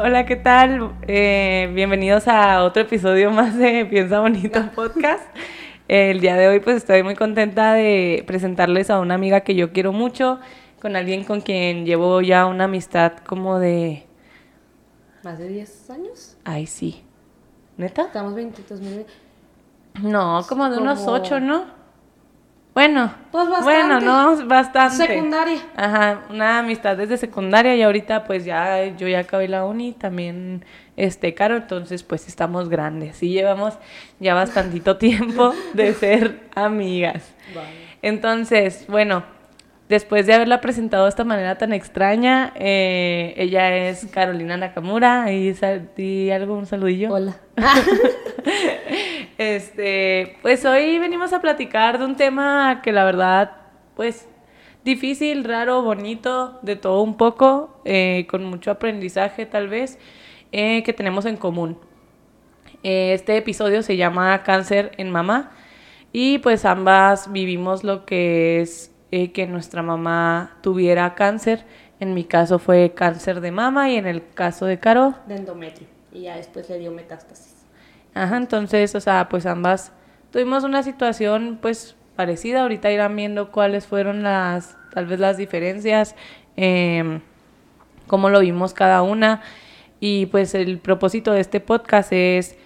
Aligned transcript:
Hola, 0.00 0.26
¿qué 0.26 0.36
tal? 0.36 0.92
Eh, 1.08 1.70
bienvenidos 1.74 2.28
a 2.28 2.62
otro 2.62 2.82
episodio 2.82 3.30
más 3.30 3.56
de 3.56 3.84
Piensa 3.86 4.20
Bonito 4.20 4.60
Podcast. 4.74 5.24
El 5.88 6.20
día 6.20 6.36
de 6.36 6.48
hoy 6.48 6.60
pues 6.60 6.76
estoy 6.76 7.02
muy 7.02 7.14
contenta 7.14 7.72
de 7.72 8.22
presentarles 8.26 8.90
a 8.90 9.00
una 9.00 9.14
amiga 9.14 9.40
que 9.40 9.54
yo 9.54 9.72
quiero 9.72 9.92
mucho, 9.92 10.38
con 10.80 10.94
alguien 10.96 11.24
con 11.24 11.40
quien 11.40 11.84
llevo 11.84 12.20
ya 12.20 12.46
una 12.46 12.64
amistad 12.64 13.12
como 13.26 13.58
de... 13.58 14.06
¿Más 15.24 15.38
de 15.38 15.48
10 15.48 15.90
años? 15.90 16.36
Ay, 16.44 16.66
sí. 16.66 17.02
¿Neta? 17.76 18.02
Estamos 18.02 18.34
20, 18.34 18.62
2020. 18.68 19.12
No, 20.02 20.42
como 20.48 20.70
de 20.70 20.78
unos 20.78 21.00
Como- 21.00 21.12
8, 21.12 21.40
¿no? 21.40 21.77
Bueno, 22.78 23.12
Pues 23.32 23.48
bastante. 23.48 23.96
bueno, 23.96 24.00
no, 24.00 24.46
bastante. 24.46 25.04
Secundaria. 25.08 25.58
Ajá, 25.74 26.20
una 26.30 26.60
amistad 26.60 26.96
desde 26.96 27.16
secundaria 27.16 27.74
y 27.74 27.82
ahorita 27.82 28.22
pues 28.22 28.44
ya 28.44 28.84
yo 28.96 29.08
ya 29.08 29.18
acabé 29.18 29.48
la 29.48 29.64
uni, 29.64 29.94
también 29.94 30.64
este 30.96 31.34
caro, 31.34 31.56
entonces 31.56 32.04
pues 32.04 32.28
estamos 32.28 32.68
grandes 32.68 33.20
y 33.20 33.30
llevamos 33.30 33.76
ya 34.20 34.34
bastantito 34.34 34.96
tiempo 34.98 35.52
de 35.74 35.92
ser 35.92 36.38
amigas. 36.54 37.34
Entonces, 38.00 38.84
bueno, 38.86 39.24
después 39.88 40.26
de 40.26 40.34
haberla 40.34 40.60
presentado 40.60 41.04
de 41.04 41.10
esta 41.10 41.24
manera 41.24 41.56
tan 41.58 41.72
extraña, 41.72 42.52
eh, 42.56 43.34
ella 43.36 43.74
es 43.88 44.06
Carolina 44.06 44.56
Nakamura 44.56 45.32
y 45.32 45.54
sal- 45.54 45.90
di 45.96 46.30
algo, 46.30 46.54
un 46.54 46.66
saludillo. 46.66 47.12
Hola. 47.12 47.36
Este, 49.38 50.36
pues 50.42 50.64
hoy 50.64 50.98
venimos 50.98 51.32
a 51.32 51.40
platicar 51.40 51.98
de 51.98 52.04
un 52.04 52.16
tema 52.16 52.80
que 52.82 52.90
la 52.90 53.04
verdad, 53.04 53.52
pues 53.94 54.28
difícil, 54.84 55.44
raro, 55.44 55.82
bonito, 55.82 56.58
de 56.62 56.74
todo 56.74 57.02
un 57.02 57.16
poco, 57.16 57.80
eh, 57.84 58.26
con 58.28 58.44
mucho 58.44 58.70
aprendizaje 58.72 59.46
tal 59.46 59.68
vez, 59.68 59.98
eh, 60.50 60.82
que 60.82 60.92
tenemos 60.92 61.24
en 61.24 61.36
común. 61.36 61.78
Este 62.82 63.36
episodio 63.36 63.82
se 63.82 63.96
llama 63.96 64.42
Cáncer 64.42 64.92
en 64.98 65.10
Mamá 65.10 65.52
y 66.12 66.38
pues 66.38 66.64
ambas 66.64 67.30
vivimos 67.30 67.84
lo 67.84 68.06
que 68.06 68.60
es 68.60 68.92
eh, 69.10 69.32
que 69.32 69.46
nuestra 69.46 69.82
mamá 69.82 70.56
tuviera 70.60 71.14
cáncer. 71.14 71.64
En 72.00 72.14
mi 72.14 72.24
caso 72.24 72.58
fue 72.58 72.92
cáncer 72.94 73.40
de 73.40 73.50
mama 73.50 73.90
y 73.90 73.96
en 73.96 74.06
el 74.06 74.26
caso 74.34 74.66
de 74.66 74.78
Caro 74.78 75.14
De 75.26 75.36
endometrio. 75.36 75.88
Y 76.12 76.22
ya 76.22 76.36
después 76.36 76.68
le 76.68 76.78
dio 76.78 76.92
metástasis. 76.92 77.66
Ajá, 78.14 78.36
entonces, 78.36 78.94
o 78.94 79.00
sea, 79.00 79.28
pues 79.28 79.46
ambas 79.46 79.92
tuvimos 80.30 80.64
una 80.64 80.82
situación 80.82 81.58
pues 81.60 81.96
parecida. 82.16 82.62
Ahorita 82.62 82.90
irán 82.90 83.16
viendo 83.16 83.50
cuáles 83.50 83.86
fueron 83.86 84.22
las, 84.22 84.76
tal 84.92 85.06
vez 85.06 85.20
las 85.20 85.36
diferencias, 85.36 86.14
em, 86.56 87.20
cómo 88.06 88.28
lo 88.28 88.40
vimos 88.40 88.74
cada 88.74 89.02
una. 89.02 89.42
Y 90.00 90.26
pues 90.26 90.54
el 90.54 90.78
propósito 90.78 91.32
de 91.32 91.40
este 91.40 91.60
podcast 91.60 92.12
es 92.12 92.56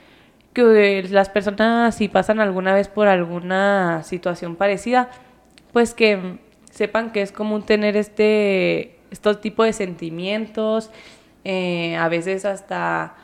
que 0.52 1.06
las 1.10 1.28
personas, 1.30 1.94
si 1.94 2.08
pasan 2.08 2.40
alguna 2.40 2.74
vez 2.74 2.88
por 2.88 3.08
alguna 3.08 4.02
situación 4.02 4.56
parecida, 4.56 5.10
pues 5.72 5.94
que 5.94 6.38
sepan 6.70 7.12
que 7.12 7.22
es 7.22 7.32
común 7.32 7.62
tener 7.62 7.96
este, 7.96 8.98
estos 9.10 9.40
tipos 9.40 9.66
de 9.66 9.72
sentimientos, 9.72 10.90
eh, 11.44 11.96
a 11.96 12.08
veces 12.08 12.44
hasta 12.44 13.14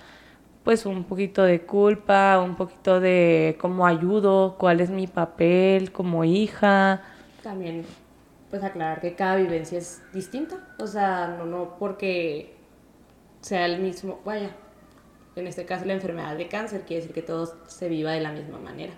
pues 0.65 0.85
un 0.85 1.05
poquito 1.05 1.45
de 1.45 1.63
culpa, 1.63 2.39
un 2.41 2.55
poquito 2.55 3.01
de 3.01 3.57
cómo 3.59 3.87
ayudo, 3.87 4.57
cuál 4.59 4.81
es 4.81 4.91
mi 4.91 5.07
papel 5.07 5.93
como 5.93 6.25
hija. 6.25 7.03
También, 7.43 7.87
pues 8.51 8.63
aclarar 8.63 9.01
que 9.01 9.15
cada 9.15 9.37
vivencia 9.37 9.79
es 9.79 10.03
distinta. 10.13 10.57
O 10.79 10.87
sea, 10.87 11.37
no, 11.39 11.47
no 11.47 11.77
porque 11.79 12.55
sea 13.41 13.65
el 13.65 13.81
mismo, 13.81 14.21
vaya, 14.27 14.51
en 15.37 15.47
este 15.47 15.65
caso 15.65 15.87
la 15.87 15.95
enfermedad 15.95 16.37
de 16.37 16.49
cáncer 16.49 16.83
quiere 16.83 17.01
decir 17.01 17.15
que 17.15 17.23
todo 17.23 17.51
se 17.67 17.89
viva 17.89 18.13
de 18.13 18.21
la 18.21 18.33
misma 18.33 18.59
manera. 18.59 18.93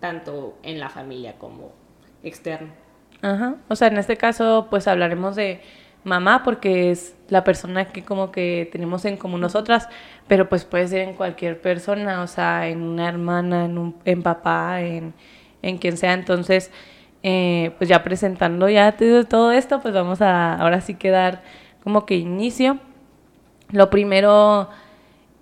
Tanto 0.00 0.58
en 0.62 0.78
la 0.78 0.90
familia 0.90 1.38
como 1.38 1.72
externo. 2.22 2.83
Ajá. 3.24 3.56
O 3.68 3.74
sea, 3.76 3.88
en 3.88 3.96
este 3.96 4.18
caso, 4.18 4.66
pues 4.68 4.86
hablaremos 4.86 5.34
de 5.34 5.62
mamá 6.04 6.42
porque 6.44 6.90
es 6.90 7.16
la 7.30 7.42
persona 7.42 7.86
que 7.86 8.04
como 8.04 8.30
que 8.30 8.68
tenemos 8.70 9.06
en 9.06 9.16
común 9.16 9.40
nosotras, 9.40 9.88
pero 10.28 10.50
pues 10.50 10.66
puede 10.66 10.86
ser 10.88 11.08
en 11.08 11.14
cualquier 11.14 11.58
persona, 11.58 12.20
o 12.22 12.26
sea, 12.26 12.68
en 12.68 12.82
una 12.82 13.08
hermana, 13.08 13.64
en, 13.64 13.78
un, 13.78 13.96
en 14.04 14.22
papá, 14.22 14.82
en, 14.82 15.14
en 15.62 15.78
quien 15.78 15.96
sea. 15.96 16.12
Entonces, 16.12 16.70
eh, 17.22 17.72
pues 17.78 17.88
ya 17.88 18.04
presentando 18.04 18.68
ya 18.68 18.94
todo 19.26 19.52
esto, 19.52 19.80
pues 19.80 19.94
vamos 19.94 20.20
a 20.20 20.56
ahora 20.56 20.82
sí 20.82 20.94
que 20.94 21.08
dar 21.08 21.42
como 21.82 22.04
que 22.04 22.16
inicio. 22.16 22.78
Lo 23.70 23.88
primero 23.88 24.68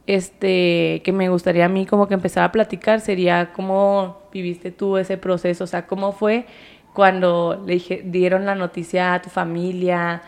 este 0.07 1.01
que 1.05 1.13
me 1.13 1.29
gustaría 1.29 1.67
a 1.67 1.69
mí 1.69 1.87
como 1.87 2.09
que 2.09 2.15
empezar 2.15 2.45
a 2.45 2.53
platicar 2.53 3.01
sería 3.01 3.53
cómo 3.53 4.23
viviste 4.33 4.71
tú 4.71 4.97
ese 4.97 5.17
proceso, 5.17 5.65
o 5.65 5.67
sea, 5.67 5.87
cómo 5.87 6.13
fue 6.13 6.47
cuando 6.93 7.63
le 7.67 7.75
dije, 7.75 8.03
dieron 8.05 8.45
la 8.47 8.55
noticia 8.55 9.15
a 9.15 9.23
tu 9.23 9.31
familia, 9.31 10.23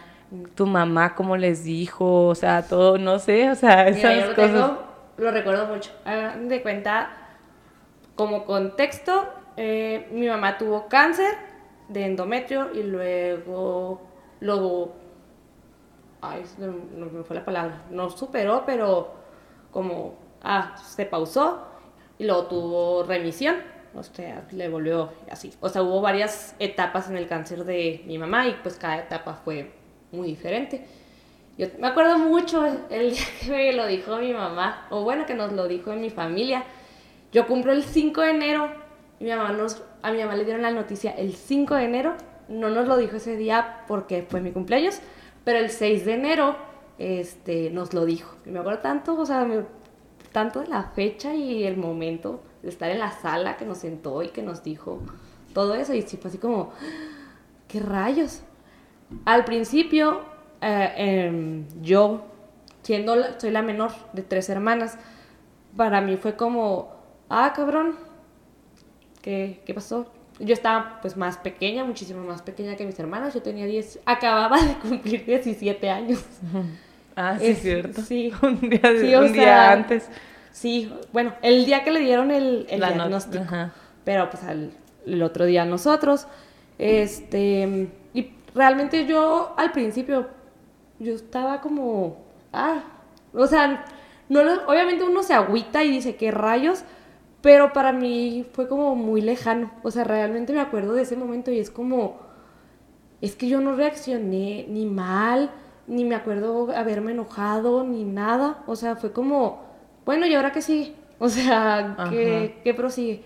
tu 0.55 0.67
mamá 0.67 1.15
cómo 1.15 1.37
les 1.37 1.65
dijo, 1.65 2.27
o 2.29 2.35
sea, 2.35 2.67
todo, 2.67 2.99
no 2.99 3.19
sé, 3.19 3.51
o 3.51 3.55
sea, 3.55 3.85
Mira, 3.91 4.15
esas 4.15 4.15
yo 4.15 4.29
lo, 4.31 4.35
cosas. 4.35 4.53
tengo- 4.53 4.79
lo 5.19 5.31
recuerdo 5.31 5.67
mucho. 5.67 5.91
Hagan 6.05 6.49
de 6.49 6.63
cuenta, 6.63 7.11
como 8.17 8.45
contexto, 8.45 9.29
eh, 9.57 10.09
mi 10.13 10.29
mamá 10.29 10.59
tuvo 10.59 10.89
cáncer 10.89 11.35
de 11.89 12.07
endometrio 12.07 12.71
y 12.75 12.83
luego 12.83 14.01
lo... 14.41 14.93
Ay, 16.23 16.43
no 16.59 17.07
me 17.07 17.23
fue 17.23 17.37
la 17.37 17.45
palabra. 17.45 17.83
No 17.91 18.09
superó, 18.11 18.63
pero 18.65 19.13
como... 19.71 20.15
Ah, 20.43 20.75
se 20.77 21.07
pausó 21.07 21.67
y 22.19 22.25
luego 22.25 22.47
tuvo 22.47 23.03
remisión. 23.05 23.57
O 23.97 24.03
sea, 24.03 24.45
le 24.51 24.69
volvió 24.69 25.11
así. 25.31 25.53
O 25.61 25.69
sea, 25.69 25.83
hubo 25.83 26.01
varias 26.01 26.55
etapas 26.59 27.09
en 27.09 27.17
el 27.17 27.27
cáncer 27.29 27.65
de 27.65 28.03
mi 28.07 28.19
mamá 28.19 28.47
y 28.49 28.57
pues 28.63 28.77
cada 28.77 28.99
etapa 28.99 29.35
fue 29.45 29.71
muy 30.13 30.29
diferente. 30.29 30.85
Yo 31.57 31.69
me 31.79 31.87
acuerdo 31.87 32.19
mucho 32.19 32.65
el, 32.91 33.11
día 33.11 33.23
que 33.41 33.51
me 33.51 33.73
lo 33.73 33.87
dijo 33.87 34.17
mi 34.19 34.33
mamá, 34.33 34.87
o 34.91 35.03
bueno, 35.03 35.27
que 35.27 35.35
nos 35.35 35.53
lo 35.53 35.69
dijo 35.69 35.93
en 35.93 36.01
mi 36.01 36.11
familia. 36.11 36.65
Yo 37.33 37.47
cumplo 37.47 37.73
el 37.73 37.83
5 37.85 38.21
de 38.21 38.31
enero 38.31 38.69
y 39.21 39.25
mi 39.25 39.31
mamá 39.31 39.53
nos, 39.53 39.83
a 40.03 40.11
mi 40.13 40.19
mamá 40.19 40.37
le 40.37 40.45
dieron 40.45 40.63
la 40.63 40.71
noticia 40.71 41.13
el 41.13 41.35
5 41.35 41.75
de 41.77 41.85
enero. 41.85 42.15
No 42.49 42.69
nos 42.71 42.87
lo 42.89 42.97
dijo 42.97 43.17
ese 43.17 43.37
día 43.37 43.85
porque 43.89 44.27
fue 44.29 44.41
mi 44.41 44.51
cumpleaños, 44.53 44.99
pero 45.45 45.59
el 45.59 45.71
6 45.71 46.05
de 46.05 46.15
enero 46.15 46.57
este, 46.99 47.71
nos 47.71 47.95
lo 47.95 48.05
dijo. 48.05 48.37
Y 48.45 48.51
me 48.51 48.59
acuerdo 48.61 48.81
tanto, 48.81 49.19
o 49.19 49.25
sea, 49.27 49.45
me- 49.45 49.65
tanto 50.33 50.61
de 50.61 50.67
la 50.69 50.83
fecha 50.95 51.35
y 51.35 51.65
el 51.65 51.77
momento 51.77 52.43
estar 52.69 52.91
en 52.91 52.99
la 52.99 53.11
sala 53.13 53.57
que 53.57 53.65
nos 53.65 53.79
sentó 53.79 54.23
y 54.23 54.29
que 54.29 54.43
nos 54.43 54.63
dijo 54.63 55.01
todo 55.53 55.75
eso. 55.75 55.95
Y 55.95 56.03
fue 56.03 56.29
así 56.29 56.39
como, 56.39 56.73
¿qué 57.69 57.81
rayos? 57.81 58.43
Al 59.25 59.45
principio, 59.45 60.21
eh, 60.61 60.93
em, 60.97 61.65
yo, 61.83 62.25
siendo, 62.83 63.17
la- 63.17 63.39
soy 63.39 63.51
la 63.51 63.63
menor 63.63 63.93
de 64.13 64.23
tres 64.23 64.49
hermanas, 64.49 64.99
para 65.77 66.01
mí 66.01 66.17
fue 66.17 66.37
como, 66.37 66.93
ah, 67.29 67.53
cabrón, 67.55 67.97
¿qué, 69.23 69.61
qué 69.67 69.75
pasó? 69.75 70.07
Yo 70.41 70.53
estaba 70.53 70.99
pues 71.01 71.17
más 71.17 71.39
pequeña, 71.39 71.85
muchísimo 71.85 72.25
más 72.25 72.43
pequeña 72.43 72.75
que 72.77 72.85
mis 72.85 72.99
hermanas, 72.99 73.35
yo 73.35 73.43
tenía 73.43 73.67
10, 73.67 74.01
acababa 74.05 74.61
de 74.61 74.75
cumplir 74.75 75.25
17 75.25 75.91
años. 75.91 76.25
Ah, 77.17 77.39
sí, 77.39 77.47
Es- 77.47 77.61
cierto. 77.63 78.03
sí. 78.03 78.33
un 78.43 78.59
día, 78.59 78.81
Sí, 79.01 79.15
un 79.15 79.33
día 79.33 79.45
sea, 79.45 79.73
antes. 79.73 80.09
Sí, 80.55 80.93
bueno, 81.13 81.35
el 81.43 81.65
día 81.65 81.83
que 81.83 81.91
le 81.91 81.99
dieron 82.01 82.31
el, 82.31 82.67
el 82.71 82.79
diagnóstico. 82.79 83.43
ajá. 83.45 83.73
Pero 84.05 84.31
pues 84.31 84.43
al, 84.45 84.71
el 85.07 85.23
otro 85.23 85.47
día 85.47 85.65
nosotros. 85.65 86.27
Este, 86.79 87.89
y 88.15 88.31
realmente 88.55 89.05
yo 89.07 89.53
al 89.57 89.73
principio, 89.73 90.29
yo 91.01 91.15
estaba 91.15 91.61
como, 91.61 92.19
ah, 92.53 92.85
o 93.33 93.47
sea, 93.49 93.85
no 94.29 94.45
lo- 94.45 94.67
obviamente 94.69 95.05
uno 95.05 95.23
se 95.25 95.35
agüita 95.35 95.83
y 95.83 95.91
dice, 95.91 96.17
¿qué 96.17 96.31
rayos? 96.31 96.85
Pero 97.43 97.73
para 97.73 97.93
mí 97.93 98.47
fue 98.53 98.69
como 98.69 98.95
muy 98.95 99.21
lejano. 99.23 99.73
O 99.83 99.91
sea, 99.91 100.05
realmente 100.05 100.53
me 100.53 100.61
acuerdo 100.61 100.93
de 100.95 101.03
ese 101.03 101.17
momento 101.17 101.51
y 101.51 101.59
es 101.59 101.71
como, 101.71 102.19
es 103.21 103.37
que 103.37 103.49
yo 103.49 103.61
no 103.61 103.75
reaccioné 103.75 104.67
ni 104.69 104.87
mal, 104.87 105.51
ni 105.87 106.05
me 106.05 106.15
acuerdo 106.15 106.69
haberme 106.77 107.13
enojado, 107.13 107.85
ni 107.85 108.05
nada. 108.05 108.63
O 108.67 108.77
sea, 108.77 108.97
fue 108.97 109.13
como, 109.13 109.63
bueno, 110.05 110.27
¿y 110.27 110.35
ahora 110.35 110.53
qué 110.53 110.63
sigue? 110.63 110.95
O 111.19 111.29
sea, 111.29 112.05
¿qué, 112.11 112.61
qué 112.65 112.75
prosigue? 112.75 113.23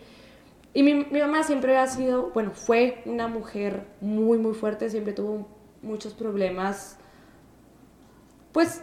Y 0.74 0.82
mi, 0.82 0.94
mi 0.94 1.20
mamá 1.20 1.42
siempre 1.42 1.76
ha 1.78 1.86
sido, 1.86 2.30
bueno, 2.34 2.52
fue 2.52 3.02
una 3.06 3.28
mujer 3.28 3.84
muy, 4.00 4.38
muy 4.38 4.54
fuerte, 4.54 4.90
siempre 4.90 5.12
tuvo 5.14 5.48
muchos 5.82 6.14
problemas, 6.14 6.98
pues, 8.52 8.82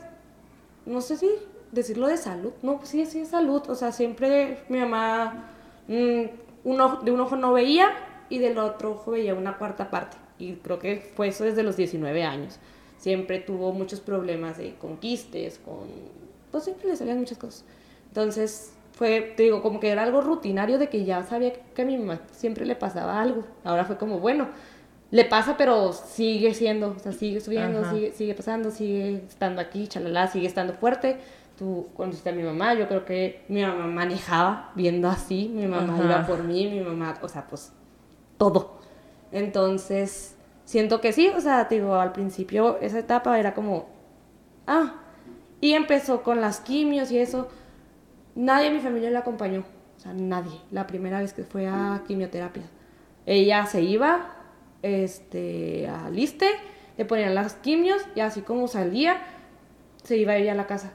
no 0.85 1.01
sé 1.01 1.17
si 1.17 1.29
decirlo 1.71 2.07
de 2.07 2.17
salud, 2.17 2.53
no, 2.63 2.79
sí, 2.83 3.05
sí, 3.05 3.21
de 3.21 3.25
salud, 3.25 3.63
o 3.69 3.75
sea, 3.75 3.91
siempre 3.91 4.59
mi 4.69 4.79
mamá 4.79 5.49
mm, 5.87 6.23
un 6.65 6.81
ojo- 6.81 7.03
de 7.03 7.11
un 7.11 7.19
ojo 7.21 7.35
no 7.35 7.53
veía 7.53 7.89
y 8.29 8.39
del 8.39 8.57
otro 8.57 8.93
ojo 8.93 9.11
veía 9.11 9.35
una 9.35 9.57
cuarta 9.57 9.89
parte, 9.89 10.17
y 10.39 10.53
creo 10.55 10.79
que 10.79 10.97
fue 11.15 11.29
eso 11.29 11.43
desde 11.43 11.63
los 11.63 11.77
19 11.77 12.23
años. 12.23 12.59
Siempre 12.97 13.39
tuvo 13.39 13.73
muchos 13.73 13.99
problemas 13.99 14.57
de 14.57 14.75
conquistes, 14.75 15.59
con, 15.59 15.87
pues 16.51 16.63
siempre 16.65 16.87
le 16.89 16.95
salían 16.95 17.19
muchas 17.19 17.37
cosas. 17.37 17.65
Entonces, 18.15 18.71
fue, 18.93 19.33
te 19.35 19.43
digo, 19.43 19.61
como 19.61 19.81
que 19.81 19.89
era 19.89 20.03
algo 20.03 20.21
rutinario 20.21 20.77
de 20.79 20.87
que 20.87 21.03
ya 21.03 21.23
sabía 21.23 21.51
que 21.51 21.81
a 21.81 21.85
mi 21.85 21.97
mamá 21.97 22.21
siempre 22.31 22.65
le 22.65 22.77
pasaba 22.77 23.21
algo. 23.21 23.43
Ahora 23.65 23.83
fue 23.83 23.97
como, 23.97 24.21
bueno, 24.21 24.47
le 25.11 25.25
pasa, 25.25 25.57
pero 25.57 25.91
sigue 25.91 26.53
siendo, 26.53 26.91
o 26.91 26.99
sea, 26.99 27.11
sigue 27.11 27.41
subiendo, 27.41 27.83
sigue, 27.89 28.13
sigue 28.13 28.33
pasando, 28.33 28.71
sigue 28.71 29.25
estando 29.27 29.59
aquí, 29.59 29.89
chalala, 29.89 30.27
sigue 30.27 30.47
estando 30.47 30.71
fuerte. 30.75 31.17
Tú 31.59 31.89
conociste 31.93 32.29
a 32.29 32.31
mi 32.31 32.43
mamá, 32.43 32.73
yo 32.73 32.87
creo 32.87 33.03
que 33.03 33.43
mi 33.49 33.63
mamá 33.63 33.85
manejaba 33.85 34.71
viendo 34.75 35.09
así, 35.09 35.51
mi 35.53 35.67
mamá 35.67 36.01
iba 36.01 36.25
por 36.25 36.41
mí, 36.45 36.67
mi 36.67 36.79
mamá, 36.79 37.19
o 37.21 37.27
sea, 37.27 37.45
pues 37.45 37.73
todo. 38.37 38.75
Entonces, 39.33 40.37
siento 40.63 41.01
que 41.01 41.11
sí, 41.11 41.27
o 41.35 41.41
sea, 41.41 41.67
te 41.67 41.75
digo, 41.75 41.95
al 41.95 42.13
principio 42.13 42.77
esa 42.79 42.97
etapa 42.97 43.37
era 43.41 43.53
como, 43.53 43.87
ah, 44.67 45.01
y 45.59 45.73
empezó 45.73 46.23
con 46.23 46.39
las 46.39 46.61
quimios 46.61 47.11
y 47.11 47.17
eso. 47.17 47.49
Nadie 48.35 48.67
en 48.67 48.73
mi 48.75 48.79
familia 48.81 49.09
la 49.11 49.19
acompañó, 49.19 49.63
o 49.95 49.99
sea, 49.99 50.13
nadie, 50.13 50.59
la 50.69 50.85
primera 50.87 51.21
vez 51.21 51.33
que 51.33 51.43
fue 51.43 51.67
a 51.67 52.03
quimioterapia. 52.05 52.63
Ella 53.25 53.65
se 53.65 53.81
iba, 53.81 54.35
este, 54.81 55.87
al 55.87 56.13
liste, 56.13 56.47
le 56.97 57.05
ponían 57.05 57.33
las 57.33 57.55
quimios 57.55 58.01
y 58.13 58.19
así 58.19 58.41
como 58.41 58.67
salía, 58.67 59.17
se 60.03 60.17
iba 60.17 60.35
ella 60.35 60.51
a 60.51 60.55
la 60.55 60.67
casa, 60.67 60.91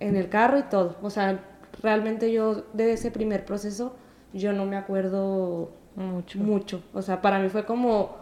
en 0.00 0.16
el 0.16 0.28
carro 0.28 0.58
y 0.58 0.64
todo. 0.64 0.96
O 1.02 1.08
sea, 1.08 1.40
realmente 1.82 2.30
yo 2.30 2.66
de 2.74 2.92
ese 2.92 3.10
primer 3.10 3.44
proceso, 3.46 3.96
yo 4.34 4.52
no 4.52 4.66
me 4.66 4.76
acuerdo 4.76 5.72
mucho. 5.96 6.38
mucho. 6.38 6.82
O 6.92 7.00
sea, 7.00 7.22
para 7.22 7.38
mí 7.38 7.48
fue 7.48 7.64
como, 7.64 8.16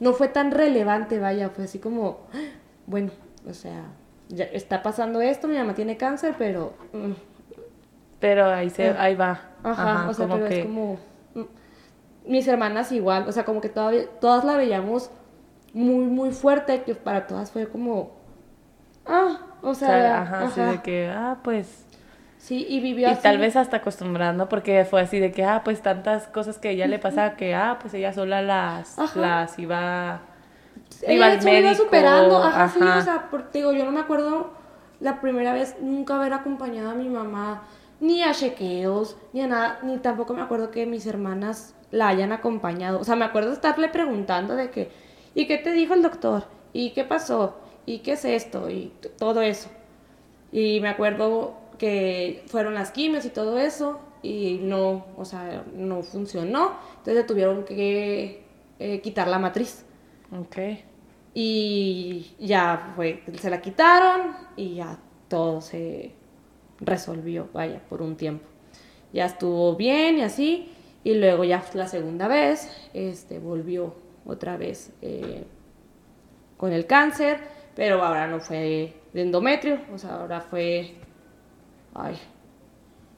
no 0.00 0.12
fue 0.12 0.28
tan 0.28 0.50
relevante, 0.50 1.18
vaya, 1.18 1.48
fue 1.48 1.64
así 1.64 1.78
como, 1.78 2.20
bueno, 2.86 3.10
o 3.48 3.54
sea, 3.54 3.86
ya 4.28 4.44
está 4.44 4.82
pasando 4.82 5.20
esto, 5.22 5.48
mi 5.48 5.56
mamá 5.56 5.74
tiene 5.74 5.96
cáncer, 5.96 6.34
pero... 6.36 6.74
Mm, 6.92 7.35
pero 8.20 8.46
ahí, 8.46 8.70
se, 8.70 8.88
eh, 8.88 8.96
ahí 8.98 9.14
va. 9.14 9.40
Ajá, 9.62 10.08
o 10.08 10.14
sea, 10.14 10.26
pero 10.28 10.46
es 10.46 10.64
como... 10.64 10.98
Mm, 11.34 11.42
mis 12.26 12.48
hermanas 12.48 12.92
igual, 12.92 13.28
o 13.28 13.32
sea, 13.32 13.44
como 13.44 13.60
que 13.60 13.68
todavía, 13.68 14.06
todas 14.20 14.44
la 14.44 14.56
veíamos 14.56 15.10
muy, 15.72 16.06
muy 16.06 16.30
fuerte, 16.30 16.82
que 16.82 16.94
para 16.94 17.26
todas 17.26 17.50
fue 17.50 17.68
como... 17.68 18.16
Ah, 19.06 19.38
o 19.62 19.74
sea... 19.74 20.22
ajá, 20.22 20.44
así 20.46 20.60
de 20.60 20.82
que, 20.82 21.08
ah, 21.08 21.38
pues... 21.42 21.84
Sí, 22.38 22.64
y 22.68 22.80
vivió 22.80 23.10
y 23.10 23.14
tal 23.16 23.38
vez 23.38 23.56
hasta 23.56 23.78
acostumbrando, 23.78 24.48
porque 24.48 24.84
fue 24.84 25.00
así 25.00 25.18
de 25.18 25.32
que, 25.32 25.44
ah, 25.44 25.62
pues 25.64 25.82
tantas 25.82 26.28
cosas 26.28 26.58
que 26.58 26.70
ella 26.70 26.86
le 26.86 26.98
pasaba 26.98 27.34
que, 27.34 27.54
ah, 27.54 27.78
pues 27.80 27.92
ella 27.94 28.12
sola 28.12 28.40
las, 28.40 28.96
las 29.16 29.58
iba 29.58 30.20
iba 31.08 31.26
al 31.26 31.42
médico. 31.42 31.58
Iba 31.58 31.74
superando, 31.74 32.42
ajá, 32.42 32.68
sí, 32.68 32.80
o 32.80 33.00
sea, 33.02 33.28
porque, 33.30 33.58
digo, 33.58 33.72
yo 33.72 33.84
no 33.84 33.90
me 33.90 34.00
acuerdo 34.00 34.52
la 35.00 35.20
primera 35.20 35.52
vez 35.52 35.76
nunca 35.80 36.16
haber 36.16 36.32
acompañado 36.32 36.90
a 36.90 36.94
mi 36.94 37.08
mamá 37.08 37.62
ni 38.00 38.22
a 38.22 38.32
chequeos, 38.32 39.16
ni 39.32 39.42
a 39.42 39.46
nada, 39.46 39.80
ni 39.82 39.98
tampoco 39.98 40.34
me 40.34 40.42
acuerdo 40.42 40.70
que 40.70 40.86
mis 40.86 41.06
hermanas 41.06 41.74
la 41.90 42.08
hayan 42.08 42.32
acompañado. 42.32 43.00
O 43.00 43.04
sea, 43.04 43.16
me 43.16 43.24
acuerdo 43.24 43.50
de 43.50 43.54
estarle 43.54 43.88
preguntando 43.88 44.54
de 44.56 44.70
que, 44.70 44.90
¿y 45.34 45.46
qué 45.46 45.58
te 45.58 45.72
dijo 45.72 45.94
el 45.94 46.02
doctor? 46.02 46.44
¿Y 46.72 46.90
qué 46.90 47.04
pasó? 47.04 47.56
¿Y 47.86 48.00
qué 48.00 48.12
es 48.12 48.24
esto? 48.24 48.68
Y 48.70 48.92
todo 49.18 49.40
eso. 49.40 49.70
Y 50.52 50.80
me 50.80 50.88
acuerdo 50.88 51.54
que 51.78 52.44
fueron 52.46 52.74
las 52.74 52.90
quimios 52.90 53.24
y 53.24 53.30
todo 53.30 53.58
eso, 53.58 54.00
y 54.22 54.58
no, 54.62 55.06
o 55.16 55.24
sea, 55.24 55.64
no 55.74 56.02
funcionó. 56.02 56.72
Entonces 56.98 57.26
tuvieron 57.26 57.64
que 57.64 58.44
eh, 58.78 59.00
quitar 59.00 59.28
la 59.28 59.38
matriz. 59.38 59.84
Ok. 60.32 60.56
Y 61.34 62.34
ya 62.38 62.92
fue, 62.96 63.22
se 63.38 63.50
la 63.50 63.60
quitaron 63.60 64.34
y 64.56 64.76
ya 64.76 64.98
todo 65.28 65.60
se 65.60 66.14
resolvió, 66.80 67.48
vaya, 67.52 67.80
por 67.88 68.02
un 68.02 68.16
tiempo. 68.16 68.46
Ya 69.12 69.26
estuvo 69.26 69.76
bien 69.76 70.18
y 70.18 70.22
así. 70.22 70.72
Y 71.04 71.14
luego 71.14 71.44
ya 71.44 71.64
la 71.74 71.86
segunda 71.86 72.26
vez, 72.26 72.68
este, 72.92 73.38
volvió 73.38 73.94
otra 74.24 74.56
vez 74.56 74.92
eh, 75.02 75.44
con 76.56 76.72
el 76.72 76.86
cáncer, 76.86 77.38
pero 77.76 78.02
ahora 78.02 78.26
no 78.26 78.40
fue 78.40 78.94
de 79.12 79.22
endometrio, 79.22 79.80
o 79.94 79.98
sea, 79.98 80.16
ahora 80.16 80.40
fue, 80.40 80.96
ay, 81.94 82.18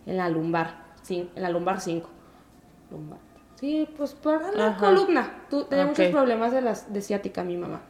en 0.04 0.16
la 0.19 0.28
lumbar, 0.28 0.84
sí, 1.02 1.31
en 1.34 1.43
la 1.43 1.49
lumbar 1.49 1.81
5. 1.81 2.08
Lumbar. 2.90 3.19
Sí, 3.56 3.88
pues 3.96 4.14
para 4.14 4.52
la 4.52 4.76
columna. 4.76 5.44
Tú, 5.50 5.64
tenía 5.64 5.87
muchos 5.87 6.06
problemas 6.08 6.52
de, 6.52 6.61
las, 6.61 6.93
de 6.93 7.02
ciática 7.02 7.43
mi 7.43 7.56
mamá. 7.56 7.81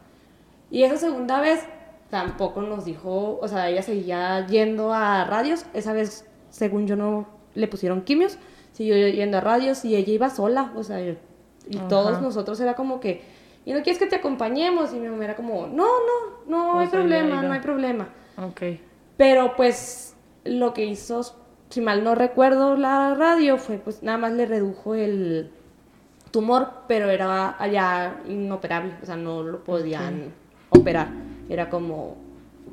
Y 0.71 0.83
esa 0.83 0.97
segunda 0.97 1.39
vez 1.39 1.63
tampoco 2.09 2.61
nos 2.61 2.85
dijo, 2.85 3.39
o 3.41 3.47
sea, 3.47 3.69
ella 3.69 3.81
seguía 3.81 4.45
yendo 4.47 4.93
a 4.93 5.23
radios. 5.25 5.65
Esa 5.73 5.93
vez, 5.93 6.25
según 6.49 6.87
yo, 6.87 6.95
no 6.95 7.27
le 7.55 7.67
pusieron 7.67 8.01
quimios. 8.01 8.37
Siguió 8.71 8.95
yendo 9.07 9.37
a 9.37 9.41
radios 9.41 9.85
y 9.85 9.95
ella 9.95 10.13
iba 10.13 10.29
sola. 10.29 10.71
O 10.75 10.83
sea, 10.83 11.01
y 11.01 11.17
todos 11.87 12.21
nosotros 12.21 12.59
era 12.59 12.75
como 12.75 12.99
que, 12.99 13.21
¿y 13.65 13.73
no 13.73 13.83
quieres 13.83 13.99
que 13.99 14.07
te 14.07 14.15
acompañemos? 14.15 14.93
Y 14.93 14.99
mi 14.99 15.07
mamá 15.07 15.25
era 15.25 15.35
como, 15.35 15.67
no, 15.67 15.85
no, 15.85 16.45
no 16.47 16.79
hay 16.79 16.87
problema, 16.87 17.41
no 17.43 17.53
hay 17.53 17.59
problema. 17.59 18.09
Ok. 18.37 18.61
Pero 19.17 19.55
pues 19.55 20.15
lo 20.45 20.73
que 20.73 20.85
hizo, 20.85 21.21
si 21.69 21.81
mal 21.81 22.03
no 22.03 22.15
recuerdo 22.15 22.75
la 22.75 23.13
radio, 23.15 23.57
fue 23.57 23.77
pues 23.77 24.01
nada 24.01 24.17
más 24.17 24.31
le 24.33 24.45
redujo 24.45 24.95
el 24.95 25.51
tumor, 26.31 26.69
pero 26.87 27.09
era 27.09 27.55
allá 27.61 28.21
inoperable, 28.27 28.93
o 29.01 29.05
sea, 29.05 29.17
no 29.17 29.43
lo 29.43 29.63
podían 29.63 30.33
operar. 30.69 31.09
Era 31.49 31.69
como, 31.69 32.15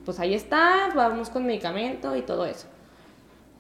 pues 0.05 0.21
ahí 0.21 0.35
está, 0.35 0.91
vamos 0.95 1.31
con 1.31 1.47
medicamento 1.47 2.15
y 2.15 2.23
todo 2.23 2.47
eso. 2.47 2.69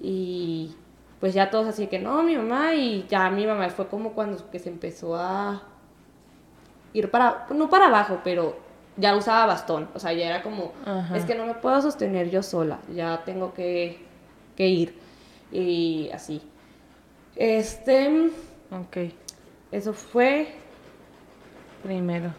Y 0.00 0.76
pues 1.20 1.34
ya 1.34 1.50
todos 1.50 1.66
así 1.66 1.86
que 1.86 1.98
no, 1.98 2.22
mi 2.22 2.36
mamá, 2.36 2.74
y 2.74 3.06
ya 3.08 3.30
mi 3.30 3.46
mamá 3.46 3.68
fue 3.70 3.88
como 3.88 4.12
cuando 4.12 4.50
que 4.50 4.58
se 4.58 4.68
empezó 4.68 5.16
a 5.16 5.62
ir 6.92 7.10
para, 7.10 7.46
no 7.50 7.68
para 7.70 7.86
abajo, 7.86 8.20
pero 8.22 8.58
ya 8.96 9.16
usaba 9.16 9.46
bastón, 9.46 9.88
o 9.94 9.98
sea, 9.98 10.12
ya 10.12 10.26
era 10.26 10.42
como, 10.42 10.72
es 11.14 11.24
que 11.24 11.34
no 11.34 11.46
me 11.46 11.54
puedo 11.54 11.80
sostener 11.82 12.30
yo 12.30 12.42
sola, 12.42 12.78
ya 12.94 13.22
tengo 13.24 13.52
que, 13.54 14.04
que 14.54 14.68
ir. 14.68 14.98
Y 15.52 16.10
así. 16.12 16.42
Este... 17.36 18.30
Ok. 18.70 19.12
Eso 19.70 19.92
fue... 19.92 20.48
Primero. 21.82 22.32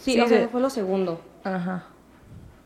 Sí, 0.00 0.18
eso 0.18 0.48
fue 0.48 0.60
lo 0.60 0.70
segundo. 0.70 1.20
Ajá. 1.42 1.86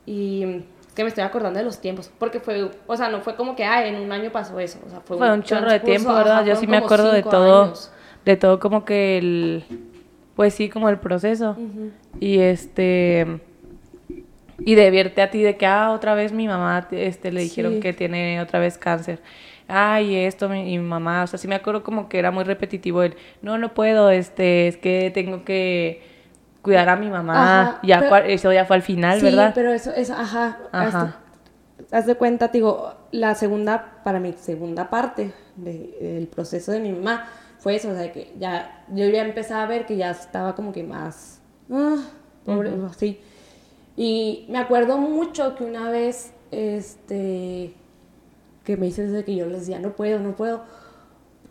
Y 0.08 0.64
que 0.94 1.02
me 1.02 1.08
estoy 1.08 1.22
acordando 1.22 1.58
de 1.58 1.64
los 1.64 1.80
tiempos, 1.80 2.10
porque 2.18 2.40
fue, 2.40 2.70
o 2.86 2.96
sea, 2.96 3.08
no 3.08 3.20
fue 3.20 3.36
como 3.36 3.54
que, 3.54 3.64
ah, 3.64 3.86
en 3.86 3.96
un 3.96 4.10
año 4.10 4.32
pasó 4.32 4.58
eso, 4.58 4.78
o 4.86 4.90
sea, 4.90 5.00
fue, 5.00 5.18
fue 5.18 5.30
un, 5.32 5.42
chorro 5.42 5.70
de 5.70 5.80
tiempo, 5.80 6.12
¿verdad? 6.14 6.44
Yo 6.44 6.56
sí 6.56 6.66
me 6.66 6.78
acuerdo 6.78 7.12
de 7.12 7.22
todo, 7.22 7.74
de 8.24 8.36
todo 8.36 8.58
como 8.58 8.84
que 8.84 9.18
el, 9.18 9.64
pues 10.34 10.54
sí, 10.54 10.68
como 10.70 10.88
el 10.88 10.98
proceso. 10.98 11.56
Y 12.18 12.38
este, 12.38 13.40
y 14.58 14.74
de 14.74 14.90
verte 14.90 15.22
a 15.22 15.30
ti 15.30 15.42
de 15.42 15.56
que, 15.56 15.66
ah, 15.66 15.92
otra 15.92 16.14
vez 16.14 16.32
mi 16.32 16.48
mamá, 16.48 16.88
este, 16.90 17.30
le 17.30 17.42
dijeron 17.42 17.80
que 17.80 17.92
tiene 17.92 18.40
otra 18.40 18.58
vez 18.58 18.78
cáncer 18.78 19.20
ay, 19.68 20.16
esto, 20.16 20.48
mi, 20.48 20.78
mamá, 20.78 21.22
o 21.24 21.26
sea, 21.26 21.38
sí 21.38 21.46
me 21.46 21.54
acuerdo 21.54 21.84
como 21.84 22.08
que 22.08 22.18
era 22.18 22.30
muy 22.30 22.42
repetitivo 22.44 23.02
el, 23.02 23.14
no, 23.42 23.58
no 23.58 23.74
puedo, 23.74 24.10
este, 24.10 24.66
es 24.66 24.78
que 24.78 25.10
tengo 25.12 25.44
que 25.44 26.02
cuidar 26.68 26.88
a 26.88 26.96
mi 26.96 27.08
mamá, 27.08 27.80
ya 27.82 28.00
eso 28.26 28.52
ya 28.52 28.64
fue 28.64 28.76
al 28.76 28.82
final, 28.82 29.20
¿verdad? 29.20 29.48
Sí, 29.48 29.52
pero 29.54 29.72
eso, 29.72 29.90
eso, 29.94 30.12
ajá, 30.12 30.58
ajá. 30.70 31.16
Haz 31.90 32.06
de 32.06 32.14
cuenta, 32.16 32.48
digo, 32.48 32.92
la 33.12 33.34
segunda, 33.34 34.00
para 34.04 34.20
mi 34.20 34.32
segunda 34.34 34.90
parte 34.90 35.32
del 35.56 36.26
proceso 36.26 36.72
de 36.72 36.80
mi 36.80 36.92
mamá 36.92 37.26
fue 37.58 37.76
eso, 37.76 37.90
o 37.90 37.94
sea, 37.94 38.12
que 38.12 38.34
ya, 38.38 38.84
yo 38.88 39.06
ya 39.06 39.22
empezaba 39.22 39.62
a 39.62 39.66
ver 39.66 39.86
que 39.86 39.96
ya 39.96 40.10
estaba 40.10 40.54
como 40.54 40.72
que 40.72 40.84
más, 40.84 41.40
ah, 41.72 41.96
pobre, 42.44 42.72
así. 42.90 43.20
Y 43.96 44.46
me 44.50 44.58
acuerdo 44.58 44.98
mucho 44.98 45.56
que 45.56 45.64
una 45.64 45.90
vez, 45.90 46.32
este, 46.50 47.72
que 48.64 48.76
me 48.76 48.90
desde 48.90 49.24
que 49.24 49.34
yo 49.34 49.46
les 49.46 49.60
decía, 49.60 49.78
no 49.78 49.92
puedo, 49.92 50.20
no 50.20 50.36
puedo. 50.36 50.62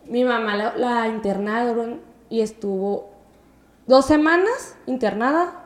Mi 0.05 0.23
mamá 0.23 0.55
la, 0.77 1.07
internaron 1.07 1.99
y 2.29 2.41
estuvo 2.41 3.09
dos 3.87 4.05
semanas 4.05 4.75
internada 4.85 5.63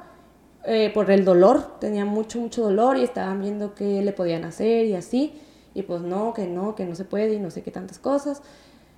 eh, 0.63 0.91
por 0.93 1.09
el 1.09 1.25
dolor, 1.25 1.79
tenía 1.79 2.05
mucho, 2.05 2.39
mucho 2.39 2.61
dolor 2.63 2.97
y 2.97 3.03
estaban 3.03 3.41
viendo 3.41 3.73
qué 3.73 4.01
le 4.01 4.13
podían 4.13 4.45
hacer 4.45 4.85
y 4.85 4.95
así. 4.95 5.33
Y 5.73 5.83
pues 5.83 6.01
no, 6.01 6.33
que 6.33 6.47
no, 6.47 6.75
que 6.75 6.85
no 6.85 6.95
se 6.95 7.05
puede 7.05 7.33
y 7.33 7.39
no 7.39 7.49
sé 7.49 7.63
qué 7.63 7.71
tantas 7.71 7.97
cosas. 7.97 8.41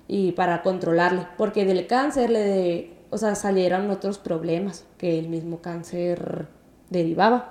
Y 0.06 0.32
para 0.32 0.62
controlarle, 0.62 1.26
porque 1.38 1.64
del 1.64 1.86
cáncer 1.86 2.30
le, 2.30 2.90
o 3.10 3.16
sea, 3.16 3.34
salieron 3.34 3.90
otros 3.90 4.18
problemas 4.18 4.84
que 4.98 5.18
el 5.18 5.28
mismo 5.28 5.60
cáncer 5.60 6.48
derivaba. 6.90 7.50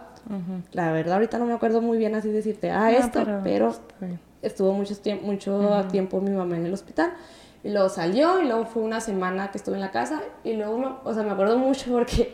La 0.72 0.92
verdad 0.94 1.15
ahorita 1.15 1.38
no 1.38 1.46
me 1.46 1.53
acuerdo 1.53 1.82
muy 1.82 1.98
bien 1.98 2.15
así 2.15 2.30
decirte, 2.30 2.72
ah, 2.72 2.92
esto, 2.92 3.25
pero 3.44 3.74
estuvo 4.42 4.72
mucho, 4.72 4.96
tiempo, 4.98 5.25
mucho 5.25 5.86
tiempo 5.92 6.22
mi 6.22 6.32
mamá 6.32 6.56
en 6.56 6.65
el 6.65 6.74
hospital. 6.74 7.13
Y 7.63 7.70
luego 7.70 7.89
salió 7.89 8.41
y 8.41 8.46
luego 8.46 8.65
fue 8.65 8.84
una 8.84 9.00
semana 9.00 9.51
que 9.51 9.58
estuve 9.58 9.75
en 9.75 9.82
la 9.82 9.91
casa 9.91 10.22
y 10.43 10.53
luego, 10.53 11.00
o 11.03 11.13
sea, 11.13 11.24
me 11.24 11.32
acuerdo 11.32 11.58
mucho 11.58 11.91
porque 11.91 12.34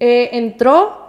eh, 0.00 0.30
entró, 0.32 1.04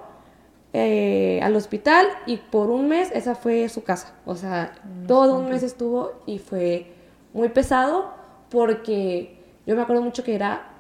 eh, 0.77 1.39
al 1.41 1.55
hospital 1.55 2.05
y 2.25 2.36
por 2.36 2.70
un 2.70 2.89
mes 2.89 3.10
esa 3.13 3.34
fue 3.34 3.70
su 3.70 3.86
casa. 3.86 4.13
O 4.25 4.36
sea, 4.36 4.75
todo 5.08 5.38
un 5.39 5.50
mes 5.50 5.63
estuvo 5.63 6.22
y 6.25 6.38
fue 6.38 6.91
muy 7.34 7.48
pesado 7.48 8.13
porque 8.50 9.39
yo 9.65 9.74
me 9.77 9.82
acuerdo 9.82 10.01
mucho 10.01 10.22
que 10.22 10.36
era 10.36 10.74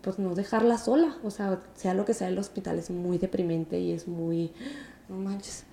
pues 0.00 0.18
no 0.18 0.34
dejarla 0.34 0.78
sola, 0.78 1.18
o 1.22 1.30
sea, 1.30 1.60
sea 1.74 1.92
lo 1.92 2.06
que 2.06 2.14
sea 2.14 2.28
el 2.28 2.38
hospital 2.38 2.78
es 2.78 2.90
muy 2.90 3.18
deprimente 3.18 3.78
y 3.78 3.92
es 3.92 4.08
muy, 4.08 4.50
no 5.10 5.16
manches. 5.16 5.66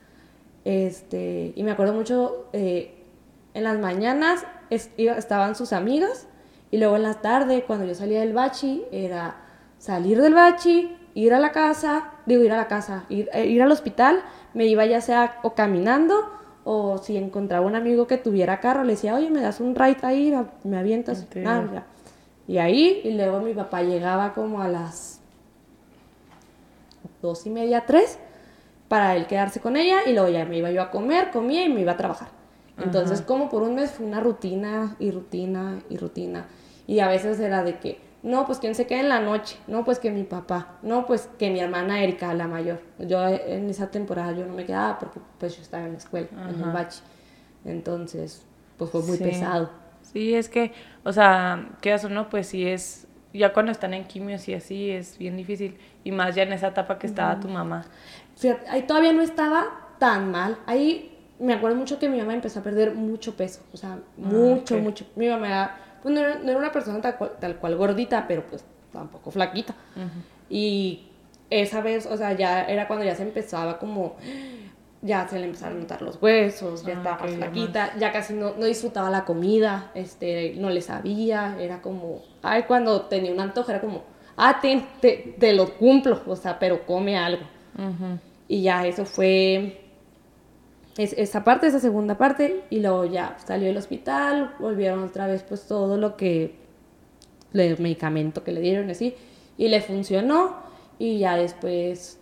Este, 0.65 1.53
y 1.55 1.63
me 1.63 1.71
acuerdo 1.71 1.93
mucho, 1.93 2.47
eh, 2.51 2.93
en 3.53 3.63
las 3.63 3.79
mañanas 3.79 4.45
estaban 4.71 5.55
sus 5.55 5.73
amigas 5.73 6.27
y 6.71 6.77
luego 6.77 6.95
en 6.95 7.03
la 7.03 7.15
tarde, 7.15 7.63
cuando 7.67 7.85
yo 7.85 7.93
salía 7.93 8.21
del 8.21 8.33
bachi, 8.33 8.85
era 8.91 9.35
salir 9.77 10.21
del 10.21 10.33
bachi, 10.33 10.97
ir 11.13 11.33
a 11.33 11.39
la 11.39 11.51
casa, 11.51 12.11
digo 12.25 12.43
ir 12.43 12.51
a 12.53 12.57
la 12.57 12.67
casa, 12.67 13.03
ir, 13.09 13.29
eh, 13.33 13.45
ir 13.45 13.61
al 13.61 13.71
hospital, 13.71 14.23
me 14.53 14.65
iba 14.65 14.85
ya 14.85 15.01
sea 15.01 15.39
o 15.43 15.53
caminando 15.53 16.15
o 16.63 16.97
si 16.99 17.17
encontraba 17.17 17.65
un 17.65 17.75
amigo 17.75 18.07
que 18.07 18.17
tuviera 18.17 18.59
carro, 18.59 18.83
le 18.83 18.93
decía, 18.93 19.15
oye, 19.15 19.29
me 19.29 19.41
das 19.41 19.59
un 19.59 19.75
ride 19.75 19.97
ahí, 20.03 20.33
me 20.63 20.77
avientas. 20.77 21.27
Nada, 21.35 21.85
y 22.47 22.57
ahí, 22.57 23.01
y 23.03 23.11
luego 23.11 23.39
mi 23.39 23.53
papá 23.53 23.81
llegaba 23.81 24.33
como 24.33 24.61
a 24.61 24.67
las 24.67 25.19
dos 27.21 27.45
y 27.45 27.49
media, 27.49 27.85
tres, 27.85 28.19
para 28.87 29.15
él 29.15 29.25
quedarse 29.25 29.59
con 29.59 29.75
ella, 29.75 29.99
y 30.05 30.13
luego 30.13 30.29
ya 30.29 30.45
me 30.45 30.57
iba 30.57 30.71
yo 30.71 30.81
a 30.81 30.91
comer, 30.91 31.31
comía 31.31 31.63
y 31.63 31.69
me 31.69 31.81
iba 31.81 31.93
a 31.93 31.97
trabajar. 31.97 32.40
Entonces, 32.83 33.21
como 33.21 33.49
por 33.49 33.63
un 33.63 33.75
mes 33.75 33.91
fue 33.91 34.05
una 34.05 34.19
rutina 34.19 34.95
y 34.99 35.11
rutina 35.11 35.79
y 35.89 35.97
rutina. 35.97 36.47
Y 36.87 36.99
a 36.99 37.07
veces 37.07 37.39
era 37.39 37.63
de 37.63 37.79
que, 37.79 37.99
no, 38.23 38.45
pues 38.45 38.59
quién 38.59 38.75
se 38.75 38.85
queda 38.85 38.99
en 38.99 39.09
la 39.09 39.19
noche, 39.19 39.57
no, 39.67 39.83
pues 39.83 39.99
que 39.99 40.11
mi 40.11 40.23
papá, 40.23 40.77
no, 40.83 41.05
pues 41.05 41.29
que 41.39 41.49
mi 41.49 41.59
hermana 41.59 42.03
Erika, 42.03 42.33
la 42.33 42.47
mayor. 42.47 42.79
Yo 42.99 43.27
en 43.27 43.69
esa 43.69 43.89
temporada 43.89 44.31
yo 44.33 44.45
no 44.45 44.53
me 44.53 44.65
quedaba 44.65 44.99
porque 44.99 45.19
pues 45.39 45.55
yo 45.55 45.61
estaba 45.61 45.85
en 45.85 45.93
la 45.93 45.97
escuela, 45.97 46.27
en 46.31 46.61
el 46.61 46.71
bachi. 46.71 46.99
Entonces, 47.65 48.45
pues 48.77 48.91
fue 48.91 49.01
muy 49.03 49.17
pesado. 49.17 49.69
Sí, 50.01 50.33
es 50.33 50.49
que, 50.49 50.73
o 51.03 51.13
sea, 51.13 51.69
quedas 51.81 52.03
uno, 52.03 52.29
pues 52.29 52.47
sí 52.47 52.67
es, 52.67 53.07
ya 53.33 53.53
cuando 53.53 53.71
están 53.71 53.93
en 53.93 54.03
quimios 54.03 54.47
y 54.49 54.53
así 54.53 54.89
es 54.89 55.17
bien 55.17 55.37
difícil. 55.37 55.77
Y 56.03 56.11
más 56.11 56.35
ya 56.35 56.43
en 56.43 56.53
esa 56.53 56.67
etapa 56.67 56.97
que 56.99 57.07
estaba 57.07 57.39
tu 57.39 57.47
mamá. 57.47 57.85
Fíjate, 58.35 58.67
ahí 58.69 58.83
todavía 58.83 59.13
no 59.13 59.21
estaba 59.21 59.65
tan 59.99 60.31
mal. 60.31 60.57
Ahí 60.65 61.10
me 61.41 61.53
acuerdo 61.53 61.75
mucho 61.75 61.97
que 61.97 62.07
mi 62.07 62.19
mamá 62.19 62.35
empezó 62.35 62.59
a 62.59 62.63
perder 62.63 62.93
mucho 62.93 63.35
peso, 63.35 63.61
o 63.73 63.77
sea, 63.77 63.93
ah, 63.93 63.99
mucho, 64.15 64.77
mucho. 64.77 65.05
Mi 65.15 65.27
mamá 65.27 65.47
era, 65.47 65.77
pues 66.01 66.13
no 66.13 66.21
era, 66.21 66.57
una 66.57 66.71
persona 66.71 67.01
tal 67.01 67.17
cual, 67.17 67.31
tal 67.39 67.55
cual, 67.57 67.75
gordita, 67.75 68.25
pero 68.27 68.45
pues 68.45 68.63
tampoco 68.93 69.31
flaquita. 69.31 69.73
Y 70.49 71.07
esa 71.49 71.81
vez, 71.81 72.05
o 72.05 72.15
sea, 72.15 72.33
ya 72.33 72.63
era 72.63 72.87
cuando 72.87 73.05
ya 73.05 73.15
se 73.15 73.23
empezaba 73.23 73.79
como 73.79 74.15
ya 75.01 75.27
se 75.27 75.39
le 75.39 75.45
empezaron 75.45 75.77
a 75.77 75.81
notar 75.81 76.03
los 76.03 76.21
huesos, 76.21 76.85
ya 76.85 76.93
ah, 76.93 76.97
estaba 76.97 77.27
flaquita, 77.27 77.97
ya 77.97 78.11
casi 78.11 78.33
no, 78.35 78.53
no, 78.55 78.65
disfrutaba 78.65 79.09
la 79.09 79.25
comida, 79.25 79.89
este, 79.95 80.53
no 80.57 80.69
le 80.69 80.81
sabía, 80.81 81.57
era 81.59 81.81
como, 81.81 82.21
ay, 82.43 82.63
cuando 82.63 83.01
tenía 83.01 83.31
un 83.31 83.39
antojo 83.39 83.71
era 83.71 83.81
como, 83.81 84.03
ah, 84.37 84.59
te, 84.61 85.35
te, 85.39 85.53
lo 85.53 85.73
cumplo, 85.73 86.21
o 86.27 86.35
sea, 86.35 86.59
pero 86.59 86.85
come 86.85 87.17
algo. 87.17 87.43
Y 88.47 88.61
ya 88.61 88.85
eso 88.85 89.05
fue 89.05 89.81
esa 90.97 91.43
parte, 91.43 91.67
esa 91.67 91.79
segunda 91.79 92.17
parte, 92.17 92.63
y 92.69 92.79
luego 92.79 93.05
ya 93.05 93.37
salió 93.45 93.67
del 93.67 93.77
hospital, 93.77 94.55
volvieron 94.59 95.03
otra 95.03 95.27
vez 95.27 95.43
pues 95.43 95.67
todo 95.67 95.97
lo 95.97 96.17
que, 96.17 96.55
el 97.53 97.79
medicamento 97.79 98.43
que 98.43 98.51
le 98.51 98.61
dieron 98.61 98.89
así, 98.89 99.15
y 99.57 99.67
le 99.67 99.81
funcionó, 99.81 100.55
y 100.99 101.19
ya 101.19 101.35
después 101.35 102.19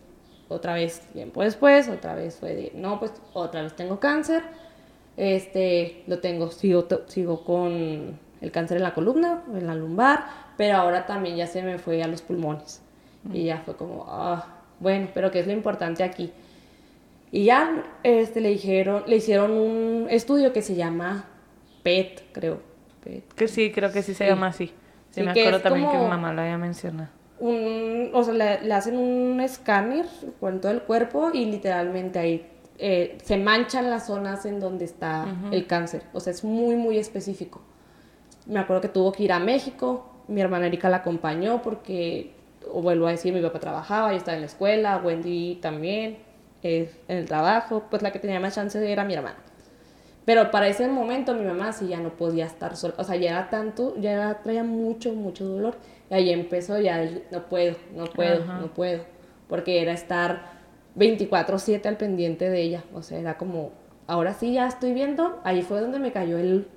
otra 0.49 0.73
vez 0.73 1.01
tiempo 1.13 1.43
después, 1.43 1.87
otra 1.89 2.15
vez 2.15 2.35
fue 2.35 2.55
de, 2.55 2.71
no, 2.75 2.99
pues 2.99 3.13
otra 3.33 3.61
vez 3.61 3.75
tengo 3.75 3.99
cáncer, 3.99 4.43
este, 5.15 6.03
lo 6.07 6.19
tengo, 6.19 6.49
sigo, 6.49 6.87
sigo 7.07 7.43
con 7.43 8.19
el 8.41 8.51
cáncer 8.51 8.77
en 8.77 8.83
la 8.83 8.93
columna, 8.93 9.43
en 9.53 9.67
la 9.67 9.75
lumbar, 9.75 10.25
pero 10.57 10.77
ahora 10.77 11.05
también 11.05 11.35
ya 11.35 11.47
se 11.47 11.61
me 11.61 11.77
fue 11.77 12.01
a 12.03 12.07
los 12.07 12.21
pulmones. 12.21 12.81
Y 13.33 13.45
ya 13.45 13.61
fue 13.65 13.75
como, 13.75 14.05
ah, 14.07 14.47
bueno, 14.79 15.09
pero 15.13 15.29
¿qué 15.29 15.39
es 15.41 15.47
lo 15.47 15.53
importante 15.53 16.03
aquí? 16.03 16.31
Y 17.31 17.45
ya 17.45 17.83
este, 18.03 18.41
le 18.41 18.49
dijeron, 18.49 19.03
le 19.07 19.17
hicieron 19.17 19.51
un 19.51 20.07
estudio 20.09 20.51
que 20.51 20.61
se 20.61 20.75
llama 20.75 21.25
PET, 21.83 22.31
creo. 22.31 22.61
Que 23.35 23.47
sí, 23.47 23.71
creo 23.71 23.91
que 23.91 24.01
sí 24.03 24.13
se 24.13 24.27
llama 24.27 24.47
así. 24.47 24.71
Sí, 25.11 25.23
me 25.23 25.31
acuerdo 25.31 25.61
también 25.61 25.89
que 25.89 25.97
mi 25.97 26.07
mamá 26.07 26.33
lo 26.33 26.41
había 26.41 26.57
mencionado 26.57 27.19
un, 27.39 28.11
o 28.13 28.23
sea, 28.23 28.33
le, 28.33 28.73
hacen 28.73 28.97
un 28.97 29.39
escáner 29.39 30.05
con 30.39 30.61
todo 30.61 30.71
el 30.71 30.81
cuerpo 30.81 31.31
y 31.33 31.45
literalmente 31.45 32.19
ahí 32.19 32.45
eh, 32.77 33.17
se 33.23 33.37
manchan 33.37 33.89
las 33.89 34.07
zonas 34.07 34.45
en 34.45 34.59
donde 34.59 34.85
está 34.85 35.25
el 35.51 35.67
cáncer. 35.67 36.03
O 36.13 36.19
sea, 36.19 36.31
es 36.31 36.43
muy, 36.43 36.75
muy 36.75 36.97
específico. 36.97 37.61
Me 38.45 38.59
acuerdo 38.59 38.81
que 38.81 38.89
tuvo 38.89 39.11
que 39.11 39.23
ir 39.23 39.31
a 39.31 39.39
México, 39.39 40.09
mi 40.27 40.41
hermana 40.41 40.67
Erika 40.67 40.89
la 40.89 40.97
acompañó 40.97 41.61
porque, 41.61 42.33
o 42.71 42.81
vuelvo 42.81 43.07
a 43.07 43.11
decir, 43.11 43.33
mi 43.33 43.41
papá 43.41 43.59
trabajaba, 43.59 44.11
yo 44.11 44.17
estaba 44.17 44.35
en 44.35 44.41
la 44.41 44.47
escuela, 44.47 45.01
Wendy 45.03 45.59
también, 45.61 46.19
en 46.63 46.89
el 47.07 47.25
trabajo, 47.25 47.85
pues 47.89 48.01
la 48.01 48.11
que 48.11 48.19
tenía 48.19 48.39
más 48.39 48.55
chance 48.55 48.91
era 48.91 49.03
mi 49.03 49.13
hermana. 49.13 49.37
Pero 50.25 50.51
para 50.51 50.67
ese 50.67 50.87
momento 50.87 51.33
mi 51.33 51.43
mamá 51.43 51.71
sí 51.73 51.87
ya 51.87 51.99
no 51.99 52.15
podía 52.15 52.45
estar 52.45 52.75
sola, 52.75 52.93
o 52.97 53.03
sea, 53.03 53.15
ya 53.15 53.31
era 53.31 53.49
tanto, 53.49 53.95
ya 53.99 54.41
traía 54.43 54.63
mucho, 54.63 55.13
mucho 55.13 55.45
dolor 55.45 55.75
y 56.09 56.13
ahí 56.13 56.29
empezó 56.31 56.79
ya, 56.79 57.03
no 57.31 57.45
puedo, 57.45 57.75
no 57.95 58.05
puedo, 58.05 58.45
no 58.45 58.73
puedo. 58.73 59.03
Porque 59.47 59.81
era 59.81 59.93
estar 59.93 60.59
24/7 60.95 61.85
al 61.87 61.97
pendiente 61.97 62.49
de 62.49 62.61
ella. 62.61 62.83
O 62.93 63.01
sea, 63.01 63.19
era 63.19 63.37
como, 63.37 63.71
ahora 64.07 64.33
sí 64.33 64.53
ya 64.53 64.67
estoy 64.67 64.93
viendo. 64.93 65.39
Ahí 65.43 65.61
fue 65.61 65.81
donde 65.81 65.99
me 65.99 66.11
cayó 66.11 66.37
el, 66.37 66.67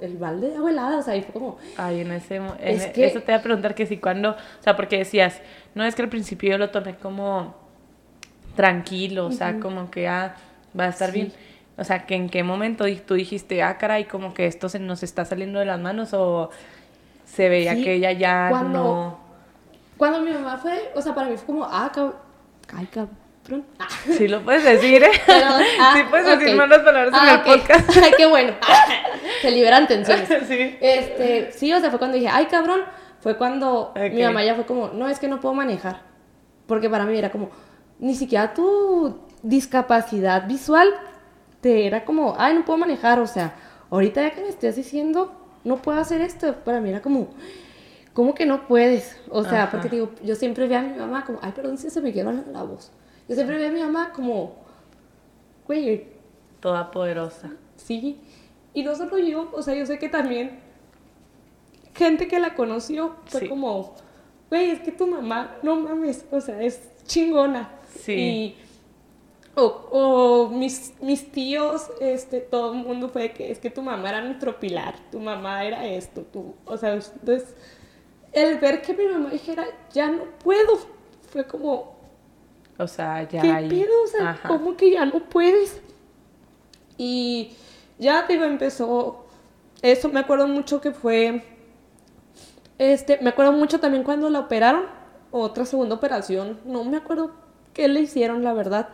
el 0.00 0.16
balde 0.16 0.50
de 0.50 0.56
agua 0.56 0.70
helada. 0.70 0.98
O 0.98 1.02
sea, 1.02 1.14
ahí 1.14 1.22
fue 1.22 1.32
como... 1.32 1.58
Ay, 1.76 2.00
en 2.00 2.12
ese... 2.12 2.36
E, 2.60 2.74
eso 2.74 3.20
te 3.20 3.26
voy 3.26 3.34
a 3.34 3.42
preguntar 3.42 3.74
que 3.74 3.86
si 3.86 3.98
cuando... 3.98 4.30
O 4.30 4.62
sea, 4.62 4.76
porque 4.76 4.98
decías, 4.98 5.40
no 5.74 5.84
es 5.84 5.94
que 5.94 6.02
al 6.02 6.08
principio 6.08 6.50
yo 6.50 6.58
lo 6.58 6.70
tomé 6.70 6.96
como 6.96 7.54
tranquilo. 8.54 9.26
O 9.26 9.32
sea, 9.32 9.58
como 9.60 9.90
que 9.90 10.02
ya 10.02 10.36
va 10.78 10.84
a 10.84 10.88
estar 10.88 11.12
bien. 11.12 11.32
O 11.76 11.84
sea, 11.84 12.06
que 12.06 12.14
en 12.14 12.28
qué 12.28 12.42
momento 12.42 12.84
tú 13.06 13.14
dijiste, 13.14 13.62
ah, 13.62 13.76
caray, 13.78 14.04
como 14.04 14.32
que 14.32 14.46
esto 14.46 14.68
se 14.68 14.78
nos 14.78 15.02
está 15.02 15.24
saliendo 15.24 15.58
de 15.58 15.64
las 15.64 15.80
manos 15.80 16.14
o 16.14 16.50
se 17.24 17.48
veía 17.48 17.74
que 17.74 17.94
ella 17.94 18.12
ya 18.12 18.46
cuando, 18.48 18.78
no... 18.78 19.18
Cuando 19.96 20.20
mi 20.20 20.30
mamá 20.30 20.56
fue, 20.56 20.92
o 20.94 21.02
sea, 21.02 21.14
para 21.14 21.28
mí 21.28 21.36
fue 21.36 21.46
como, 21.46 21.64
ah, 21.64 21.90
cabrón, 21.92 22.14
ay, 22.76 22.86
cabrón. 22.86 23.64
Ah. 23.78 23.88
Sí 24.16 24.28
lo 24.28 24.42
puedes 24.42 24.64
decir, 24.64 25.02
¿eh? 25.02 25.10
Ah, 25.28 25.94
sí 25.96 26.02
puedes 26.08 26.38
decir 26.38 26.56
malas 26.56 26.78
palabras 26.80 27.08
en 27.08 27.28
ah, 27.28 27.34
el 27.34 27.40
podcast. 27.42 27.90
Ay, 28.02 28.12
qué 28.16 28.26
bueno. 28.26 28.52
Se 29.42 29.50
liberan 29.50 29.86
tensiones. 29.86 30.28
Sí. 30.46 30.78
Este, 30.80 31.52
sí, 31.52 31.72
o 31.72 31.80
sea, 31.80 31.90
fue 31.90 31.98
cuando 31.98 32.16
dije, 32.16 32.28
ay, 32.30 32.46
cabrón. 32.46 32.82
Fue 33.20 33.36
cuando 33.38 33.94
mi 34.12 34.22
mamá 34.22 34.44
ya 34.44 34.54
fue 34.54 34.66
como, 34.66 34.88
no, 34.88 35.08
es 35.08 35.18
que 35.18 35.28
no 35.28 35.40
puedo 35.40 35.54
manejar. 35.54 36.02
Porque 36.66 36.90
para 36.90 37.04
mí 37.04 37.16
era 37.18 37.30
como, 37.30 37.50
ni 37.98 38.14
siquiera 38.14 38.54
tu 38.54 39.18
discapacidad 39.42 40.46
visual 40.46 40.88
te 41.60 41.86
era 41.86 42.04
como, 42.04 42.34
ay, 42.36 42.54
no 42.54 42.64
puedo 42.64 42.78
manejar. 42.78 43.20
O 43.20 43.26
sea, 43.26 43.54
ahorita 43.90 44.22
ya 44.22 44.34
que 44.34 44.42
me 44.42 44.48
estés 44.48 44.76
diciendo, 44.76 45.32
no 45.64 45.80
puedo 45.80 45.98
hacer 45.98 46.20
esto. 46.20 46.54
Para 46.64 46.80
mí 46.80 46.90
era 46.90 47.00
como, 47.00 47.28
¿cómo 48.12 48.34
que 48.34 48.44
no 48.44 48.66
puedes? 48.66 49.16
O 49.30 49.44
sea, 49.44 49.70
porque 49.70 49.88
digo, 49.88 50.10
yo 50.22 50.34
siempre 50.34 50.68
veo 50.68 50.78
a 50.78 50.82
mi 50.82 50.98
mamá 50.98 51.24
como, 51.24 51.38
ay, 51.42 51.52
perdón 51.52 51.78
si 51.78 51.88
se 51.88 52.00
me 52.00 52.12
quedó 52.12 52.32
la, 52.32 52.62
voz. 52.62 52.92
Yo 53.28 53.34
siempre 53.34 53.56
veo 53.56 53.68
a 53.68 53.72
mi 53.72 53.80
mamá 53.80 54.12
como, 54.12 54.56
güey. 55.66 56.08
Toda 56.60 56.90
poderosa. 56.90 57.50
Sí. 57.76 58.20
Y 58.74 58.82
no 58.82 58.94
solo 58.94 59.18
yo, 59.18 59.50
o 59.52 59.62
sea, 59.62 59.74
yo 59.74 59.86
sé 59.86 59.98
que 59.98 60.08
también 60.08 60.60
gente 61.94 62.28
que 62.28 62.40
la 62.40 62.54
conoció 62.54 63.16
fue 63.26 63.48
como, 63.48 63.94
güey, 64.50 64.70
es 64.70 64.80
que 64.80 64.92
tu 64.92 65.06
mamá, 65.06 65.56
no 65.62 65.76
mames, 65.76 66.26
o 66.30 66.40
sea, 66.40 66.60
es 66.60 66.90
chingona. 67.06 67.70
Sí. 68.00 68.12
Y 68.12 68.56
o, 69.56 70.50
mis, 70.52 70.94
mis 71.00 71.30
tíos, 71.30 71.90
este, 72.00 72.40
todo 72.40 72.72
el 72.72 72.84
mundo 72.84 73.08
fue 73.08 73.32
que 73.32 73.50
es 73.50 73.58
que 73.58 73.70
tu 73.70 73.82
mamá 73.82 74.08
era 74.08 74.20
nuestro 74.20 74.58
pilar, 74.58 74.96
tu 75.10 75.20
mamá 75.20 75.64
era 75.64 75.86
esto, 75.86 76.22
tú, 76.22 76.54
o 76.64 76.76
sea, 76.76 76.94
entonces, 76.94 77.54
el 78.32 78.58
ver 78.58 78.82
que 78.82 78.94
mi 78.94 79.06
mamá 79.06 79.30
dijera, 79.30 79.66
ya 79.92 80.08
no 80.08 80.24
puedo, 80.42 80.78
fue 81.30 81.46
como, 81.46 81.94
o 82.78 82.86
sea, 82.88 83.28
ya 83.28 83.42
¿qué 83.42 83.50
hay... 83.50 83.86
O 84.04 84.06
sea, 84.08 84.40
¿cómo 84.46 84.76
que 84.76 84.90
ya 84.90 85.04
no 85.04 85.20
puedes? 85.20 85.80
Y 86.98 87.52
ya, 87.98 88.26
digo, 88.26 88.44
empezó, 88.44 89.26
eso 89.82 90.08
me 90.08 90.20
acuerdo 90.20 90.48
mucho 90.48 90.80
que 90.80 90.90
fue, 90.90 91.44
este, 92.78 93.18
me 93.22 93.30
acuerdo 93.30 93.52
mucho 93.52 93.78
también 93.78 94.02
cuando 94.02 94.28
la 94.30 94.40
operaron, 94.40 94.86
otra 95.30 95.64
segunda 95.64 95.94
operación, 95.94 96.58
no 96.64 96.82
me 96.84 96.96
acuerdo 96.96 97.43
qué 97.74 97.88
le 97.88 98.00
hicieron, 98.00 98.42
la 98.42 98.52
verdad, 98.52 98.88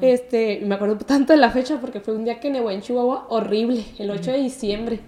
este, 0.00 0.62
me 0.64 0.74
acuerdo 0.74 0.96
tanto 0.96 1.34
de 1.34 1.38
la 1.38 1.50
fecha 1.50 1.78
porque 1.80 2.00
fue 2.00 2.14
un 2.14 2.24
día 2.24 2.40
que 2.40 2.50
nevó 2.50 2.70
en 2.70 2.80
Chihuahua 2.80 3.26
horrible, 3.28 3.84
el 3.98 4.10
8 4.10 4.32
de 4.32 4.38
diciembre. 4.38 5.00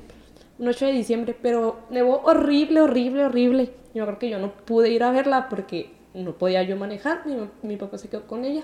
Un 0.59 0.69
8 0.69 0.87
de 0.87 0.93
diciembre, 0.93 1.37
pero 1.41 1.81
nevó 1.91 2.21
horrible, 2.25 2.83
horrible, 2.83 3.25
horrible. 3.25 3.71
Yo 3.95 4.05
creo 4.05 4.19
que 4.19 4.29
yo 4.29 4.38
no 4.38 4.53
pude 4.53 4.91
ir 4.91 5.03
a 5.03 5.11
verla 5.11 5.49
porque 5.49 5.91
no 6.15 6.33
podía 6.33 6.62
yo 6.62 6.77
manejar, 6.77 7.27
mi, 7.27 7.37
mi 7.62 7.77
papá 7.77 7.99
se 7.99 8.09
quedó 8.09 8.27
con 8.27 8.45
ella. 8.45 8.62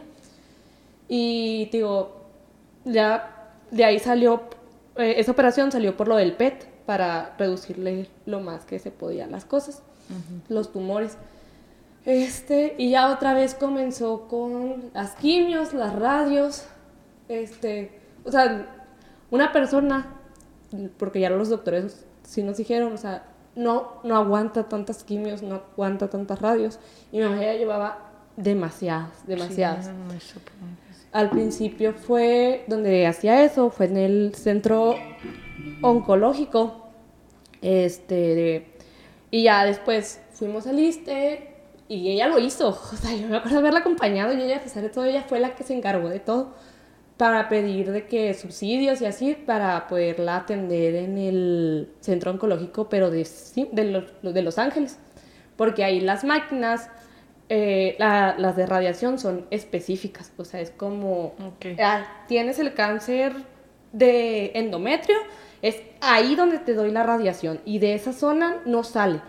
Y 1.09 1.69
digo, 1.73 2.25
ya 2.85 3.51
de 3.71 3.85
ahí 3.85 3.99
salió, 3.99 4.43
eh, 4.97 5.15
esa 5.17 5.33
operación 5.33 5.73
salió 5.73 5.97
por 5.97 6.09
lo 6.09 6.17
del 6.17 6.35
PET, 6.35 6.75
para 6.87 7.35
reducirle 7.39 8.09
lo 8.27 8.41
más 8.41 8.65
que 8.65 8.79
se 8.79 8.91
podían 8.91 9.33
las 9.33 9.45
cosas, 9.45 9.83
los 10.49 10.73
tumores. 10.73 11.17
Este, 12.05 12.75
y 12.77 12.91
ya 12.91 13.11
otra 13.11 13.33
vez 13.33 13.55
comenzó 13.55 14.29
con 14.29 14.91
las 14.93 15.15
quimios, 15.15 15.73
las 15.73 15.95
radios, 15.95 16.67
este, 17.29 17.99
o 18.25 18.31
sea, 18.31 18.69
una 19.31 19.53
persona, 19.53 20.15
porque 20.99 21.21
ya 21.21 21.31
los 21.31 21.49
doctores 21.49 22.05
sí 22.23 22.43
nos 22.43 22.59
dijeron, 22.59 22.93
o 22.93 22.99
sea, 22.99 23.25
no, 23.57 24.01
no 24.03 24.17
aguanta 24.17 24.69
tantas 24.69 25.03
quimios, 25.03 25.43
no 25.43 25.63
aguanta 25.73 26.11
tantas 26.11 26.41
radios. 26.41 26.79
Y 27.11 27.19
mi 27.19 27.25
mamá 27.25 27.43
ya 27.43 27.55
llevaba 27.55 28.11
demasiadas, 28.37 29.27
demasiadas. 29.27 29.91
Al 31.13 31.31
principio 31.31 31.95
fue 31.95 32.65
donde 32.67 33.07
hacía 33.07 33.45
eso, 33.45 33.71
fue 33.71 33.87
en 33.87 33.97
el 33.97 34.35
centro 34.35 34.97
oncológico. 35.81 36.89
Este, 37.63 38.75
y 39.31 39.45
ya 39.45 39.65
después 39.65 40.21
fuimos 40.33 40.67
al 40.67 40.79
ISTE 40.79 41.54
y 41.89 42.11
ella 42.11 42.29
lo 42.29 42.39
hizo. 42.39 42.69
O 42.93 42.97
sea, 42.97 43.15
yo 43.15 43.29
me 43.29 43.37
acuerdo 43.37 43.59
haberla 43.59 43.81
acompañado 43.81 44.33
y 44.33 44.43
ella, 44.43 44.59
a 44.59 44.63
pesar 44.63 44.83
de 44.83 44.89
todo, 44.89 45.05
ella 45.05 45.25
fue 45.29 45.41
la 45.41 45.55
que 45.55 45.65
se 45.65 45.75
encargó 45.75 46.09
de 46.09 46.21
todo 46.21 46.55
para 47.17 47.49
pedir 47.49 47.93
de 47.93 48.07
que 48.07 48.35
subsidios 48.35 49.01
y 49.01 49.07
así 49.07 49.35
para 49.35 49.87
poderla 49.87 50.37
atender 50.37 50.97
en 50.97 51.17
el 51.17 51.89
centro 52.01 52.33
oncológico, 52.33 52.89
pero 52.89 53.11
de, 53.11 53.27
de, 53.73 53.85
los, 53.85 54.05
de 54.23 54.43
Los 54.43 54.59
Ángeles, 54.59 54.99
porque 55.57 55.85
ahí 55.85 56.01
las 56.01 56.25
máquinas, 56.25 56.91
eh, 57.49 57.95
las 57.99 58.57
de 58.57 58.67
radiación 58.67 59.19
son 59.19 59.47
específicas, 59.51 60.33
o 60.37 60.45
sea, 60.45 60.61
es 60.61 60.71
como, 60.71 61.35
ah, 61.81 62.25
tienes 62.27 62.59
el 62.59 62.75
cáncer 62.75 63.33
de 63.93 64.51
endometrio, 64.55 65.19
es 65.63 65.81
ahí 66.01 66.35
donde 66.35 66.59
te 66.59 66.75
doy 66.75 66.91
la 66.91 67.05
radiación 67.05 67.61
y 67.65 67.79
de 67.79 67.95
esa 67.95 68.13
zona 68.13 68.57
no 68.67 68.83
sale. 68.83 69.21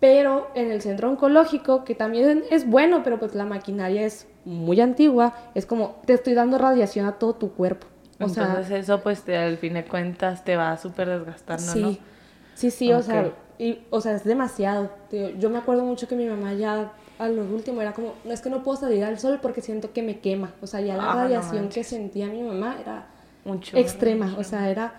Pero 0.00 0.48
en 0.54 0.70
el 0.70 0.80
centro 0.80 1.10
oncológico, 1.10 1.84
que 1.84 1.94
también 1.94 2.44
es 2.50 2.68
bueno, 2.68 3.02
pero 3.02 3.18
pues 3.18 3.34
la 3.34 3.44
maquinaria 3.44 4.02
es 4.02 4.28
muy 4.44 4.80
antigua, 4.80 5.34
es 5.54 5.66
como 5.66 5.96
te 6.06 6.12
estoy 6.12 6.34
dando 6.34 6.56
radiación 6.56 7.06
a 7.06 7.12
todo 7.12 7.34
tu 7.34 7.52
cuerpo. 7.52 7.86
O 8.20 8.24
Entonces 8.24 8.70
eso 8.70 9.00
pues 9.00 9.22
te, 9.22 9.36
al 9.36 9.58
fin 9.58 9.74
de 9.74 9.84
cuentas 9.84 10.44
te 10.44 10.56
va 10.56 10.76
súper 10.76 11.08
desgastando, 11.08 11.72
sí, 11.72 11.80
¿no? 11.80 11.96
Sí, 12.54 12.70
sí, 12.70 12.92
o 12.92 13.02
sea, 13.02 13.32
y, 13.58 13.80
o 13.90 14.00
sea, 14.00 14.14
es 14.14 14.24
demasiado. 14.24 14.90
Yo 15.38 15.50
me 15.50 15.58
acuerdo 15.58 15.84
mucho 15.84 16.06
que 16.08 16.16
mi 16.16 16.26
mamá 16.26 16.54
ya 16.54 16.92
a 17.18 17.28
lo 17.28 17.42
último 17.42 17.80
era 17.82 17.92
como, 17.92 18.14
no 18.24 18.32
es 18.32 18.40
que 18.40 18.50
no 18.50 18.62
puedo 18.62 18.78
salir 18.78 19.04
al 19.04 19.18
sol 19.18 19.40
porque 19.42 19.60
siento 19.60 19.92
que 19.92 20.02
me 20.02 20.20
quema. 20.20 20.52
O 20.62 20.66
sea, 20.66 20.80
ya 20.80 20.96
la 20.96 21.10
ah, 21.10 21.14
radiación 21.14 21.68
que 21.68 21.82
sentía 21.82 22.28
mi 22.28 22.42
mamá 22.42 22.76
era 22.80 23.06
mucho, 23.44 23.76
extrema. 23.76 24.36
O 24.38 24.44
sea, 24.44 24.70
era, 24.70 24.94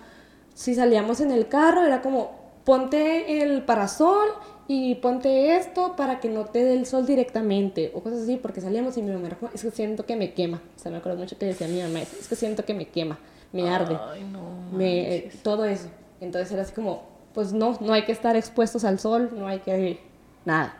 si 0.53 0.75
salíamos 0.75 1.21
en 1.21 1.31
el 1.31 1.47
carro, 1.47 1.85
era 1.85 2.01
como, 2.01 2.31
ponte 2.65 3.41
el 3.41 3.63
parasol 3.63 4.27
y 4.71 4.93
ponte 4.93 5.55
esto 5.57 5.95
para 5.95 6.19
que 6.19 6.29
no 6.29 6.45
te 6.45 6.63
dé 6.63 6.73
el 6.73 6.85
sol 6.85 7.07
directamente 7.07 7.91
o 7.95 8.03
cosas 8.03 8.19
así, 8.21 8.37
porque 8.37 8.61
salíamos 8.61 8.95
y 8.97 9.01
mi 9.01 9.11
mamá 9.11 9.29
dijo, 9.29 9.49
es 9.51 9.63
que 9.63 9.71
siento 9.71 10.05
que 10.05 10.15
me 10.15 10.35
quema. 10.35 10.61
O 10.75 10.79
sea, 10.79 10.91
me 10.91 10.99
acuerdo 10.99 11.17
mucho 11.17 11.39
que 11.39 11.47
decía 11.47 11.67
mi 11.67 11.81
mamá, 11.81 12.01
es 12.01 12.27
que 12.27 12.35
siento 12.35 12.63
que 12.63 12.75
me 12.75 12.87
quema, 12.87 13.17
me 13.51 13.67
arde, 13.67 13.97
Ay, 13.99 14.23
no, 14.25 14.77
me, 14.77 15.15
eh, 15.15 15.31
todo 15.41 15.65
eso. 15.65 15.89
Entonces 16.21 16.51
era 16.51 16.61
así 16.61 16.73
como, 16.73 17.01
pues 17.33 17.51
no, 17.51 17.79
no 17.81 17.93
hay 17.93 18.05
que 18.05 18.11
estar 18.11 18.35
expuestos 18.35 18.83
al 18.83 18.99
sol, 18.99 19.31
no 19.35 19.47
hay 19.47 19.57
que 19.57 20.01
nada. 20.45 20.77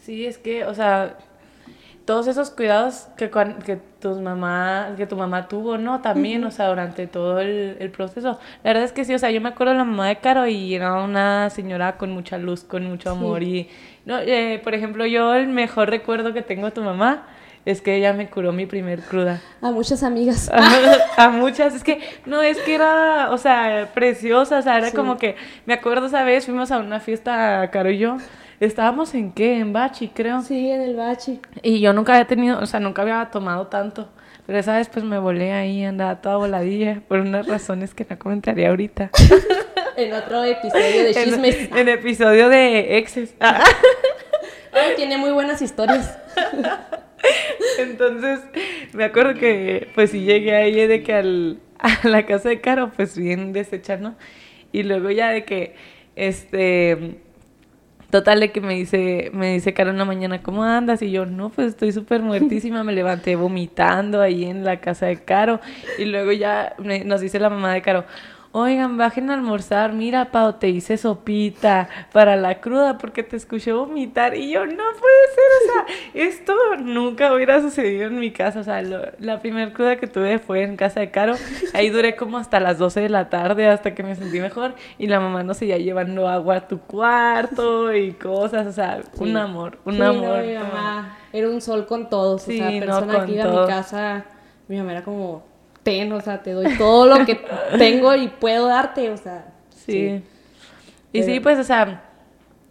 Sí, 0.00 0.26
es 0.26 0.36
que, 0.36 0.64
o 0.64 0.74
sea, 0.74 1.18
todos 2.10 2.26
esos 2.26 2.50
cuidados 2.50 3.06
que, 3.16 3.30
que, 3.64 3.78
tus 4.00 4.18
mamá, 4.18 4.94
que 4.96 5.06
tu 5.06 5.14
mamá 5.14 5.46
tuvo, 5.46 5.78
¿no? 5.78 6.00
También, 6.00 6.42
o 6.42 6.50
sea, 6.50 6.66
durante 6.66 7.06
todo 7.06 7.38
el, 7.38 7.76
el, 7.78 7.90
proceso. 7.92 8.40
La 8.64 8.70
verdad 8.70 8.82
es 8.82 8.90
que 8.90 9.04
sí, 9.04 9.14
o 9.14 9.18
sea, 9.20 9.30
yo 9.30 9.40
me 9.40 9.50
acuerdo 9.50 9.74
de 9.74 9.78
la 9.78 9.84
mamá 9.84 10.08
de 10.08 10.16
Caro 10.16 10.48
y 10.48 10.74
era 10.74 11.04
una 11.04 11.50
señora 11.50 11.98
con 11.98 12.10
mucha 12.10 12.36
luz, 12.36 12.64
con 12.64 12.84
mucho 12.84 13.10
amor. 13.10 13.44
Y, 13.44 13.68
no, 14.06 14.18
eh, 14.18 14.60
por 14.64 14.74
ejemplo, 14.74 15.06
yo 15.06 15.34
el 15.34 15.46
mejor 15.46 15.88
recuerdo 15.88 16.32
que 16.32 16.42
tengo 16.42 16.66
de 16.66 16.72
tu 16.72 16.82
mamá 16.82 17.28
es 17.64 17.80
que 17.80 17.94
ella 17.94 18.12
me 18.12 18.28
curó 18.28 18.50
mi 18.50 18.66
primer 18.66 19.02
cruda. 19.02 19.40
A 19.62 19.70
muchas 19.70 20.02
amigas. 20.02 20.50
A, 21.16 21.28
muchas. 21.28 21.76
Es 21.76 21.84
que, 21.84 22.00
no, 22.26 22.42
es 22.42 22.58
que 22.58 22.74
era, 22.74 23.30
o 23.30 23.38
sea, 23.38 23.88
preciosa. 23.94 24.58
O 24.58 24.62
sea, 24.62 24.78
era 24.78 24.90
como 24.90 25.16
que, 25.16 25.36
me 25.64 25.74
acuerdo 25.74 26.06
esa 26.06 26.24
vez, 26.24 26.46
fuimos 26.46 26.72
a 26.72 26.78
una 26.78 26.98
fiesta, 26.98 27.70
Caro 27.70 27.88
y 27.88 27.98
yo. 27.98 28.16
Estábamos 28.60 29.14
en 29.14 29.32
qué? 29.32 29.58
En 29.58 29.72
Bachi, 29.72 30.08
creo. 30.08 30.42
Sí, 30.42 30.70
en 30.70 30.82
el 30.82 30.94
Bachi. 30.94 31.40
Y 31.62 31.80
yo 31.80 31.94
nunca 31.94 32.12
había 32.12 32.26
tenido, 32.26 32.60
o 32.60 32.66
sea, 32.66 32.78
nunca 32.78 33.00
había 33.00 33.30
tomado 33.30 33.68
tanto. 33.68 34.10
Pero 34.46 34.58
esa 34.58 34.76
vez 34.76 34.90
pues 34.90 35.02
me 35.02 35.18
volé 35.18 35.52
ahí, 35.52 35.82
andaba 35.82 36.20
toda 36.20 36.36
voladilla, 36.36 37.00
por 37.08 37.20
unas 37.20 37.46
razones 37.46 37.94
que 37.94 38.06
no 38.08 38.18
comentaré 38.18 38.66
ahorita. 38.66 39.10
en 39.96 40.12
otro 40.12 40.44
episodio 40.44 41.04
de 41.04 41.14
chismes. 41.14 41.70
En, 41.74 41.88
episodio 41.88 42.50
de 42.50 42.98
exes. 42.98 43.34
Ay, 43.40 43.62
tiene 44.96 45.16
muy 45.16 45.30
buenas 45.30 45.62
historias. 45.62 46.18
Entonces, 47.78 48.40
me 48.92 49.04
acuerdo 49.04 49.34
que 49.34 49.88
pues 49.94 50.10
si 50.10 50.20
llegué 50.20 50.54
ahí 50.54 50.86
de 50.86 51.02
que 51.02 51.14
al, 51.14 51.60
a 51.78 52.06
la 52.06 52.26
casa 52.26 52.50
de 52.50 52.60
Caro, 52.60 52.92
pues 52.94 53.16
bien 53.16 53.54
deshecha, 53.54 53.96
¿no? 53.96 54.16
Y 54.70 54.82
luego 54.82 55.10
ya 55.10 55.30
de 55.30 55.46
que, 55.46 55.76
este 56.14 57.20
Total 58.10 58.40
de 58.40 58.50
que 58.50 58.60
me 58.60 58.74
dice, 58.74 59.30
me 59.32 59.52
dice 59.52 59.72
Caro 59.72 59.90
una 59.90 60.04
mañana, 60.04 60.42
¿cómo 60.42 60.64
andas? 60.64 61.00
Y 61.00 61.12
yo, 61.12 61.26
no, 61.26 61.50
pues 61.50 61.68
estoy 61.68 61.92
súper 61.92 62.22
muertísima, 62.22 62.82
me 62.82 62.92
levanté 62.92 63.36
vomitando 63.36 64.20
ahí 64.20 64.44
en 64.44 64.64
la 64.64 64.80
casa 64.80 65.06
de 65.06 65.22
Caro. 65.22 65.60
Y 65.98 66.06
luego 66.06 66.32
ya 66.32 66.74
nos 67.04 67.20
dice 67.20 67.38
la 67.38 67.50
mamá 67.50 67.72
de 67.72 67.82
Caro, 67.82 68.04
oigan, 68.52 68.98
bajen 68.98 69.30
a 69.30 69.34
almorzar, 69.34 69.92
mira, 69.92 70.32
Pau, 70.32 70.54
te 70.54 70.68
hice 70.68 70.96
sopita 70.96 71.88
para 72.12 72.34
la 72.34 72.60
cruda 72.60 72.98
porque 72.98 73.22
te 73.22 73.36
escuché 73.36 73.72
vomitar. 73.72 74.36
Y 74.36 74.50
yo, 74.50 74.66
no 74.66 74.72
puede 74.74 75.22
ser, 75.34 75.50
o 75.56 75.72
sea, 75.72 75.96
esto 76.14 76.54
nunca 76.80 77.32
hubiera 77.32 77.60
sucedido 77.60 78.08
en 78.08 78.18
mi 78.18 78.32
casa. 78.32 78.60
O 78.60 78.64
sea, 78.64 78.82
la 78.82 79.40
primera 79.40 79.72
cruda 79.72 79.96
que 79.96 80.08
tuve 80.08 80.40
fue 80.40 80.64
en 80.64 80.76
casa 80.76 80.98
de 81.00 81.10
Caro. 81.10 81.34
Ahí 81.74 81.88
duré 81.90 82.16
como 82.16 82.38
hasta 82.38 82.58
las 82.58 82.78
12 82.78 83.00
de 83.00 83.08
la 83.08 83.28
tarde 83.28 83.68
hasta 83.68 83.94
que 83.94 84.02
me 84.02 84.16
sentí 84.16 84.40
mejor. 84.40 84.74
Y 84.98 85.06
la 85.06 85.20
mamá 85.20 85.44
no 85.44 85.54
ya 85.66 85.78
llevando 85.78 86.28
agua 86.28 86.56
a 86.56 86.68
tu 86.68 86.80
cuarto 86.80 87.94
y 87.94 88.12
cosas, 88.12 88.66
o 88.66 88.72
sea, 88.72 89.02
un 89.18 89.36
amor, 89.36 89.78
un 89.84 90.00
amor. 90.00 90.42
mi 90.42 90.54
mamá 90.54 91.18
era 91.32 91.48
un 91.48 91.60
sol 91.60 91.86
con 91.86 92.08
todos, 92.08 92.42
o 92.42 92.50
sea, 92.50 92.68
persona 92.80 93.26
que 93.26 93.32
iba 93.32 93.44
a 93.44 93.60
mi 93.60 93.66
casa, 93.66 94.24
mi 94.68 94.76
mamá 94.78 94.92
era 94.92 95.04
como 95.04 95.49
ten, 95.82 96.12
o 96.12 96.20
sea, 96.20 96.42
te 96.42 96.52
doy 96.52 96.76
todo 96.76 97.06
lo 97.06 97.24
que 97.24 97.40
tengo 97.78 98.14
y 98.14 98.28
puedo 98.28 98.66
darte, 98.66 99.10
o 99.10 99.16
sea. 99.16 99.46
Sí. 99.70 100.22
Y 101.12 101.22
sí, 101.22 101.40
pues, 101.40 101.58
o 101.58 101.64
sea, 101.64 102.04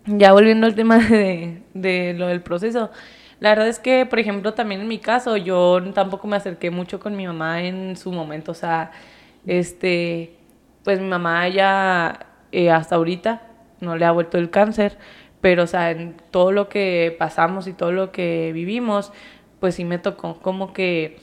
ya 0.05 0.31
volviendo 0.31 0.67
al 0.67 0.75
tema 0.75 0.97
de, 1.09 1.61
de 1.73 2.13
lo 2.13 2.27
del 2.27 2.41
proceso, 2.41 2.89
la 3.39 3.49
verdad 3.49 3.67
es 3.67 3.79
que, 3.79 4.05
por 4.05 4.19
ejemplo, 4.19 4.53
también 4.53 4.81
en 4.81 4.87
mi 4.87 4.99
caso, 4.99 5.37
yo 5.37 5.81
tampoco 5.93 6.27
me 6.27 6.35
acerqué 6.35 6.71
mucho 6.71 6.99
con 6.99 7.15
mi 7.15 7.25
mamá 7.25 7.63
en 7.63 7.95
su 7.95 8.11
momento, 8.11 8.51
o 8.51 8.55
sea, 8.55 8.91
este, 9.47 10.33
pues 10.83 10.99
mi 10.99 11.07
mamá 11.07 11.47
ya 11.47 12.27
eh, 12.51 12.69
hasta 12.69 12.95
ahorita 12.95 13.41
no 13.79 13.95
le 13.95 14.05
ha 14.05 14.11
vuelto 14.11 14.37
el 14.37 14.49
cáncer, 14.49 14.97
pero, 15.41 15.63
o 15.63 15.67
sea, 15.67 15.91
en 15.91 16.17
todo 16.31 16.51
lo 16.51 16.67
que 16.67 17.15
pasamos 17.17 17.67
y 17.67 17.73
todo 17.73 17.93
lo 17.93 18.11
que 18.11 18.51
vivimos, 18.53 19.13
pues 19.61 19.75
sí 19.75 19.85
me 19.85 19.99
tocó 19.99 20.39
como 20.41 20.73
que 20.73 21.17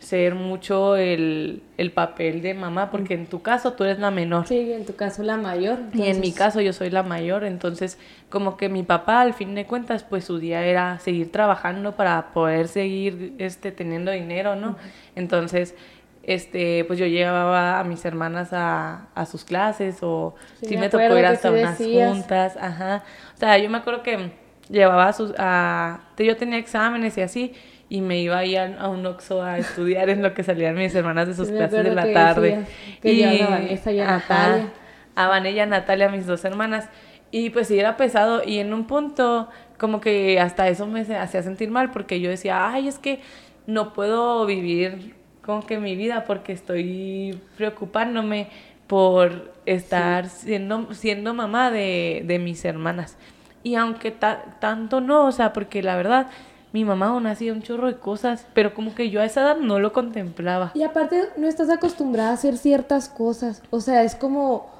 ser 0.00 0.34
mucho 0.34 0.96
el, 0.96 1.62
papel 1.94 2.40
de 2.42 2.54
mamá, 2.54 2.90
porque 2.90 3.14
en 3.14 3.26
tu 3.26 3.42
caso 3.42 3.74
tú 3.74 3.84
eres 3.84 3.98
la 3.98 4.10
menor. 4.10 4.46
Sí, 4.46 4.72
en 4.72 4.86
tu 4.86 4.96
caso 4.96 5.22
la 5.22 5.36
mayor. 5.36 5.78
Y 5.92 6.08
en 6.08 6.20
mi 6.20 6.32
caso 6.32 6.60
yo 6.60 6.72
soy 6.72 6.90
la 6.90 7.02
mayor, 7.02 7.44
entonces 7.44 7.98
como 8.30 8.56
que 8.56 8.68
mi 8.68 8.82
papá 8.82 9.20
al 9.20 9.34
fin 9.34 9.54
de 9.54 9.66
cuentas 9.66 10.02
pues 10.02 10.24
su 10.24 10.38
día 10.38 10.64
era 10.64 10.98
seguir 10.98 11.30
trabajando 11.30 11.96
para 11.96 12.32
poder 12.32 12.68
seguir 12.68 13.34
este 13.38 13.72
teniendo 13.72 14.10
dinero, 14.10 14.56
¿no? 14.56 14.76
Entonces 15.16 15.74
este 16.22 16.84
pues 16.84 16.98
yo 16.98 17.06
llevaba 17.06 17.78
a 17.78 17.84
mis 17.84 18.04
hermanas 18.04 18.52
a, 18.52 19.08
a 19.14 19.26
sus 19.26 19.44
clases 19.44 19.98
o 20.02 20.34
si 20.62 20.76
me, 20.76 20.88
tocó 20.88 21.16
ir 21.18 21.26
hasta 21.26 21.50
unas 21.50 21.76
juntas, 21.76 22.56
ajá. 22.56 23.02
O 23.34 23.38
sea, 23.38 23.58
yo 23.58 23.68
me 23.68 23.78
acuerdo 23.78 24.02
que 24.02 24.32
llevaba 24.70 25.08
a 25.08 25.12
sus 25.12 25.34
a 25.36 26.00
yo 26.16 26.36
tenía 26.36 26.58
exámenes 26.58 27.18
y 27.18 27.22
así 27.22 27.54
y 27.90 28.00
me 28.02 28.20
iba 28.20 28.38
ahí 28.38 28.54
a, 28.56 28.88
un 28.88 29.04
Oxxo 29.04 29.42
a 29.42 29.58
estudiar 29.58 30.08
en 30.10 30.22
lo 30.22 30.32
que 30.32 30.44
salían 30.44 30.76
mis 30.76 30.94
hermanas 30.94 31.26
de 31.26 31.34
sus 31.34 31.48
clases 31.48 31.84
de 31.84 31.92
la 31.92 32.10
tarde. 32.12 32.64
y 33.02 33.24
a 33.24 33.48
Vanessa 33.48 33.90
y 33.90 34.00
a 34.00 34.06
Natalia. 34.06 34.72
A 35.16 35.26
Vanessa 35.26 35.56
y 35.56 35.60
a 35.60 35.66
Natalia, 35.66 36.08
mis 36.08 36.24
dos 36.24 36.44
hermanas. 36.44 36.88
Y 37.32 37.50
pues 37.50 37.66
sí, 37.66 37.80
era 37.80 37.96
pesado. 37.96 38.42
Y 38.46 38.60
en 38.60 38.72
un 38.72 38.86
punto, 38.86 39.50
como 39.76 40.00
que 40.00 40.38
hasta 40.38 40.68
eso 40.68 40.86
me 40.86 41.00
hacía 41.00 41.42
sentir 41.42 41.72
mal, 41.72 41.90
porque 41.90 42.20
yo 42.20 42.30
decía, 42.30 42.70
ay, 42.70 42.86
es 42.86 43.00
que 43.00 43.20
no 43.66 43.92
puedo 43.92 44.46
vivir 44.46 45.16
como 45.42 45.66
que 45.66 45.78
mi 45.78 45.96
vida 45.96 46.24
porque 46.26 46.52
estoy 46.52 47.40
preocupándome 47.56 48.50
por 48.86 49.52
estar 49.66 50.28
siendo, 50.28 50.94
siendo 50.94 51.34
mamá 51.34 51.72
de, 51.72 52.22
de 52.24 52.38
mis 52.38 52.64
hermanas. 52.64 53.18
Y 53.64 53.74
aunque 53.74 54.12
tanto 54.12 55.00
no, 55.00 55.26
o 55.26 55.32
sea, 55.32 55.52
porque 55.52 55.82
la 55.82 55.96
verdad 55.96 56.28
mi 56.72 56.84
mamá 56.84 57.08
aún 57.08 57.26
hacía 57.26 57.52
un 57.52 57.62
chorro 57.62 57.88
de 57.88 57.98
cosas, 57.98 58.46
pero 58.54 58.74
como 58.74 58.94
que 58.94 59.10
yo 59.10 59.20
a 59.20 59.24
esa 59.24 59.42
edad 59.42 59.56
no 59.56 59.78
lo 59.78 59.92
contemplaba. 59.92 60.72
Y 60.74 60.82
aparte 60.82 61.28
no 61.36 61.48
estás 61.48 61.70
acostumbrada 61.70 62.30
a 62.30 62.34
hacer 62.34 62.56
ciertas 62.56 63.08
cosas, 63.08 63.62
o 63.70 63.80
sea, 63.80 64.02
es 64.02 64.14
como 64.14 64.70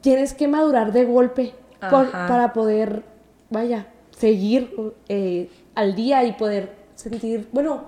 tienes 0.00 0.34
que 0.34 0.48
madurar 0.48 0.92
de 0.92 1.04
golpe 1.04 1.54
para 1.78 2.52
poder, 2.52 3.04
vaya, 3.48 3.86
seguir 4.10 4.74
eh, 5.08 5.50
al 5.74 5.94
día 5.94 6.24
y 6.24 6.32
poder 6.32 6.74
sentir, 6.94 7.48
bueno, 7.52 7.84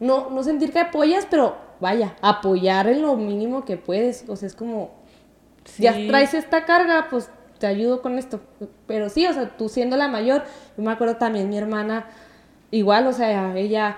no, 0.00 0.30
no 0.30 0.42
sentir 0.42 0.72
que 0.72 0.80
apoyas, 0.80 1.26
pero 1.30 1.56
vaya, 1.80 2.16
apoyar 2.22 2.88
en 2.88 3.02
lo 3.02 3.16
mínimo 3.16 3.64
que 3.64 3.76
puedes, 3.76 4.24
o 4.28 4.36
sea, 4.36 4.48
es 4.48 4.54
como, 4.54 4.90
ya 5.78 5.92
traes 5.92 6.34
esta 6.34 6.64
carga, 6.64 7.06
pues 7.10 7.30
te 7.58 7.66
ayudo 7.66 8.02
con 8.02 8.18
esto. 8.18 8.40
Pero 8.86 9.08
sí, 9.08 9.26
o 9.26 9.32
sea, 9.32 9.56
tú 9.56 9.68
siendo 9.68 9.96
la 9.96 10.08
mayor, 10.08 10.44
yo 10.76 10.82
me 10.82 10.92
acuerdo 10.92 11.16
también 11.16 11.48
mi 11.48 11.56
hermana, 11.56 12.06
igual, 12.70 13.06
o 13.06 13.12
sea, 13.12 13.56
ella 13.56 13.96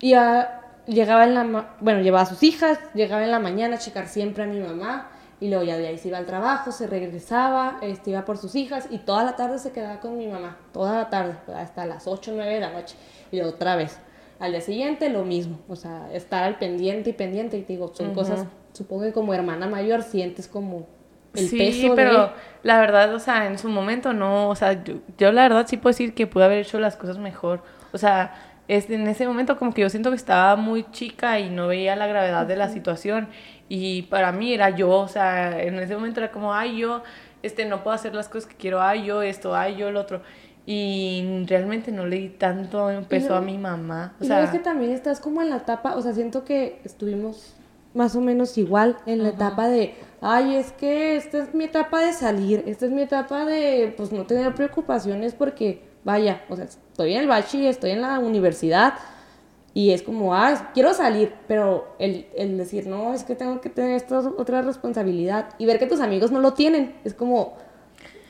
iba, 0.00 0.62
llegaba 0.86 1.24
en 1.24 1.34
la, 1.34 1.76
bueno, 1.80 2.00
llevaba 2.00 2.22
a 2.22 2.26
sus 2.26 2.42
hijas, 2.42 2.78
llegaba 2.94 3.24
en 3.24 3.30
la 3.30 3.38
mañana 3.38 3.76
a 3.76 3.78
checar 3.78 4.08
siempre 4.08 4.44
a 4.44 4.46
mi 4.46 4.60
mamá, 4.60 5.10
y 5.40 5.48
luego 5.48 5.64
ya 5.64 5.76
de 5.76 5.86
ahí 5.86 5.98
se 5.98 6.08
iba 6.08 6.18
al 6.18 6.26
trabajo, 6.26 6.72
se 6.72 6.86
regresaba, 6.86 7.78
este, 7.80 8.10
iba 8.10 8.24
por 8.24 8.38
sus 8.38 8.54
hijas, 8.54 8.88
y 8.90 8.98
toda 8.98 9.24
la 9.24 9.36
tarde 9.36 9.58
se 9.58 9.72
quedaba 9.72 10.00
con 10.00 10.18
mi 10.18 10.26
mamá, 10.26 10.56
toda 10.72 10.94
la 10.94 11.10
tarde, 11.10 11.34
hasta 11.54 11.86
las 11.86 12.06
8 12.06 12.32
o 12.32 12.34
9 12.34 12.54
de 12.54 12.60
la 12.60 12.70
noche, 12.70 12.96
y 13.30 13.40
otra 13.40 13.76
vez. 13.76 13.98
Al 14.40 14.52
día 14.52 14.60
siguiente 14.60 15.08
lo 15.08 15.24
mismo, 15.24 15.58
o 15.68 15.74
sea, 15.74 16.12
estar 16.12 16.44
al 16.44 16.58
pendiente 16.58 17.10
y 17.10 17.12
pendiente, 17.12 17.58
y 17.58 17.62
digo, 17.62 17.92
son 17.92 18.14
cosas, 18.14 18.44
supongo 18.72 19.02
que 19.02 19.12
como 19.12 19.34
hermana 19.34 19.66
mayor 19.66 20.02
sientes 20.02 20.46
como 20.46 20.86
sí, 21.34 21.90
pero 21.94 22.32
la 22.62 22.80
verdad, 22.80 23.14
o 23.14 23.18
sea, 23.18 23.46
en 23.46 23.58
su 23.58 23.68
momento 23.68 24.12
no, 24.12 24.48
o 24.48 24.54
sea, 24.54 24.82
yo, 24.84 25.32
la 25.32 25.42
verdad 25.42 25.66
sí 25.68 25.76
puedo 25.76 25.92
decir 25.92 26.14
que 26.14 26.26
pude 26.26 26.44
haber 26.44 26.58
hecho 26.58 26.78
las 26.78 26.96
cosas 26.96 27.18
mejor. 27.18 27.62
O 27.92 27.98
sea, 27.98 28.34
es, 28.68 28.88
en 28.90 29.06
ese 29.08 29.26
momento 29.26 29.58
como 29.58 29.72
que 29.72 29.82
yo 29.82 29.90
siento 29.90 30.10
que 30.10 30.16
estaba 30.16 30.56
muy 30.56 30.84
chica 30.90 31.40
y 31.40 31.50
no 31.50 31.68
veía 31.68 31.96
la 31.96 32.06
gravedad 32.06 32.46
de 32.46 32.56
la 32.56 32.68
situación. 32.68 33.28
Y 33.68 34.02
para 34.02 34.32
mí 34.32 34.52
era 34.52 34.70
yo, 34.70 34.90
o 34.90 35.08
sea, 35.08 35.62
en 35.62 35.78
ese 35.78 35.94
momento 35.94 36.20
era 36.20 36.30
como, 36.30 36.54
ay, 36.54 36.78
yo 36.78 37.02
este, 37.42 37.64
no 37.64 37.82
puedo 37.82 37.94
hacer 37.94 38.14
las 38.14 38.28
cosas 38.28 38.48
que 38.48 38.56
quiero, 38.56 38.80
ay, 38.80 39.04
yo 39.04 39.22
esto, 39.22 39.54
ay, 39.54 39.76
yo 39.76 39.90
lo 39.90 40.00
otro. 40.00 40.22
Y 40.66 41.44
realmente 41.46 41.92
no 41.92 42.04
le 42.04 42.16
di 42.16 42.28
tanto 42.28 42.90
peso 43.08 43.34
a 43.34 43.40
mi 43.40 43.56
mamá. 43.56 44.14
O 44.20 44.24
sea, 44.24 44.42
es 44.42 44.50
que 44.50 44.58
también 44.58 44.92
estás 44.92 45.18
como 45.18 45.40
en 45.40 45.48
la 45.48 45.56
etapa, 45.56 45.96
o 45.96 46.02
sea, 46.02 46.12
siento 46.12 46.44
que 46.44 46.80
estuvimos 46.84 47.54
más 47.94 48.14
o 48.14 48.20
menos 48.20 48.58
igual 48.58 48.96
en 49.06 49.22
la 49.22 49.30
etapa 49.30 49.68
de, 49.68 49.94
ay, 50.20 50.56
es 50.56 50.72
que 50.72 51.16
esta 51.16 51.38
es 51.38 51.54
mi 51.54 51.64
etapa 51.64 52.00
de 52.00 52.12
salir, 52.12 52.64
esta 52.66 52.86
es 52.86 52.92
mi 52.92 53.02
etapa 53.02 53.46
de, 53.46 53.94
pues, 53.96 54.12
no 54.12 54.24
tener 54.26 54.54
preocupaciones 54.54 55.34
porque, 55.34 55.87
vaya, 56.04 56.44
o 56.48 56.56
sea, 56.56 56.64
estoy 56.64 57.14
en 57.14 57.20
el 57.20 57.28
bachi, 57.28 57.66
estoy 57.66 57.90
en 57.90 58.02
la 58.02 58.18
universidad 58.18 58.94
y 59.74 59.92
es 59.92 60.02
como, 60.02 60.34
ah, 60.34 60.70
quiero 60.74 60.94
salir, 60.94 61.34
pero 61.46 61.94
el, 61.98 62.26
el 62.36 62.56
decir, 62.56 62.86
no, 62.86 63.14
es 63.14 63.24
que 63.24 63.34
tengo 63.34 63.60
que 63.60 63.68
tener 63.68 63.92
esta 63.92 64.18
otra 64.18 64.62
responsabilidad 64.62 65.50
y 65.58 65.66
ver 65.66 65.78
que 65.78 65.86
tus 65.86 66.00
amigos 66.00 66.30
no 66.32 66.40
lo 66.40 66.54
tienen, 66.54 66.96
es 67.04 67.14
como... 67.14 67.56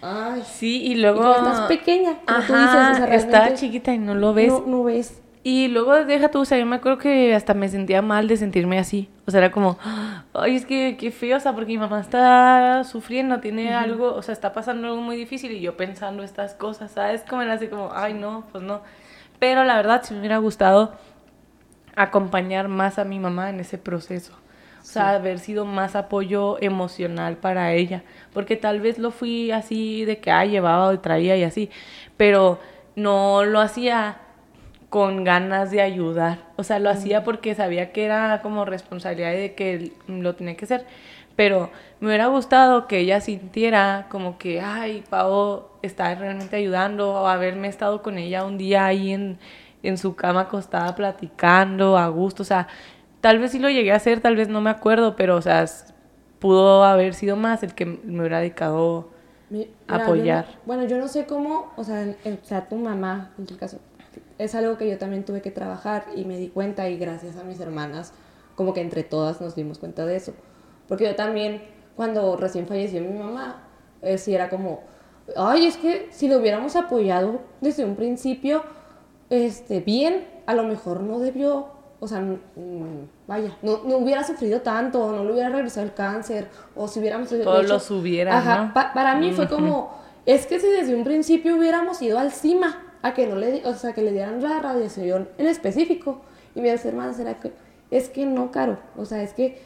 Ay, 0.01 0.43
sí, 0.47 0.83
y 0.85 0.95
luego... 0.95 1.35
estás 1.35 1.63
pequeña, 1.63 2.21
como 2.25 2.41
tú 2.41 2.53
dices, 2.53 3.27
o 3.53 3.55
chiquita 3.55 3.93
y 3.93 3.99
no 3.99 4.15
lo 4.15 4.33
ves. 4.33 4.49
No, 4.49 4.65
no 4.67 4.85
ves. 4.85 5.21
Y 5.51 5.69
luego 5.69 6.05
deja 6.05 6.31
tú, 6.31 6.41
o 6.41 6.45
sea, 6.45 6.59
yo 6.59 6.67
me 6.67 6.77
acuerdo 6.77 6.99
que 6.99 7.35
hasta 7.35 7.55
me 7.55 7.71
sentía 7.71 8.03
mal 8.03 8.29
de 8.29 8.37
sentirme 8.37 8.79
así. 8.79 9.09
O 9.27 9.31
sea, 9.31 9.39
era 9.39 9.51
como, 9.51 9.79
ay, 10.35 10.57
es 10.57 10.67
que 10.67 10.99
qué 11.01 11.11
feo, 11.11 11.39
o 11.39 11.41
sea, 11.41 11.55
porque 11.55 11.73
mi 11.73 11.79
mamá 11.79 12.03
está 12.03 12.85
sufriendo, 12.85 13.41
tiene 13.41 13.73
algo, 13.73 14.13
o 14.13 14.21
sea, 14.21 14.35
está 14.35 14.53
pasando 14.53 14.89
algo 14.89 15.01
muy 15.01 15.17
difícil 15.17 15.53
y 15.53 15.63
yo 15.63 15.75
pensando 15.75 16.23
estas 16.23 16.53
cosas, 16.53 16.91
¿sabes? 16.91 17.25
Como 17.27 17.41
era 17.41 17.55
así 17.55 17.69
como, 17.69 17.91
ay, 17.95 18.13
no, 18.13 18.45
pues 18.53 18.63
no. 18.63 18.83
Pero 19.39 19.65
la 19.65 19.77
verdad, 19.77 20.03
sí 20.05 20.13
me 20.13 20.21
hubiera 20.21 20.37
gustado 20.37 20.93
acompañar 21.97 22.69
más 22.69 22.99
a 22.99 23.05
mi 23.05 23.19
mamá 23.19 23.49
en 23.49 23.61
ese 23.61 23.79
proceso. 23.79 24.35
O 24.83 24.85
sea, 24.85 25.13
haber 25.13 25.39
sido 25.39 25.65
más 25.65 25.97
apoyo 25.97 26.59
emocional 26.61 27.39
para 27.39 27.73
ella. 27.73 28.03
Porque 28.35 28.57
tal 28.57 28.81
vez 28.81 28.99
lo 28.99 29.11
fui 29.13 29.51
así 29.51 30.05
de 30.05 30.19
que, 30.19 30.31
ay, 30.31 30.51
llevaba 30.51 30.93
y 30.93 30.99
traía 30.99 31.39
y 31.39 31.45
así. 31.45 31.71
Pero 32.19 32.59
no 32.97 33.47
lo 33.47 33.61
hacía 33.61 34.19
con 34.89 35.25
ganas 35.25 35.71
de 35.71 35.83
ayudar. 35.83 36.39
O 36.57 36.63
sea, 36.63 36.79
lo 36.79 36.91
hacía 36.91 37.25
porque 37.25 37.55
sabía 37.55 37.93
que 37.93 38.05
era 38.05 38.41
como 38.43 38.65
responsabilidad 38.65 39.33
de 39.33 39.55
que 39.55 39.93
lo 40.07 40.35
tenía 40.35 40.57
que 40.57 40.65
hacer. 40.65 40.87
Pero 41.37 41.71
me 42.01 42.09
hubiera 42.09 42.27
gustado 42.27 42.89
que 42.89 42.99
ella 42.99 43.21
sintiera 43.21 44.07
como 44.11 44.39
que, 44.39 44.61
ay, 44.61 45.05
Pau 45.09 45.69
está 45.83 46.15
realmente 46.15 46.57
ayudando, 46.57 47.11
o 47.13 47.27
haberme 47.29 47.69
estado 47.69 48.03
con 48.03 48.19
ella 48.19 48.45
un 48.45 48.59
día 48.59 48.87
ahí 48.87 49.13
en, 49.13 49.39
en 49.83 49.99
su 49.99 50.17
cama 50.17 50.43
acostada 50.43 50.95
platicando 50.97 51.97
a 51.97 52.09
gusto. 52.09 52.43
O 52.43 52.47
sea, 52.47 52.67
tal 53.21 53.39
vez 53.39 53.53
sí 53.53 53.59
lo 53.59 53.71
llegué 53.71 53.93
a 53.93 53.97
hacer, 53.97 54.21
tal 54.21 54.37
vez 54.37 54.49
no 54.49 54.61
me 54.61 54.71
acuerdo, 54.71 55.17
pero, 55.17 55.37
o 55.37 55.43
sea, 55.43 55.65
pudo 56.39 56.85
haber 56.85 57.15
sido 57.15 57.37
más 57.37 57.63
el 57.63 57.75
que 57.75 57.87
me 57.87 58.21
hubiera 58.21 58.41
dedicado 58.41 59.11
a 59.87 59.97
apoyar. 59.97 60.47
bueno, 60.67 60.85
yo 60.87 60.99
no 60.99 61.09
sé 61.09 61.27
cómo, 61.27 61.73
o 61.77 61.85
sea, 61.85 62.15
o 62.25 62.47
sea, 62.47 62.69
tu 62.69 62.77
mamá, 62.77 63.31
en 63.39 63.47
tu 63.47 63.57
caso, 63.57 63.79
es 64.39 64.55
algo 64.55 64.79
que 64.79 64.89
yo 64.89 64.99
también 64.99 65.25
tuve 65.25 65.43
que 65.43 65.51
trabajar 65.51 66.07
y 66.15 66.25
me 66.25 66.39
di 66.39 66.49
cuenta 66.49 66.89
y 66.89 66.97
gracias 66.97 67.37
a 67.37 67.45
mis 67.45 67.61
hermanas, 67.61 68.13
como 68.55 68.73
que 68.73 68.81
entre 68.81 69.03
todas 69.03 69.41
nos 69.41 69.55
dimos 69.55 69.79
cuenta 69.79 70.07
de 70.07 70.17
eso. 70.17 70.33
Porque 70.87 71.05
yo 71.05 71.17
también, 71.17 71.63
cuando 71.97 72.37
recién 72.37 72.67
falleció 72.67 73.01
mi 73.01 73.19
mamá, 73.19 73.65
eh, 74.01 74.17
sí 74.17 74.35
era 74.35 74.49
como, 74.49 74.81
ay, 75.37 75.67
es 75.67 75.77
que 75.77 76.09
si 76.11 76.29
lo 76.29 76.39
hubiéramos 76.39 76.77
apoyado 76.77 77.41
desde 77.61 77.85
un 77.85 77.97
principio, 77.97 78.63
este, 79.29 79.81
bien, 79.81 80.27
a 80.47 80.55
lo 80.55 80.65
mejor 80.65 81.01
no 81.01 81.19
debió, 81.19 81.67
o 82.01 82.07
sea, 82.07 82.25
vaya, 83.27 83.59
no, 83.63 83.83
no, 83.85 83.97
hubiera 83.99 84.23
sufrido 84.23 84.61
tanto, 84.61 85.11
no 85.13 85.25
le 85.25 85.33
hubiera 85.33 85.49
regresado 85.51 85.85
el 85.85 85.95
cáncer, 85.95 86.49
o 86.77 86.87
si 86.87 87.01
hubiéramos... 87.01 87.29
Todos 87.29 87.69
los 87.69 87.91
hubiera, 87.91 88.39
Ajá, 88.39 88.73
para 88.95 89.17
mí 89.17 89.33
fue 89.33 89.49
como, 89.49 89.99
es 90.25 90.47
que 90.47 90.61
si 90.61 90.69
desde 90.69 90.95
un 90.95 91.05
principio 91.05 91.57
hubiéramos 91.57 92.01
ido 92.01 92.19
al 92.19 92.31
cima, 92.31 92.88
a 93.03 93.15
que 93.15 93.27
no 93.27 93.37
le, 93.37 93.65
o 93.67 93.75
sea, 93.75 93.93
que 93.93 94.03
le 94.03 94.13
dieran 94.13 94.43
la 94.43 94.61
radiación 94.61 95.29
en 95.39 95.47
específico. 95.47 96.21
Y 96.55 96.61
mis 96.61 96.85
hermanas 96.85 97.19
era 97.19 97.39
que, 97.39 97.53
es 97.91 98.09
que 98.09 98.27
no, 98.27 98.51
Caro, 98.51 98.79
o 98.97 99.05
sea, 99.05 99.23
es 99.23 99.33
que 99.33 99.59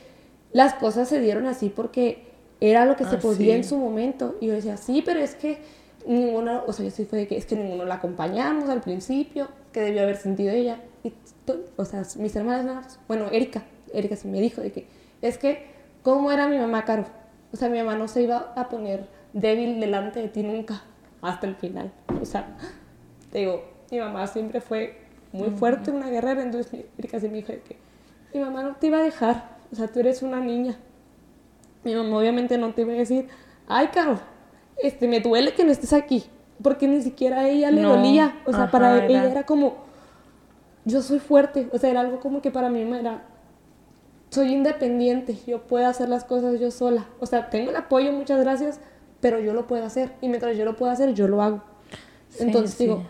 las 0.52 0.74
cosas 0.74 1.08
se 1.08 1.20
dieron 1.20 1.46
así 1.46 1.70
porque 1.70 2.24
era 2.60 2.84
lo 2.84 2.96
que 2.96 3.04
se 3.04 3.16
ah, 3.16 3.20
podía 3.20 3.56
en 3.56 3.64
su 3.64 3.76
momento. 3.78 4.36
Y 4.40 4.48
yo 4.48 4.54
decía, 4.54 4.76
sí, 4.76 5.02
pero 5.04 5.20
es 5.20 5.34
que 5.34 5.58
ninguno, 6.06 6.62
o 6.66 6.72
sea, 6.72 6.84
yo 6.84 6.90
sí 6.90 7.04
fue 7.04 7.20
de 7.20 7.26
que 7.26 7.36
es 7.36 7.46
que 7.46 7.56
ninguno 7.56 7.84
la 7.84 7.96
acompañamos 7.96 8.68
al 8.68 8.80
principio, 8.80 9.48
que 9.72 9.80
debió 9.80 10.02
haber 10.02 10.16
sentido 10.16 10.52
ella. 10.52 10.80
Y, 11.02 11.12
o 11.76 11.84
sea, 11.84 12.02
mis 12.18 12.36
hermanas, 12.36 13.00
bueno, 13.08 13.26
Erika, 13.32 13.64
Erika 13.92 14.16
sí 14.16 14.28
me 14.28 14.40
dijo 14.40 14.60
de 14.60 14.72
que, 14.72 14.86
es 15.22 15.38
que, 15.38 15.66
¿cómo 16.02 16.30
era 16.30 16.48
mi 16.48 16.58
mamá, 16.58 16.84
Caro? 16.84 17.06
O 17.52 17.56
sea, 17.56 17.68
mi 17.68 17.78
mamá 17.78 17.96
no 17.96 18.08
se 18.08 18.22
iba 18.22 18.52
a 18.56 18.68
poner 18.68 19.08
débil 19.32 19.80
delante 19.80 20.20
de 20.20 20.28
ti 20.28 20.42
nunca, 20.42 20.82
hasta 21.20 21.46
el 21.46 21.56
final. 21.56 21.92
O 22.20 22.24
sea, 22.24 22.56
te 23.32 23.38
digo, 23.38 23.64
mi 23.90 23.98
mamá 23.98 24.26
siempre 24.26 24.60
fue 24.60 24.98
muy 25.32 25.50
fuerte, 25.50 25.90
una 25.90 26.10
guerrera, 26.10 26.42
entonces 26.42 26.70
mi, 26.72 27.08
casi 27.08 27.28
me 27.28 27.36
dijo 27.38 27.48
que 27.48 27.78
mi 28.32 28.40
mamá 28.40 28.62
no 28.62 28.76
te 28.76 28.88
iba 28.88 28.98
a 28.98 29.02
dejar, 29.02 29.56
o 29.72 29.74
sea, 29.74 29.88
tú 29.88 30.00
eres 30.00 30.22
una 30.22 30.40
niña. 30.40 30.76
Mi 31.82 31.94
mamá 31.94 32.18
obviamente 32.18 32.58
no 32.58 32.74
te 32.74 32.82
iba 32.82 32.92
a 32.92 32.96
decir, 32.96 33.28
ay, 33.66 33.88
Caro, 33.88 34.20
este, 34.76 35.08
me 35.08 35.20
duele 35.20 35.54
que 35.54 35.64
no 35.64 35.72
estés 35.72 35.94
aquí, 35.94 36.24
porque 36.62 36.86
ni 36.86 37.00
siquiera 37.00 37.40
a 37.40 37.48
ella 37.48 37.70
le 37.70 37.82
dolía, 37.82 38.40
o 38.44 38.52
sea, 38.52 38.70
para 38.70 39.04
ella 39.06 39.30
era 39.30 39.44
como, 39.44 39.78
yo 40.84 41.00
soy 41.00 41.18
fuerte, 41.18 41.68
o 41.72 41.78
sea, 41.78 41.90
era 41.90 42.00
algo 42.00 42.20
como 42.20 42.42
que 42.42 42.50
para 42.50 42.68
mí 42.68 42.82
era, 42.82 43.24
soy 44.28 44.52
independiente, 44.52 45.38
yo 45.46 45.62
puedo 45.62 45.86
hacer 45.86 46.10
las 46.10 46.24
cosas 46.24 46.60
yo 46.60 46.70
sola, 46.70 47.06
o 47.18 47.26
sea, 47.26 47.48
tengo 47.48 47.70
el 47.70 47.76
apoyo, 47.76 48.12
muchas 48.12 48.40
gracias, 48.40 48.80
pero 49.22 49.40
yo 49.40 49.54
lo 49.54 49.66
puedo 49.66 49.84
hacer, 49.84 50.12
y 50.20 50.28
mientras 50.28 50.56
yo 50.56 50.66
lo 50.66 50.76
puedo 50.76 50.92
hacer, 50.92 51.14
yo 51.14 51.28
lo 51.28 51.42
hago. 51.42 51.62
Entonces 52.38 52.78
digo, 52.78 53.02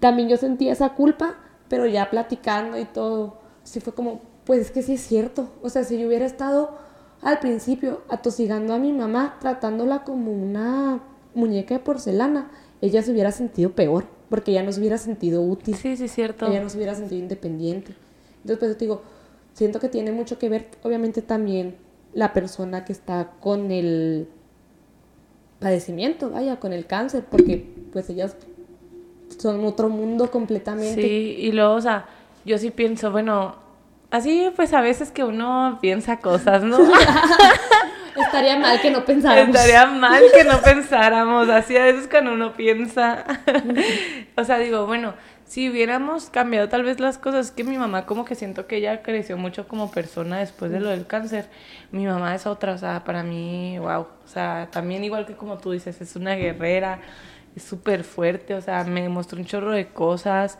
también 0.00 0.28
yo 0.28 0.36
sentía 0.36 0.72
esa 0.72 0.94
culpa, 0.94 1.36
pero 1.68 1.86
ya 1.86 2.10
platicando 2.10 2.78
y 2.78 2.84
todo, 2.84 3.38
sí 3.62 3.80
fue 3.80 3.94
como, 3.94 4.20
pues 4.44 4.60
es 4.60 4.70
que 4.70 4.82
sí 4.82 4.94
es 4.94 5.00
cierto. 5.00 5.52
O 5.62 5.68
sea, 5.68 5.84
si 5.84 5.98
yo 5.98 6.06
hubiera 6.06 6.26
estado 6.26 6.76
al 7.22 7.38
principio 7.38 8.02
atosigando 8.08 8.74
a 8.74 8.78
mi 8.78 8.92
mamá, 8.92 9.38
tratándola 9.40 10.04
como 10.04 10.32
una 10.32 11.00
muñeca 11.34 11.74
de 11.74 11.80
porcelana, 11.80 12.50
ella 12.80 13.02
se 13.02 13.12
hubiera 13.12 13.32
sentido 13.32 13.70
peor, 13.70 14.06
porque 14.28 14.50
ella 14.50 14.62
no 14.62 14.72
se 14.72 14.80
hubiera 14.80 14.98
sentido 14.98 15.42
útil. 15.42 15.76
Sí, 15.76 15.96
sí, 15.96 16.04
es 16.04 16.12
cierto. 16.12 16.46
Ella 16.46 16.62
no 16.62 16.68
se 16.68 16.76
hubiera 16.76 16.94
sentido 16.94 17.20
independiente. 17.20 17.94
Entonces, 18.38 18.58
pues 18.58 18.76
te 18.76 18.84
digo, 18.84 19.02
siento 19.54 19.78
que 19.78 19.88
tiene 19.88 20.10
mucho 20.10 20.38
que 20.38 20.48
ver, 20.48 20.68
obviamente 20.82 21.22
también 21.22 21.76
la 22.12 22.32
persona 22.32 22.84
que 22.84 22.92
está 22.92 23.34
con 23.40 23.70
el 23.70 24.28
padecimiento, 25.60 26.30
vaya, 26.30 26.58
con 26.58 26.72
el 26.72 26.86
cáncer, 26.86 27.24
porque 27.30 27.72
pues 27.92 28.10
ellas 28.10 28.36
son 29.38 29.64
otro 29.64 29.88
mundo 29.88 30.30
completamente. 30.30 31.00
Sí, 31.00 31.36
y 31.38 31.52
luego, 31.52 31.74
o 31.74 31.80
sea, 31.80 32.06
yo 32.44 32.58
sí 32.58 32.70
pienso, 32.70 33.10
bueno, 33.10 33.56
así 34.10 34.50
pues 34.54 34.72
a 34.72 34.80
veces 34.80 35.10
que 35.10 35.24
uno 35.24 35.78
piensa 35.80 36.18
cosas, 36.18 36.62
¿no? 36.62 36.78
Estaría 38.16 38.58
mal 38.58 38.80
que 38.80 38.90
no 38.90 39.04
pensáramos. 39.04 39.54
Estaría 39.54 39.86
mal 39.86 40.22
que 40.34 40.44
no 40.44 40.60
pensáramos, 40.60 41.48
así 41.48 41.76
a 41.76 41.84
veces 41.84 42.08
cuando 42.08 42.32
uno 42.34 42.52
piensa. 42.52 43.24
o 44.36 44.44
sea, 44.44 44.58
digo, 44.58 44.86
bueno, 44.86 45.14
si 45.44 45.68
hubiéramos 45.68 46.30
cambiado 46.30 46.68
tal 46.68 46.82
vez 46.82 47.00
las 47.00 47.18
cosas, 47.18 47.46
es 47.46 47.52
que 47.52 47.64
mi 47.64 47.76
mamá 47.76 48.06
como 48.06 48.24
que 48.24 48.34
siento 48.34 48.66
que 48.66 48.76
ella 48.76 49.02
creció 49.02 49.36
mucho 49.36 49.68
como 49.68 49.90
persona 49.90 50.38
después 50.38 50.70
de 50.70 50.80
lo 50.80 50.88
del 50.88 51.06
cáncer. 51.06 51.46
Mi 51.90 52.06
mamá 52.06 52.34
es 52.34 52.46
otra, 52.46 52.72
o 52.72 52.78
sea, 52.78 53.04
para 53.04 53.22
mí, 53.22 53.78
wow, 53.78 54.00
o 54.00 54.28
sea, 54.28 54.68
también 54.70 55.04
igual 55.04 55.26
que 55.26 55.34
como 55.34 55.58
tú 55.58 55.72
dices, 55.72 56.00
es 56.00 56.16
una 56.16 56.34
guerrera, 56.34 57.00
es 57.56 57.62
súper 57.62 58.04
fuerte, 58.04 58.54
o 58.54 58.60
sea, 58.60 58.84
me 58.84 59.02
demostró 59.02 59.38
un 59.38 59.44
chorro 59.44 59.72
de 59.72 59.88
cosas, 59.88 60.58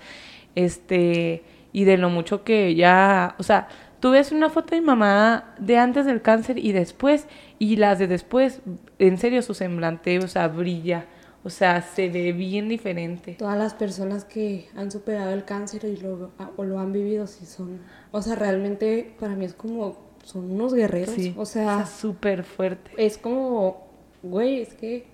este, 0.54 1.42
y 1.72 1.84
de 1.84 1.96
lo 1.96 2.10
mucho 2.10 2.44
que 2.44 2.68
ella, 2.68 3.34
o 3.38 3.42
sea, 3.42 3.68
tú 4.00 4.10
ves 4.10 4.32
una 4.32 4.50
foto 4.50 4.74
de 4.74 4.80
mi 4.80 4.86
mamá 4.86 5.54
de 5.58 5.78
antes 5.78 6.06
del 6.06 6.22
cáncer 6.22 6.58
y 6.58 6.72
después, 6.72 7.26
y 7.58 7.76
las 7.76 7.98
de 7.98 8.06
después, 8.06 8.60
en 8.98 9.18
serio, 9.18 9.42
su 9.42 9.54
semblante, 9.54 10.18
o 10.18 10.28
sea, 10.28 10.48
brilla 10.48 11.06
o 11.44 11.50
sea, 11.50 11.82
se 11.82 12.08
ve 12.08 12.32
bien 12.32 12.68
diferente. 12.68 13.34
Todas 13.34 13.58
las 13.58 13.74
personas 13.74 14.24
que 14.24 14.68
han 14.76 14.92
superado 14.92 15.32
el 15.32 15.44
cáncer 15.44 15.84
y 15.84 15.96
lo, 15.96 16.30
o 16.56 16.64
lo 16.64 16.78
han 16.78 16.92
vivido, 16.92 17.26
sí 17.26 17.46
son. 17.46 17.80
O 18.12 18.22
sea, 18.22 18.36
realmente 18.36 19.14
para 19.18 19.34
mí 19.34 19.44
es 19.44 19.54
como. 19.54 20.12
Son 20.22 20.52
unos 20.52 20.72
guerreros. 20.72 21.16
Sí, 21.16 21.34
o 21.36 21.44
sea. 21.44 21.84
súper 21.86 22.44
fuerte. 22.44 22.92
Es 22.96 23.18
como. 23.18 23.88
Güey, 24.22 24.60
es 24.60 24.74
que. 24.74 25.06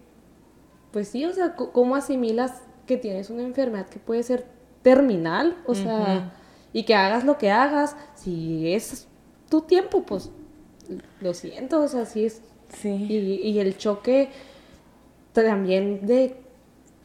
Pues 0.98 1.10
sí, 1.10 1.24
o 1.24 1.32
sea, 1.32 1.54
¿cómo 1.54 1.94
asimilas 1.94 2.54
que 2.84 2.96
tienes 2.96 3.30
una 3.30 3.44
enfermedad 3.44 3.86
que 3.86 4.00
puede 4.00 4.24
ser 4.24 4.46
terminal? 4.82 5.56
O 5.64 5.76
sea. 5.76 6.32
Y 6.72 6.82
que 6.82 6.96
hagas 6.96 7.22
lo 7.22 7.38
que 7.38 7.52
hagas. 7.52 7.94
Si 8.16 8.74
es 8.74 9.06
tu 9.48 9.60
tiempo, 9.60 10.02
pues. 10.02 10.32
Lo 11.20 11.34
siento, 11.34 11.82
o 11.82 11.86
sea, 11.86 12.04
sí 12.04 12.24
es. 12.24 12.42
Sí. 12.70 12.88
Y, 12.88 13.48
y 13.48 13.60
el 13.60 13.78
choque 13.78 14.30
también 15.32 16.04
de 16.04 16.36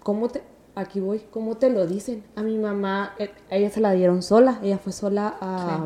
cómo 0.02 0.28
te, 0.28 0.42
aquí 0.74 1.00
voy, 1.00 1.22
cómo 1.30 1.58
te 1.58 1.70
lo 1.70 1.86
dicen. 1.86 2.24
A 2.36 2.42
mi 2.42 2.58
mamá, 2.58 3.14
eh, 3.20 3.30
ella 3.52 3.70
se 3.70 3.80
la 3.80 3.92
dieron 3.92 4.24
sola, 4.24 4.58
ella 4.64 4.80
fue 4.80 4.92
sola 4.92 5.36
a, 5.40 5.86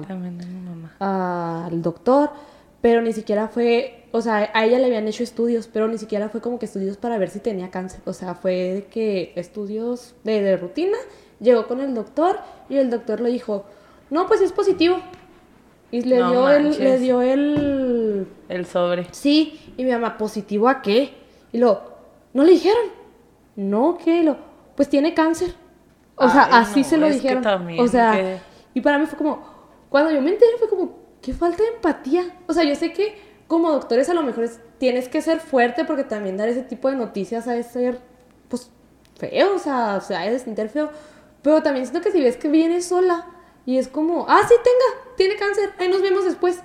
al 1.65 1.82
doctor, 1.82 2.30
pero 2.88 3.02
ni 3.02 3.12
siquiera 3.12 3.50
fue, 3.50 4.06
o 4.13 4.21
sea, 4.21 4.50
a 4.54 4.63
ella 4.63 4.80
le 4.80 4.86
habían 4.86 5.10
hecho 5.10 5.21
estudios, 5.21 5.67
pero 5.67 5.89
ni 5.89 5.97
siquiera 5.97 6.30
fue 6.30 6.39
como 6.39 6.58
que 6.58 6.67
estudios 6.67 6.95
para 6.95 7.17
ver 7.17 7.30
si 7.30 7.41
tenía 7.41 7.69
cáncer, 7.69 8.00
o 8.06 8.13
sea, 8.13 8.34
fue 8.34 8.54
de 8.54 8.86
que 8.86 9.34
estudios 9.36 10.15
de, 10.23 10.41
de 10.41 10.56
rutina, 10.56 10.97
llegó 11.41 11.67
con 11.67 11.82
el 11.82 11.93
doctor 11.93 12.39
y 12.69 12.78
el 12.78 12.89
doctor 12.89 13.19
le 13.19 13.30
dijo, 13.30 13.65
no, 14.10 14.26
pues 14.26 14.39
es 14.39 14.54
positivo. 14.54 15.02
Y 15.91 16.00
le 16.04 16.15
dio 16.15 16.50
el, 16.50 16.82
le 16.82 16.97
dio 16.97 17.21
el... 17.21 18.26
El 18.47 18.65
sobre. 18.65 19.08
Sí, 19.12 19.73
y 19.76 19.84
mi 19.84 19.91
mamá, 19.91 20.17
¿positivo 20.17 20.69
a 20.69 20.82
qué? 20.82 21.12
Y 21.52 21.58
lo, 21.58 21.82
¿No 22.32 22.45
le 22.45 22.54
dijeron? 22.54 22.86
No, 23.58 23.97
¿qué? 24.02 24.23
Lo, 24.23 24.38
pues 24.78 24.88
tiene 24.88 25.13
cáncer. 25.13 25.54
O 26.15 26.30
sea, 26.30 26.43
así 26.43 26.86
se 26.86 26.95
lo 26.95 27.10
dijeron. 27.10 27.45
o 27.80 27.88
sea, 27.89 28.41
y 28.73 28.80
para 28.80 28.97
mí 28.97 29.08
fue 29.08 29.17
como, 29.17 29.45
cuando 29.89 30.10
yo 30.10 30.21
me 30.21 30.30
enteré 30.30 30.52
fue 30.58 30.69
como, 30.69 30.97
qué 31.21 31.34
falta 31.34 31.63
de 31.63 31.69
empatía. 31.69 32.36
O 32.47 32.53
sea, 32.53 32.63
yo 32.63 32.75
sé 32.75 32.93
que 32.93 33.17
como 33.47 33.71
doctores 33.71 34.10
a 34.10 34.13
lo 34.13 34.23
mejor 34.23 34.49
tienes 34.77 35.10
que 35.10 35.21
ser 35.21 35.39
fuerte 35.39 35.86
porque 35.86 36.03
también 36.03 36.38
dar 36.38 36.49
ese 36.49 36.63
tipo 36.63 36.89
de 36.89 36.95
noticias 36.95 37.47
ha 37.47 37.53
de 37.53 37.63
ser, 37.63 37.99
pues, 38.49 38.69
feo, 39.17 39.56
o 39.56 39.60
sea, 39.60 39.95
o 39.95 40.01
sea, 40.01 40.21
ha 40.21 40.30
de 40.30 40.39
sentir 40.39 40.69
feo. 40.69 40.91
Pero 41.41 41.63
también 41.63 41.86
siento 41.86 42.01
que 42.01 42.12
si 42.12 42.21
ves 42.21 42.38
que 42.38 42.49
viene 42.49 42.82
sola 42.82 43.25
y 43.65 43.77
es 43.77 43.88
como, 43.88 44.25
ah, 44.27 44.41
sí, 44.47 44.53
tenga, 44.63 45.15
tiene 45.15 45.36
cáncer, 45.36 45.73
ahí 45.80 45.89
nos 45.89 46.01
vemos 46.01 46.25
después. 46.25 46.62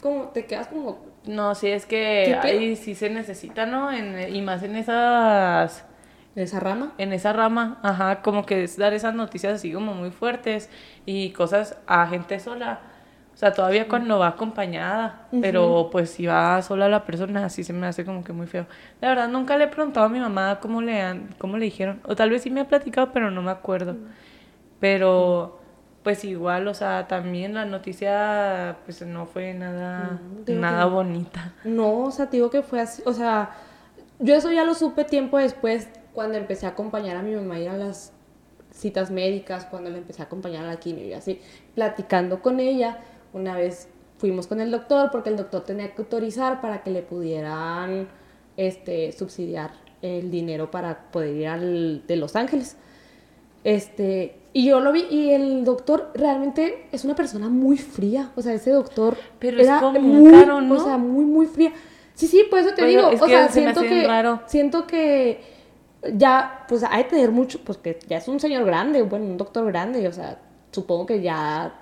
Como, 0.00 0.28
te 0.28 0.46
quedas 0.46 0.66
como, 0.68 0.98
no, 1.26 1.54
sí, 1.54 1.68
es 1.68 1.86
que 1.86 2.36
ahí 2.42 2.76
sí 2.76 2.94
se 2.94 3.10
necesita, 3.10 3.66
¿no? 3.66 3.92
En, 3.92 4.34
y 4.34 4.42
más 4.42 4.62
en 4.62 4.76
esas... 4.76 5.84
¿En 6.34 6.44
esa 6.44 6.60
rama? 6.60 6.94
En 6.96 7.12
esa 7.12 7.34
rama, 7.34 7.78
ajá, 7.82 8.22
como 8.22 8.46
que 8.46 8.64
es 8.64 8.78
dar 8.78 8.94
esas 8.94 9.14
noticias 9.14 9.52
así 9.52 9.70
como 9.70 9.92
muy 9.92 10.10
fuertes 10.10 10.70
y 11.04 11.30
cosas 11.32 11.76
a 11.86 12.06
gente 12.06 12.40
sola. 12.40 12.80
O 13.34 13.36
sea, 13.36 13.52
todavía 13.52 13.88
cuando 13.88 14.18
va 14.18 14.28
acompañada, 14.28 15.26
pero 15.40 15.88
pues 15.90 16.10
si 16.10 16.26
va 16.26 16.60
sola 16.62 16.88
la 16.88 17.04
persona, 17.04 17.46
así 17.46 17.64
se 17.64 17.72
me 17.72 17.86
hace 17.86 18.04
como 18.04 18.22
que 18.22 18.32
muy 18.32 18.46
feo. 18.46 18.66
La 19.00 19.08
verdad, 19.08 19.28
nunca 19.28 19.56
le 19.56 19.64
he 19.64 19.68
preguntado 19.68 20.06
a 20.06 20.08
mi 20.08 20.20
mamá 20.20 20.60
cómo 20.60 20.82
le, 20.82 21.00
han, 21.00 21.34
cómo 21.38 21.56
le 21.56 21.64
dijeron. 21.64 22.00
O 22.04 22.14
tal 22.14 22.30
vez 22.30 22.42
sí 22.42 22.50
me 22.50 22.60
ha 22.60 22.68
platicado, 22.68 23.10
pero 23.12 23.30
no 23.30 23.42
me 23.42 23.50
acuerdo. 23.50 23.96
Pero 24.78 25.58
pues 26.02 26.24
igual, 26.24 26.66
o 26.68 26.74
sea, 26.74 27.06
también 27.06 27.54
la 27.54 27.64
noticia 27.64 28.76
pues 28.84 29.02
no 29.02 29.26
fue 29.26 29.54
nada, 29.54 30.20
nada 30.46 30.84
bonita. 30.86 31.54
No, 31.64 32.04
o 32.04 32.10
sea, 32.10 32.26
te 32.26 32.38
digo 32.38 32.50
que 32.50 32.62
fue 32.62 32.80
así, 32.80 33.02
o 33.06 33.12
sea, 33.12 33.50
yo 34.18 34.34
eso 34.34 34.50
ya 34.50 34.64
lo 34.64 34.74
supe 34.74 35.04
tiempo 35.04 35.38
después 35.38 35.88
cuando 36.12 36.36
empecé 36.36 36.66
a 36.66 36.70
acompañar 36.70 37.16
a 37.16 37.22
mi 37.22 37.34
mamá 37.34 37.54
a 37.54 37.58
ir 37.60 37.68
a 37.68 37.76
las 37.76 38.12
citas 38.72 39.10
médicas, 39.10 39.66
cuando 39.66 39.90
le 39.90 39.98
empecé 39.98 40.22
a 40.22 40.24
acompañar 40.24 40.64
a 40.64 40.68
la 40.68 40.76
quimio 40.76 41.04
y 41.04 41.12
así, 41.12 41.40
platicando 41.74 42.42
con 42.42 42.58
ella, 42.58 42.98
una 43.32 43.56
vez 43.56 43.88
fuimos 44.18 44.46
con 44.46 44.60
el 44.60 44.70
doctor 44.70 45.10
porque 45.10 45.30
el 45.30 45.36
doctor 45.36 45.64
tenía 45.64 45.94
que 45.94 46.02
autorizar 46.02 46.60
para 46.60 46.82
que 46.82 46.90
le 46.90 47.02
pudieran 47.02 48.08
este 48.56 49.12
subsidiar 49.12 49.72
el 50.02 50.30
dinero 50.30 50.70
para 50.70 51.10
poder 51.10 51.36
ir 51.36 51.48
al 51.48 52.06
de 52.06 52.16
Los 52.16 52.36
Ángeles. 52.36 52.76
Este, 53.64 54.36
y 54.52 54.66
yo 54.66 54.80
lo 54.80 54.92
vi 54.92 55.06
y 55.10 55.30
el 55.30 55.64
doctor 55.64 56.10
realmente 56.14 56.86
es 56.92 57.04
una 57.04 57.14
persona 57.14 57.48
muy 57.48 57.78
fría. 57.78 58.30
O 58.36 58.42
sea, 58.42 58.52
ese 58.52 58.70
doctor 58.70 59.16
Pero 59.38 59.60
era 59.60 59.80
como 59.80 60.00
muy, 60.00 60.30
caro, 60.30 60.60
¿no? 60.60 60.74
O 60.74 60.84
sea, 60.84 60.98
muy, 60.98 61.24
muy 61.24 61.46
fría. 61.46 61.72
Sí, 62.14 62.26
sí, 62.26 62.44
por 62.50 62.58
eso 62.58 62.74
te 62.74 62.84
digo. 62.84 63.08
o 63.08 63.26
sea, 63.26 63.48
siento 63.48 63.80
que, 63.82 64.08
siento 64.46 64.86
que 64.86 65.40
ya, 66.14 66.64
pues 66.68 66.84
hay 66.88 67.04
que 67.04 67.10
tener 67.10 67.30
mucho, 67.30 67.60
pues 67.64 67.78
que 67.78 67.98
ya 68.08 68.18
es 68.18 68.28
un 68.28 68.40
señor 68.40 68.64
grande, 68.64 69.02
bueno, 69.02 69.24
un 69.24 69.36
doctor 69.36 69.64
grande, 69.66 70.06
o 70.06 70.12
sea, 70.12 70.38
supongo 70.72 71.06
que 71.06 71.22
ya 71.22 71.81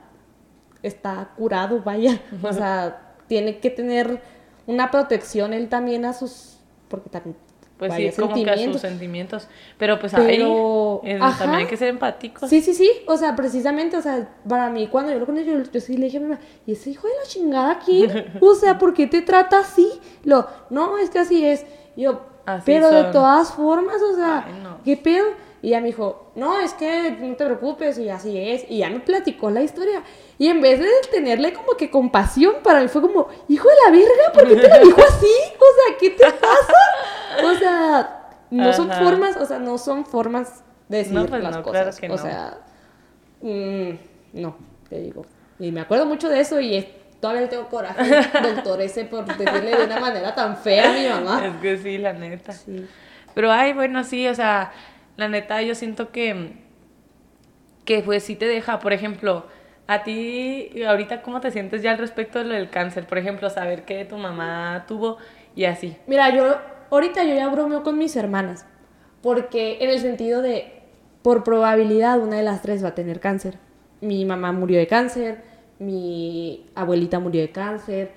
está 0.83 1.31
curado, 1.37 1.83
vaya. 1.83 2.21
O 2.43 2.53
sea, 2.53 3.15
tiene 3.27 3.59
que 3.59 3.71
tener 3.71 4.21
una 4.67 4.91
protección 4.91 5.53
él 5.53 5.69
también 5.69 6.05
a 6.05 6.13
sus, 6.13 6.59
porque 6.89 7.11
también 7.11 7.37
pues 7.81 7.95
sí, 7.95 8.11
como 8.21 8.35
que 8.35 8.51
a 8.51 8.59
sus 8.59 8.81
sentimientos. 8.83 9.49
Pero 9.79 9.99
pues 9.99 10.13
ahí 10.13 10.39
también 11.39 11.61
hay 11.61 11.67
que 11.67 11.79
ser 11.79 11.89
empáticos. 11.89 12.51
Sí, 12.51 12.61
sí, 12.61 12.75
sí. 12.75 12.91
O 13.07 13.17
sea, 13.17 13.35
precisamente, 13.35 13.97
o 13.97 14.03
sea, 14.03 14.29
para 14.47 14.69
mí, 14.69 14.87
cuando 14.89 15.11
yo 15.13 15.19
lo 15.19 15.25
conocí, 15.25 15.47
yo, 15.47 15.63
yo 15.63 15.81
sí 15.81 15.97
le 15.97 16.05
dije 16.05 16.19
a 16.19 16.21
mi 16.21 16.27
mamá, 16.27 16.41
¿y 16.67 16.73
ese 16.73 16.91
hijo 16.91 17.09
de 17.09 17.15
la 17.15 17.27
chingada 17.27 17.73
aquí? 17.73 18.07
o 18.41 18.55
sea, 18.55 18.77
¿por 18.77 18.93
qué 18.93 19.07
te 19.07 19.23
trata 19.23 19.61
así? 19.61 19.89
Lo, 20.25 20.47
no, 20.69 20.99
es 20.99 21.09
que 21.09 21.21
así 21.21 21.43
es. 21.43 21.65
yo, 21.97 22.27
pero 22.67 22.91
de 22.91 23.05
todas 23.05 23.53
formas, 23.53 23.97
o 24.03 24.15
sea, 24.15 24.47
¿qué 24.85 24.99
pedo? 24.99 25.25
Y 25.63 25.69
ella 25.69 25.81
me 25.81 25.89
dijo, 25.89 26.33
no, 26.37 26.59
es 26.61 26.73
que 26.73 27.11
no 27.21 27.37
te 27.37 27.45
preocupes, 27.45 27.99
y 27.99 28.09
así 28.09 28.39
es. 28.39 28.65
Y 28.69 28.79
ya 28.79 28.89
me 28.89 29.01
platicó 29.01 29.51
la 29.51 29.63
historia. 29.63 30.03
Y 30.39 30.49
en 30.49 30.61
vez 30.61 30.81
de 30.81 30.89
tenerle 31.11 31.53
como 31.53 31.75
que 31.77 31.91
compasión, 31.91 32.57
para 32.63 32.81
mí 32.81 32.89
fue 32.89 33.03
como, 33.03 33.29
hijo 33.49 33.69
de 33.69 33.75
la 33.85 33.91
verga, 33.91 34.33
¿por 34.33 34.49
qué 34.49 34.57
te 34.57 34.69
lo 34.69 34.87
dijo 34.87 35.01
así? 35.03 35.27
O 35.59 35.75
sea, 35.77 35.99
¿qué 35.99 36.11
te 36.11 36.25
pasa? 36.33 37.45
O 37.45 37.55
sea, 37.59 38.21
no 38.51 38.73
son 38.73 38.91
formas, 38.91 39.37
o 39.37 39.45
sea, 39.45 39.59
no 39.59 39.77
son 39.77 40.07
formas 40.07 40.65
de 40.89 40.99
decir 40.99 41.27
pues 41.29 41.43
las 41.43 41.59
cosas. 41.59 42.01
o 42.09 42.19
sea, 42.19 42.59
mm, 43.43 43.91
no, 44.33 44.57
te 44.89 45.01
digo. 45.01 45.27
Y 45.59 45.73
me 45.73 45.83
acuerdo 45.83 46.07
mucho 46.07 46.31
de 46.31 46.41
eso 46.41 46.59
y 46.59 46.89
todavía 47.21 47.43
le 47.43 47.49
tengo 47.49 47.69
coraje, 47.69 48.03
doctor, 48.55 48.81
ese 48.81 49.05
por 49.05 49.27
decirle 49.27 49.77
de 49.77 49.85
una 49.85 50.01
manera 50.01 50.35
tan 50.35 50.57
fea 50.57 50.91
a 50.91 50.95
mi 50.95 51.07
mamá. 51.07 51.47
Es 51.47 51.57
que 51.57 51.77
sí, 51.77 51.99
la 51.99 52.15
neta. 52.15 52.53
Sí. 52.53 52.87
Pero 53.35 53.53
ay, 53.53 53.75
bueno, 53.75 54.03
sí, 54.03 54.27
o 54.27 54.35
sea 54.35 54.73
la 55.21 55.29
neta 55.29 55.61
yo 55.63 55.75
siento 55.75 56.11
que, 56.11 56.55
que 57.85 58.03
pues 58.03 58.25
sí 58.25 58.37
te 58.37 58.47
deja, 58.47 58.81
por 58.81 58.93
ejemplo, 58.93 59.45
a 59.87 60.03
ti 60.03 60.83
ahorita 60.83 61.21
cómo 61.23 61.41
te 61.41 61.51
sientes 61.51 61.83
ya 61.83 61.93
al 61.93 61.99
respecto 61.99 62.39
de 62.39 62.47
lo 62.47 62.55
del 62.55 62.71
cáncer, 62.71 63.07
por 63.07 63.19
ejemplo, 63.19 63.51
saber 63.51 63.85
que 63.85 64.05
tu 64.07 64.17
mamá 64.17 64.87
tuvo 64.89 65.19
y 65.55 65.65
así. 65.65 65.97
Mira, 66.07 66.35
yo 66.35 66.57
ahorita 66.91 67.23
yo 67.25 67.35
ya 67.35 67.49
bromeo 67.49 67.83
con 67.83 67.99
mis 67.99 68.17
hermanas, 68.17 68.65
porque 69.23 69.77
en 69.81 69.91
el 69.91 70.01
sentido 70.01 70.41
de, 70.41 70.81
por 71.23 71.45
probabilidad, 71.45 72.19
una 72.19 72.37
de 72.37 72.43
las 72.43 72.63
tres 72.63 72.83
va 72.83 72.89
a 72.89 72.95
tener 72.95 73.21
cáncer. 73.21 73.59
Mi 74.01 74.25
mamá 74.25 74.53
murió 74.53 74.79
de 74.79 74.87
cáncer, 74.87 75.43
mi 75.79 76.67
abuelita 76.75 77.19
murió 77.19 77.43
de 77.43 77.51
cáncer, 77.51 78.11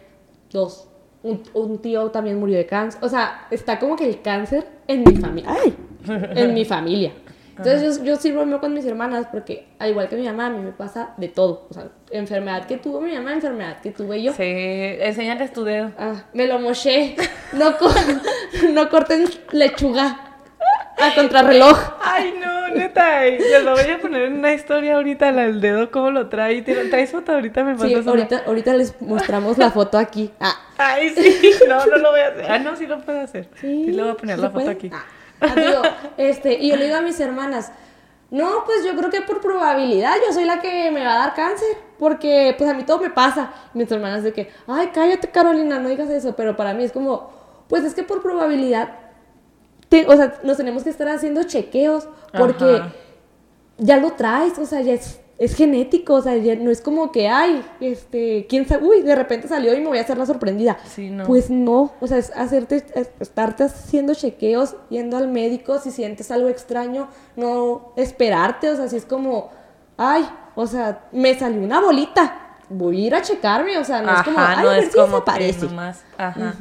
dos, 0.50 0.88
un, 1.22 1.44
un 1.54 1.82
tío 1.82 2.12
también 2.12 2.39
murió 2.39 2.58
de 2.58 2.66
cáncer. 2.66 3.04
O 3.04 3.10
sea, 3.10 3.48
está 3.52 3.78
como 3.78 3.98
que 3.98 4.08
el 4.08 4.22
cáncer 4.22 4.66
en 4.88 5.04
mi 5.04 5.16
familia. 5.18 5.52
¡Ay! 5.52 5.76
en 6.36 6.54
mi 6.54 6.66
familia. 6.66 7.12
Entonces 7.58 8.00
yo, 8.00 8.04
yo 8.04 8.16
sí 8.16 8.32
bromeo 8.32 8.60
con 8.60 8.74
mis 8.74 8.86
hermanas 8.86 9.28
porque 9.32 9.68
al 9.78 9.92
igual 9.92 10.10
que 10.10 10.16
mi 10.16 10.26
mamá, 10.26 10.48
a 10.48 10.50
mí 10.50 10.60
me 10.60 10.72
pasa 10.72 11.13
de 11.18 11.28
todo. 11.28 11.68
O 11.70 11.74
sea, 11.74 11.89
enfermedad 12.10 12.66
que 12.66 12.78
tuvo 12.78 13.00
mi 13.00 13.13
mamá, 13.13 13.34
enfermedad 13.34 13.80
que 13.80 13.92
tuve 13.92 14.24
yo. 14.24 14.34
Sí, 14.34 14.44
enséñales 14.44 15.54
tu 15.54 15.63
dedo. 15.63 15.92
Ah, 15.98 16.24
me 16.34 16.48
lo 16.48 16.60
moché. 16.60 17.16
No, 17.54 17.76
no 18.74 18.89
corten 18.89 19.26
lechuga 19.52 20.38
a 21.00 21.13
contrarreloj. 21.13 21.78
Ay, 22.02 22.34
no, 22.44 22.70
neta. 22.70 23.26
Les 23.26 23.63
lo 23.63 23.74
voy 23.74 23.92
a 23.92 24.00
poner 24.00 24.24
en 24.24 24.34
una 24.34 24.54
historia 24.54 24.96
ahorita, 24.96 25.32
del 25.32 25.62
dedo, 25.62 25.92
cómo 25.92 26.10
lo 26.10 26.30
trae. 26.30 26.63
¿Traes 26.63 27.12
foto 27.12 27.34
ahorita? 27.34 27.63
Me 27.63 27.78
sí, 27.78 27.94
ahorita, 27.94 28.44
ahorita 28.48 28.74
les 28.74 29.00
mostramos 29.00 29.60
la 29.60 29.70
foto 29.70 30.00
aquí. 30.00 30.32
Ah. 30.39 30.56
Ay, 30.80 31.12
sí. 31.12 31.52
No, 31.68 31.86
no 31.86 31.98
lo 31.98 32.10
voy 32.10 32.22
a 32.22 32.28
hacer. 32.30 32.46
Ah, 32.50 32.58
no, 32.58 32.76
sí 32.76 32.88
lo 32.88 33.00
puedo 33.00 33.20
hacer. 33.20 33.48
Sí, 33.62 33.86
sí 33.86 33.92
le 33.92 34.02
voy 34.02 34.12
a 34.12 34.16
poner 34.16 34.39
la 34.39 34.50
foto 34.50 34.72
aquí. 34.72 34.89
Ah 34.92 35.06
este, 36.18 36.54
y 36.60 36.70
yo 36.70 36.76
le 36.76 36.86
digo 36.86 36.98
a 36.98 37.02
mis 37.02 37.20
hermanas, 37.20 37.72
No, 38.34 38.64
pues 38.66 38.84
yo 38.84 38.96
creo 38.96 39.12
que 39.12 39.22
por 39.22 39.42
probabilidad 39.42 40.16
yo 40.26 40.34
soy 40.34 40.46
la 40.46 40.60
que 40.60 40.90
me 40.90 41.06
va 41.06 41.14
a 41.14 41.18
dar 41.20 41.34
cáncer, 41.36 41.78
porque 42.00 42.56
pues 42.58 42.68
a 42.68 42.74
mí 42.74 42.82
todo 42.82 42.98
me 42.98 43.12
pasa. 43.12 43.54
Mis 43.76 43.92
hermanas 43.92 44.24
de 44.24 44.34
que, 44.34 44.50
ay, 44.66 44.90
cállate 44.92 45.30
Carolina, 45.30 45.78
no 45.78 45.88
digas 45.88 46.10
eso, 46.10 46.36
pero 46.36 46.56
para 46.56 46.74
mí 46.74 46.84
es 46.84 46.92
como, 46.92 47.30
pues 47.68 47.84
es 47.84 47.94
que 47.94 48.02
por 48.02 48.24
probabilidad, 48.24 48.90
o 50.08 50.16
sea, 50.16 50.40
nos 50.42 50.58
tenemos 50.58 50.84
que 50.84 50.90
estar 50.90 51.08
haciendo 51.10 51.44
chequeos, 51.44 52.08
porque 52.36 52.82
ya 53.78 53.98
lo 53.98 54.14
traes, 54.14 54.58
o 54.58 54.66
sea, 54.66 54.82
ya 54.82 54.94
es 54.94 55.20
es 55.39 55.56
genético, 55.56 56.13
o 56.15 56.22
sea, 56.22 56.36
no 56.36 56.69
es 56.69 56.82
como 56.82 57.12
que, 57.12 57.28
ay, 57.28 57.63
este, 57.80 58.46
quién 58.48 58.67
sabe, 58.67 58.86
uy, 58.86 59.02
de 59.02 59.15
repente 59.15 59.48
salió 59.48 59.74
y 59.74 59.80
me 59.80 59.88
voy 59.88 59.98
a 59.98 60.02
hacer 60.02 60.17
la 60.17 60.26
sorprendida. 60.26 60.78
Sí, 60.86 61.10
no. 61.10 61.26
Pues 61.26 61.50
no, 61.50 61.93
o 62.00 62.08
sea, 62.08 62.19
es 62.19 62.32
hacerte, 62.36 62.84
estarte 63.19 63.63
haciendo 63.63 64.13
chequeos, 64.13 64.76
yendo 64.89 65.17
al 65.17 65.28
médico, 65.28 65.80
si 65.80 65.91
sientes 65.91 66.30
algo 66.30 66.50
extraño, 66.50 67.10
no 67.36 67.93
esperarte, 67.98 68.69
o 68.69 68.76
sea, 68.76 68.88
si 68.88 68.98
es 68.98 69.06
como, 69.06 69.50
ay, 69.98 70.24
o 70.56 70.67
sea, 70.67 71.08
me 71.12 71.38
salió 71.38 71.62
una 71.62 71.82
bolita, 71.82 72.58
voy 72.69 73.04
a 73.04 73.08
ir 73.08 73.15
a 73.15 73.22
checarme, 73.22 73.78
o 73.78 73.84
sea, 73.84 74.02
no 74.02 74.15
es 74.15 74.24
como, 74.24 74.38
ay, 74.39 74.58
no 74.62 74.69
a 74.69 74.74
ver 74.74 74.84
es 74.84 74.91
si 74.91 74.98
como 75.00 75.19
desaparece. 75.19 75.67
Ajá. 76.17 76.56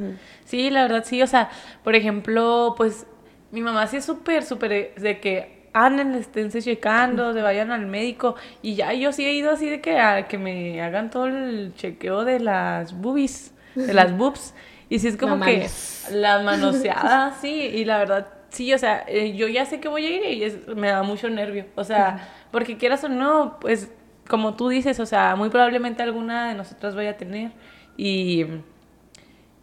Sí, 0.46 0.70
la 0.70 0.82
verdad 0.82 1.04
sí, 1.06 1.22
o 1.22 1.26
sea, 1.26 1.50
por 1.84 1.94
ejemplo, 1.94 2.74
pues 2.76 3.06
mi 3.50 3.60
mamá 3.60 3.86
sí 3.86 3.98
es 3.98 4.04
súper, 4.04 4.44
súper 4.44 4.94
de 4.94 5.20
que 5.20 5.61
anden, 5.72 6.14
esténse 6.14 6.60
checando, 6.60 7.32
se 7.32 7.42
vayan 7.42 7.70
al 7.70 7.86
médico. 7.86 8.36
Y 8.62 8.74
ya 8.74 8.92
yo 8.92 9.12
sí 9.12 9.24
he 9.24 9.32
ido 9.32 9.50
así 9.50 9.68
de 9.68 9.80
que, 9.80 9.98
a, 9.98 10.26
que 10.28 10.38
me 10.38 10.80
hagan 10.82 11.10
todo 11.10 11.26
el 11.26 11.74
chequeo 11.74 12.24
de 12.24 12.40
las 12.40 12.98
boobies, 12.98 13.54
de 13.74 13.94
las 13.94 14.16
boobs. 14.16 14.54
Y 14.88 14.98
sí 14.98 15.08
es 15.08 15.16
como 15.16 15.42
que 15.42 15.68
la 16.10 16.38
manoseada, 16.42 17.34
sí, 17.40 17.50
y 17.50 17.84
la 17.86 17.98
verdad, 17.98 18.26
sí, 18.50 18.74
o 18.74 18.78
sea, 18.78 19.04
eh, 19.08 19.34
yo 19.34 19.48
ya 19.48 19.64
sé 19.64 19.80
que 19.80 19.88
voy 19.88 20.04
a 20.04 20.10
ir 20.10 20.24
y 20.68 20.74
me 20.74 20.88
da 20.88 21.02
mucho 21.02 21.30
nervio. 21.30 21.66
O 21.76 21.84
sea, 21.84 22.28
porque 22.50 22.76
quieras 22.76 23.02
o 23.04 23.08
no, 23.08 23.58
pues 23.58 23.90
como 24.28 24.54
tú 24.54 24.68
dices, 24.68 25.00
o 25.00 25.06
sea, 25.06 25.34
muy 25.36 25.48
probablemente 25.48 26.02
alguna 26.02 26.48
de 26.48 26.54
nosotras 26.54 26.94
vaya 26.94 27.10
a 27.10 27.16
tener. 27.16 27.52
Y, 27.96 28.44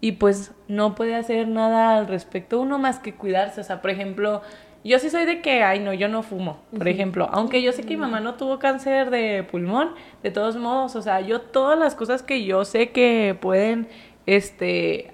y 0.02 0.14
pues 0.14 0.54
no 0.68 0.96
puede 0.96 1.16
hacer 1.16 1.48
nada 1.48 1.98
al 1.98 2.08
respecto 2.08 2.60
uno 2.60 2.80
más 2.80 3.00
que 3.00 3.16
cuidarse. 3.16 3.62
O 3.62 3.64
sea, 3.64 3.82
por 3.82 3.92
ejemplo, 3.92 4.42
yo 4.84 4.98
sí 5.00 5.10
soy 5.10 5.26
de 5.26 5.42
que, 5.42 5.62
ay, 5.64 5.80
no, 5.80 5.94
yo 5.94 6.08
no 6.08 6.24
fumo, 6.24 6.60
por 6.76 6.88
ejemplo. 6.88 7.28
Aunque 7.32 7.62
yo 7.62 7.72
sé 7.74 7.84
que 7.84 7.96
mi 7.96 7.98
mamá 7.98 8.22
no 8.22 8.36
tuvo 8.36 8.60
cáncer 8.60 9.10
de 9.10 9.44
pulmón, 9.44 9.94
de 10.24 10.32
todos 10.32 10.56
modos, 10.56 10.96
o 10.96 11.02
sea, 11.02 11.20
yo 11.22 11.42
todas 11.42 11.78
las 11.78 11.96
cosas 11.96 12.24
que 12.24 12.46
yo 12.46 12.64
sé 12.64 12.92
que 12.92 13.38
pueden, 13.40 13.90
este, 14.26 15.12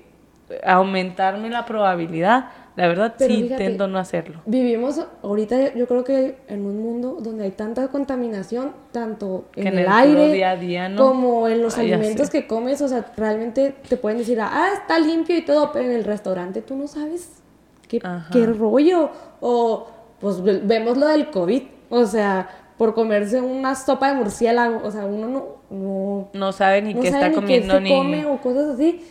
aumentarme 0.64 1.50
la 1.50 1.66
probabilidad, 1.66 2.52
la 2.76 2.88
verdad 2.88 3.16
sí 3.18 3.34
intento 3.34 3.88
no 3.88 3.98
hacerlo. 3.98 4.42
Vivimos 4.46 5.00
ahorita, 5.24 5.74
yo 5.74 5.88
creo 5.88 6.04
que 6.04 6.38
en 6.48 6.66
un 6.66 6.82
mundo 6.82 7.18
donde 7.22 7.46
hay 7.46 7.52
tanta 7.52 7.88
contaminación, 7.88 8.72
tanto 8.92 9.46
en, 9.56 9.78
el, 9.78 9.88
aire 9.88 10.32
día 10.32 10.52
a 10.52 10.56
día, 10.58 10.96
como 10.96 11.48
en 11.48 11.62
los 11.62 11.78
alimentos 11.78 12.30
que 12.30 12.48
comes, 12.48 12.82
o 12.82 12.88
sea, 12.88 13.06
realmente 13.16 13.76
te 13.88 13.98
pueden 13.98 14.18
decir, 14.18 14.40
ah, 14.42 14.70
está 14.74 15.00
limpio 15.00 15.38
y 15.38 15.42
todo, 15.44 15.72
pero 15.72 15.86
en 15.86 15.94
el 15.94 16.04
restaurante 16.04 16.62
tú 16.62 16.76
no 16.76 16.88
sabes 16.88 17.42
¿qué, 17.88 18.02
qué 18.32 18.46
rollo? 18.46 19.10
O 19.40 19.88
pues 20.20 20.42
vemos 20.44 20.98
lo 20.98 21.08
del 21.08 21.30
COVID, 21.30 21.64
o 21.90 22.06
sea, 22.06 22.50
por 22.78 22.94
comerse 22.94 23.42
una 23.42 23.76
sopa 23.76 24.10
de 24.10 24.16
murciélago, 24.16 24.82
o 24.86 24.92
sea, 24.92 25.06
uno 25.06 25.28
no... 25.28 25.56
No, 25.68 26.28
no 26.34 26.52
sabe 26.52 26.82
ni 26.82 26.94
qué 26.94 27.08
está 27.08 27.32
comiendo 27.32 27.80
ni... 27.80 27.90
come 27.90 28.26
o 28.26 28.40
cosas 28.40 28.76
así, 28.76 29.04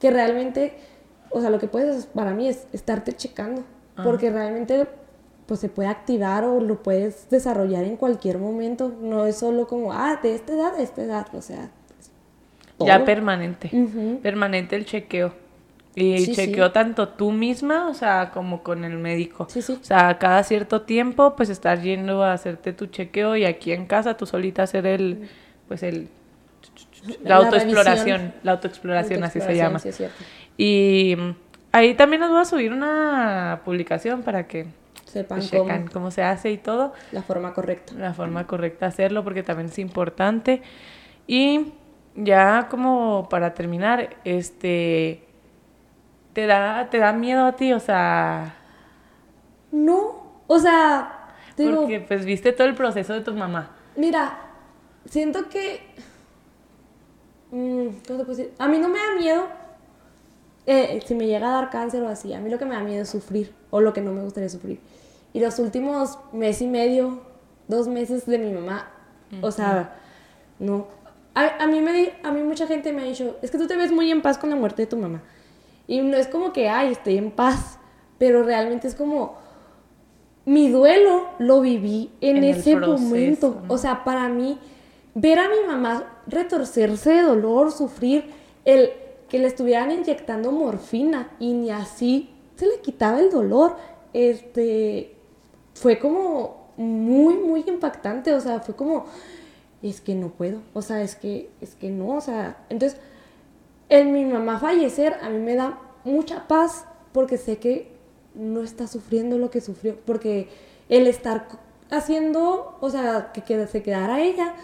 que 0.00 0.10
realmente, 0.10 0.74
o 1.36 1.40
sea, 1.40 1.50
lo 1.50 1.58
que 1.58 1.68
puedes 1.68 2.06
para 2.06 2.32
mí 2.32 2.48
es 2.48 2.66
estarte 2.72 3.12
checando, 3.12 3.62
porque 4.02 4.30
realmente 4.30 4.86
pues 5.46 5.60
se 5.60 5.68
puede 5.68 5.88
activar 5.88 6.44
o 6.44 6.60
lo 6.60 6.82
puedes 6.82 7.30
desarrollar 7.30 7.84
en 7.84 7.96
cualquier 7.96 8.38
momento, 8.38 8.92
no 9.00 9.26
es 9.26 9.36
solo 9.36 9.66
como, 9.66 9.92
ah, 9.92 10.18
de 10.22 10.34
esta 10.34 10.54
edad, 10.54 10.76
de 10.76 10.82
esta 10.82 11.02
edad, 11.02 11.26
o 11.34 11.42
sea... 11.42 11.70
Ya 12.78 13.04
permanente, 13.04 13.70
permanente 14.22 14.76
el 14.76 14.84
chequeo. 14.84 15.32
Y 15.94 16.34
chequeó 16.34 16.72
tanto 16.72 17.08
tú 17.08 17.32
misma, 17.32 17.88
o 17.88 17.94
sea, 17.94 18.30
como 18.34 18.62
con 18.62 18.84
el 18.84 18.98
médico. 18.98 19.46
Sí, 19.48 19.62
sí. 19.62 19.78
O 19.80 19.84
sea, 19.84 20.18
cada 20.18 20.42
cierto 20.42 20.82
tiempo, 20.82 21.36
pues 21.36 21.48
estás 21.48 21.82
yendo 21.82 22.22
a 22.22 22.34
hacerte 22.34 22.74
tu 22.74 22.86
chequeo 22.86 23.34
y 23.34 23.46
aquí 23.46 23.72
en 23.72 23.86
casa 23.86 24.14
tú 24.14 24.26
solita 24.26 24.62
hacer 24.62 24.86
el, 24.86 25.26
pues 25.68 25.82
el, 25.82 26.10
la, 27.22 27.36
autoexploración, 27.36 28.34
la 28.42 28.52
autoexploración, 28.52 29.24
así 29.24 29.40
se 29.40 29.56
llama. 29.56 29.78
Sí, 29.78 29.88
es 29.88 29.96
cierto. 29.96 30.24
Y 30.56 31.16
ahí 31.72 31.94
también 31.94 32.20
nos 32.20 32.30
voy 32.30 32.40
a 32.40 32.44
subir 32.44 32.72
una 32.72 33.62
publicación 33.64 34.22
para 34.22 34.46
que 34.46 34.66
sepan 35.04 35.40
cómo, 35.48 35.74
cómo 35.92 36.10
se 36.10 36.22
hace 36.22 36.50
y 36.50 36.58
todo. 36.58 36.92
La 37.12 37.22
forma 37.22 37.52
correcta. 37.52 37.94
La 37.94 38.14
forma 38.14 38.46
correcta 38.46 38.86
de 38.86 38.90
hacerlo 38.90 39.24
porque 39.24 39.42
también 39.42 39.68
es 39.68 39.78
importante. 39.78 40.62
Y 41.26 41.72
ya 42.14 42.68
como 42.70 43.28
para 43.28 43.54
terminar, 43.54 44.16
este 44.24 45.26
¿Te 46.36 46.46
da, 46.46 46.90
¿Te 46.90 46.98
da 46.98 47.14
miedo 47.14 47.46
a 47.46 47.56
ti? 47.56 47.72
O 47.72 47.80
sea... 47.80 48.56
No, 49.72 50.42
o 50.46 50.58
sea... 50.58 51.30
Porque 51.56 52.04
pues 52.06 52.26
viste 52.26 52.52
todo 52.52 52.66
el 52.66 52.74
proceso 52.74 53.14
de 53.14 53.22
tu 53.22 53.32
mamá. 53.32 53.70
Mira, 53.96 54.36
siento 55.06 55.48
que... 55.48 55.80
Mm, 57.50 57.86
¿Cómo 58.06 58.18
te 58.18 58.24
puedo 58.26 58.26
decir? 58.26 58.52
A 58.58 58.68
mí 58.68 58.78
no 58.78 58.90
me 58.90 58.98
da 58.98 59.14
miedo 59.18 59.48
eh, 60.66 61.00
si 61.06 61.14
me 61.14 61.26
llega 61.26 61.48
a 61.48 61.60
dar 61.60 61.70
cáncer 61.70 62.02
o 62.02 62.08
así. 62.08 62.32
A 62.32 62.40
mí 62.40 62.50
lo 62.50 62.58
que 62.58 62.64
me 62.64 62.74
da 62.74 62.82
miedo 62.82 63.02
es 63.02 63.08
sufrir 63.08 63.54
o 63.70 63.80
lo 63.80 63.92
que 63.92 64.00
no 64.00 64.12
me 64.12 64.22
gustaría 64.22 64.48
sufrir. 64.48 64.80
Y 65.32 65.40
los 65.40 65.58
últimos 65.58 66.18
mes 66.32 66.60
y 66.60 66.66
medio, 66.66 67.20
dos 67.68 67.88
meses 67.88 68.26
de 68.26 68.38
mi 68.38 68.52
mamá, 68.52 68.90
o 69.42 69.50
sea, 69.50 69.96
no. 70.58 70.86
A, 71.34 71.62
a, 71.64 71.66
mí 71.66 71.80
me, 71.80 72.14
a 72.22 72.30
mí 72.32 72.42
mucha 72.42 72.66
gente 72.66 72.92
me 72.92 73.02
ha 73.02 73.04
dicho, 73.04 73.36
es 73.42 73.50
que 73.50 73.58
tú 73.58 73.66
te 73.66 73.76
ves 73.76 73.92
muy 73.92 74.10
en 74.10 74.22
paz 74.22 74.38
con 74.38 74.50
la 74.50 74.56
muerte 74.56 74.82
de 74.82 74.86
tu 74.86 74.96
mamá. 74.96 75.22
Y 75.86 76.00
no 76.00 76.16
es 76.16 76.26
como 76.26 76.52
que, 76.52 76.68
ay, 76.68 76.92
estoy 76.92 77.18
en 77.18 77.30
paz, 77.30 77.78
pero 78.18 78.42
realmente 78.42 78.88
es 78.88 78.94
como, 78.94 79.36
mi 80.46 80.70
duelo 80.70 81.26
lo 81.38 81.60
viví 81.60 82.10
en, 82.20 82.42
ese 82.42 82.76
momento. 82.76 83.62
O 83.68 83.78
sea, 83.78 84.04
para 84.04 84.28
mí, 84.28 84.58
ver 85.14 85.38
a 85.38 85.48
mi 85.48 85.66
mamá 85.66 86.22
retorcerse 86.26 87.10
de 87.10 87.22
dolor, 87.22 87.72
sufrir, 87.72 88.30
el 88.64 88.90
que 89.28 89.38
le 89.38 89.48
estuvieran 89.48 89.90
inyectando 89.90 90.52
morfina 90.52 91.30
y 91.38 91.52
ni 91.52 91.70
así 91.70 92.30
se 92.56 92.66
le 92.66 92.80
quitaba 92.80 93.20
el 93.20 93.30
dolor, 93.30 93.76
este, 94.12 95.14
fue 95.74 95.98
como 95.98 96.68
muy, 96.76 97.34
muy 97.34 97.64
impactante. 97.66 98.32
O 98.34 98.40
sea, 98.40 98.60
fue 98.60 98.74
como, 98.74 99.06
es 99.82 100.00
que 100.00 100.14
no 100.14 100.28
puedo, 100.28 100.60
o 100.74 100.82
sea, 100.82 101.02
es 101.02 101.16
que, 101.16 101.50
es 101.60 101.74
que 101.74 101.90
no, 101.90 102.16
o 102.16 102.20
sea, 102.20 102.64
entonces 102.68 102.98
el 103.88 104.08
mi 104.08 104.24
mamá 104.24 104.58
fallecer 104.58 105.16
a 105.22 105.28
mí 105.28 105.38
me 105.38 105.54
da 105.54 105.78
mucha 106.04 106.48
paz 106.48 106.86
porque 107.12 107.36
sé 107.36 107.58
que 107.58 107.88
no 108.34 108.62
está 108.62 108.86
sufriendo 108.86 109.38
lo 109.38 109.50
que 109.50 109.60
sufrió, 109.60 109.96
porque 110.04 110.48
el 110.88 111.06
estar 111.06 111.48
haciendo, 111.90 112.76
o 112.80 112.90
sea, 112.90 113.32
que, 113.32 113.66
se 113.66 113.82
quedara 113.82 114.20
ella, 114.20 114.54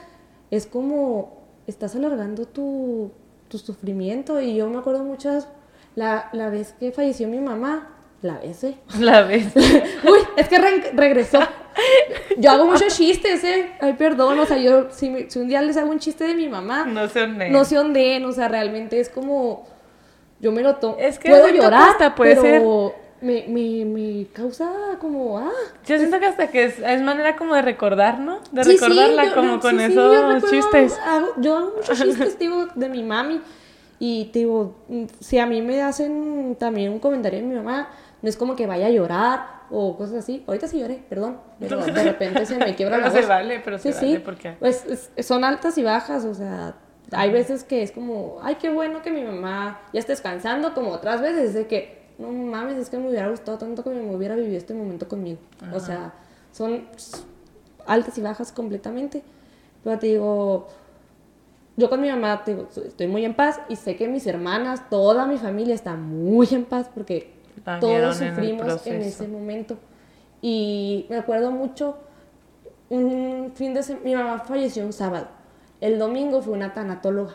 es 0.51 0.67
como 0.67 1.43
estás 1.67 1.95
alargando 1.95 2.47
tu, 2.47 3.11
tu 3.53 3.59
sufrimiento 3.59 4.41
y 4.41 4.57
yo 4.57 4.69
me 4.71 4.79
acuerdo 4.79 5.05
muchas, 5.05 5.47
la, 5.95 6.31
la 6.33 6.49
vez 6.49 6.75
que 6.81 6.91
falleció 6.91 7.29
mi 7.29 7.39
mamá, 7.39 7.91
la 8.23 8.39
vez, 8.39 8.65
¿eh? 8.65 8.77
La 8.99 9.23
vez. 9.23 9.53
Uy, 9.57 10.21
es 10.37 10.49
que 10.49 10.59
regresó. 10.95 11.41
Yo 12.39 12.51
hago 12.51 12.67
muchos 12.67 12.97
chistes, 12.97 13.45
¿eh? 13.45 13.73
Ay, 13.81 13.93
perdón, 13.93 14.39
o 14.39 14.47
sea, 14.47 14.57
yo 14.57 14.89
si, 14.91 15.09
un 15.37 15.49
día 15.49 15.61
les 15.61 15.77
hago 15.77 15.91
un 15.91 15.99
chiste 15.99 16.25
de 16.25 16.35
mi 16.35 16.49
mamá. 16.49 16.87
No 16.87 17.09
se 17.09 17.23
onden. 17.23 17.53
No 17.53 17.65
se 17.65 17.79
onden, 17.79 18.25
o 18.25 18.33
sea, 18.33 18.49
realmente 18.49 18.99
es 19.01 19.09
como. 19.09 19.67
Yo 20.41 20.51
me 20.51 20.63
lo 20.63 20.77
tomo. 20.77 20.97
Es 20.99 21.19
que 21.19 21.29
puedo 21.29 21.49
llorar, 21.49 22.15
puede 22.17 22.37
pero 22.37 22.95
Me, 23.23 23.47
me, 23.49 23.85
me, 23.85 24.27
causa 24.33 24.71
como. 25.01 25.39
Ah. 25.39 25.51
Yo 25.87 25.97
siento 25.97 26.19
que 26.19 26.27
hasta 26.27 26.49
que 26.49 26.65
es, 26.65 26.79
es 26.79 27.03
manera 27.03 27.37
como 27.37 27.55
de 27.55 27.63
recordar, 27.63 28.19
¿no? 28.19 28.41
De 28.51 28.63
recordarla 28.65 29.33
como 29.35 29.61
con 29.61 29.81
esos 29.81 30.45
chistes. 30.51 30.99
yo 31.39 31.57
hago 31.57 31.73
muchos 31.77 31.99
chistes, 32.03 32.39
digo, 32.39 32.67
de 32.75 32.89
mi 32.89 33.03
mami. 33.03 33.41
Y 33.99 34.31
digo, 34.33 34.75
si 35.21 35.39
a 35.39 35.47
mí 35.47 35.63
me 35.63 35.81
hacen 35.81 36.57
también 36.59 36.93
un 36.93 36.99
comentario 36.99 37.39
de 37.39 37.47
mi 37.47 37.55
mamá, 37.55 37.89
no 38.21 38.29
es 38.29 38.37
como 38.37 38.57
que 38.57 38.67
vaya 38.67 38.87
a 38.87 38.91
llorar 38.91 39.63
o 39.71 39.97
cosas 39.97 40.17
así. 40.17 40.43
Ahorita 40.47 40.67
sí 40.67 40.81
lloré, 40.81 41.03
perdón. 41.09 41.39
Pero 41.61 41.85
de 41.85 41.93
repente 42.05 42.45
se 42.45 42.57
me 42.57 42.75
quiebra 42.75 42.99
la 42.99 43.05
voz. 43.05 43.13
Pero 43.13 43.27
se 43.27 43.29
vale, 43.29 43.63
pero 43.65 43.79
se 43.79 43.93
sí, 43.93 43.99
vale 43.99 44.17
sí. 44.17 44.23
porque... 44.25 44.57
Pues 44.59 45.11
son 45.21 45.45
altas 45.45 45.79
y 45.79 45.83
bajas, 45.83 46.25
o 46.25 46.35
sea, 46.35 46.75
hay 47.13 47.31
veces 47.31 47.65
que 47.65 47.83
es 47.83 47.93
como, 47.93 48.39
ay, 48.43 48.57
qué 48.57 48.71
bueno 48.71 49.03
que 49.03 49.11
mi 49.11 49.23
mamá 49.23 49.81
ya 49.93 50.01
esté 50.01 50.13
descansando, 50.13 50.75
como 50.75 50.91
otras 50.91 51.21
veces 51.21 51.55
de 51.55 51.67
que, 51.67 52.02
no 52.31 52.51
mames, 52.51 52.79
es 52.79 52.89
que 52.89 52.99
me 52.99 53.09
hubiera 53.09 53.29
gustado 53.29 53.59
tanto 53.59 53.83
que 53.83 53.91
me 53.91 54.15
hubiera 54.15 54.35
vivido 54.35 54.57
este 54.57 54.75
momento 54.75 55.09
conmigo. 55.09 55.39
O 55.73 55.81
sea, 55.81 56.15
son 56.53 56.85
altas 57.87 58.17
y 58.19 58.23
bajas 58.23 58.53
completamente. 58.53 59.23
Pero 59.83 59.99
te 59.99 60.07
digo, 60.07 60.69
yo 61.77 61.91
con 61.91 62.01
mi 62.01 62.09
mamá 62.09 62.45
te 62.45 62.55
digo, 62.55 62.69
estoy 62.85 63.07
muy 63.07 63.25
en 63.25 63.35
paz 63.35 63.61
y 63.69 63.77
sé 63.77 63.97
que 63.97 64.09
mis 64.09 64.27
hermanas, 64.27 64.89
toda 64.89 65.27
mi 65.27 65.39
familia 65.39 65.75
está 65.75 65.97
muy 65.97 66.49
en 66.53 66.65
paz 66.65 66.91
porque 66.95 67.33
todos 67.81 68.17
sufrimos 68.17 68.87
en, 68.87 69.03
ese 69.03 69.29
momento. 69.29 69.77
Y 70.41 71.07
me 71.09 71.17
acuerdo 71.17 71.51
mucho 71.51 71.97
un 72.91 73.53
fin 73.55 73.75
de 73.75 73.83
semana, 73.83 74.05
mi 74.05 74.15
mamá 74.15 74.39
falleció 74.41 74.85
un 74.85 74.93
sábado. 74.93 75.29
El 75.81 75.99
domingo 75.99 76.43
fue 76.43 76.53
una 76.53 76.75
tanatóloga, 76.75 77.35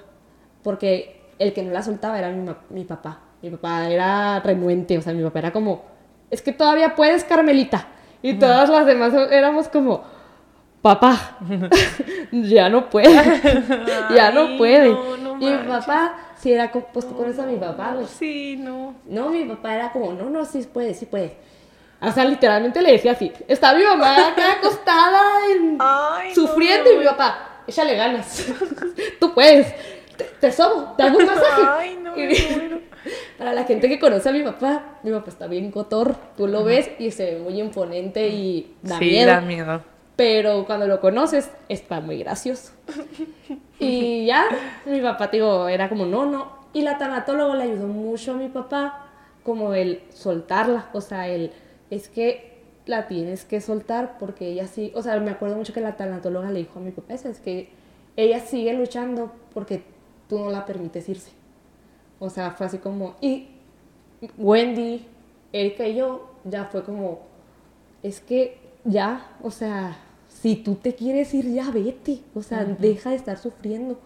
porque 0.64 1.22
el 1.40 1.54
que 1.54 1.64
no 1.64 1.72
la 1.72 1.84
soltaba 1.84 2.18
era 2.18 2.32
mi, 2.32 2.50
mi 2.70 2.86
papá. 2.86 3.22
Mi 3.42 3.50
papá 3.52 3.90
era 3.90 4.40
renuente, 4.40 4.98
o 4.98 5.02
sea, 5.02 5.14
mi 5.14 5.24
papá 5.24 5.40
era 5.40 5.52
como, 5.52 5.84
es 6.32 6.42
que 6.42 6.52
todavía 6.52 6.96
puedes, 6.96 7.24
Carmelita. 7.24 7.88
Y 8.22 8.34
todas 8.34 8.70
las 8.70 8.86
demás 8.86 9.14
éramos 9.32 9.68
como, 9.68 10.04
papá, 10.82 11.38
ya 12.32 12.70
no 12.70 12.90
puede, 12.90 13.10
ya 14.16 14.32
no 14.32 14.58
puede. 14.58 14.90
no, 14.90 15.18
no 15.18 15.38
y 15.40 15.46
mi 15.54 15.68
papá, 15.68 16.16
sí 16.36 16.52
era, 16.52 16.72
co- 16.72 16.88
pues 16.92 17.08
tú 17.08 17.16
conoces 17.16 17.40
a 17.40 17.46
mi 17.46 17.58
papá, 17.58 17.92
güey. 17.94 18.08
Sí, 18.08 18.58
no. 18.58 18.96
No, 19.06 19.30
mi 19.30 19.44
papá 19.46 19.76
era 19.76 19.92
como, 19.92 20.14
no, 20.14 20.30
no, 20.30 20.46
sí 20.46 20.68
puede, 20.72 20.94
sí 20.94 21.06
puede. 21.06 21.38
O 22.02 22.12
sea, 22.12 22.26
literalmente 22.26 22.82
le 22.82 22.92
decía 22.92 23.12
así, 23.14 23.32
está 23.48 23.74
mi 23.74 23.84
mamá 23.84 24.30
acá 24.30 24.54
acostada 24.54 25.22
en- 25.52 25.78
Ay, 25.80 26.30
no, 26.30 26.36
sufriendo 26.36 26.92
y 26.92 26.96
no. 26.96 27.00
mi 27.02 27.06
papá, 27.08 27.62
échale 27.68 27.96
ganas, 27.96 28.46
tú 29.20 29.34
puedes, 29.34 29.74
te, 30.18 30.24
te 30.40 30.52
sobo, 30.52 30.94
te 30.98 31.04
hago 31.04 31.18
un 31.20 31.26
masaje. 31.26 31.62
Ay, 31.68 32.00
no, 32.02 32.18
Y-. 32.18 32.87
Para 33.38 33.54
la 33.54 33.64
gente 33.66 33.90
que 33.90 34.00
conoce 34.00 34.30
a 34.30 34.32
mi 34.32 34.44
papá, 34.44 35.00
mi 35.04 35.12
papá 35.12 35.30
está 35.30 35.48
bien 35.48 35.72
cotor, 35.72 36.16
tú 36.36 36.48
lo 36.48 36.64
ves 36.64 36.90
y 37.00 37.12
se 37.12 37.36
ve 37.36 37.40
muy 37.40 37.60
imponente 37.60 38.28
y 38.30 38.76
da 38.82 39.00
sí, 39.00 39.06
miedo. 39.06 39.28
da 39.28 39.42
miedo. 39.42 39.82
Pero 40.16 40.66
cuando 40.66 40.88
lo 40.88 41.00
conoces, 41.00 41.52
está 41.70 42.02
muy 42.02 42.20
gracioso. 42.20 42.74
Y 43.80 44.26
ya, 44.26 44.46
mi 44.88 45.02
papá, 45.02 45.28
digo, 45.28 45.68
era 45.68 45.88
como, 45.88 46.08
no, 46.08 46.26
no. 46.26 46.52
Y 46.74 46.82
la 46.82 46.98
tanatóloga 46.98 47.54
le 47.56 47.64
ayudó 47.66 47.86
mucho 47.86 48.32
a 48.32 48.36
mi 48.36 48.48
papá, 48.48 49.06
como 49.44 49.76
el 49.76 50.02
soltarla. 50.10 50.90
O 50.94 51.02
sea, 51.02 51.28
el, 51.28 51.52
es 51.92 52.10
que 52.10 52.58
la 52.88 53.08
tienes 53.08 53.46
que 53.46 53.62
soltar 53.62 54.18
porque 54.18 54.48
ella 54.48 54.68
sí, 54.68 54.92
o 54.96 55.02
sea, 55.02 55.20
me 55.20 55.32
acuerdo 55.32 55.58
mucho 55.58 55.74
que 55.74 55.82
la 55.82 55.96
tanatóloga 55.96 56.50
le 56.50 56.60
dijo 56.60 56.80
a 56.80 56.82
mi 56.82 56.92
papá, 56.92 57.14
es 57.14 57.40
que 57.40 57.70
ella 58.16 58.40
sigue 58.40 58.74
luchando 58.74 59.32
porque 59.54 59.84
tú 60.28 60.40
no 60.40 60.50
la 60.50 60.66
permites 60.66 61.08
irse. 61.08 61.32
O 62.20 62.30
sea, 62.30 62.52
fue 62.52 62.66
así 62.66 62.78
como, 62.78 63.16
y 63.22 63.48
Wendy, 64.38 65.06
Erika 65.54 65.88
y 65.88 65.96
yo, 65.96 66.30
ya 66.44 66.66
fue 66.66 66.84
como, 66.84 67.20
es 68.04 68.20
que 68.20 68.58
ya, 68.84 69.28
o 69.42 69.52
sea, 69.52 69.98
si 70.28 70.56
tú 70.56 70.76
te 70.76 70.96
quieres 70.96 71.34
ir, 71.34 71.52
ya 71.52 71.70
vete, 71.72 72.20
o 72.34 72.42
sea, 72.42 72.64
deja 72.64 73.12
de 73.12 73.16
estar 73.16 73.38
sufriendo. 73.38 74.00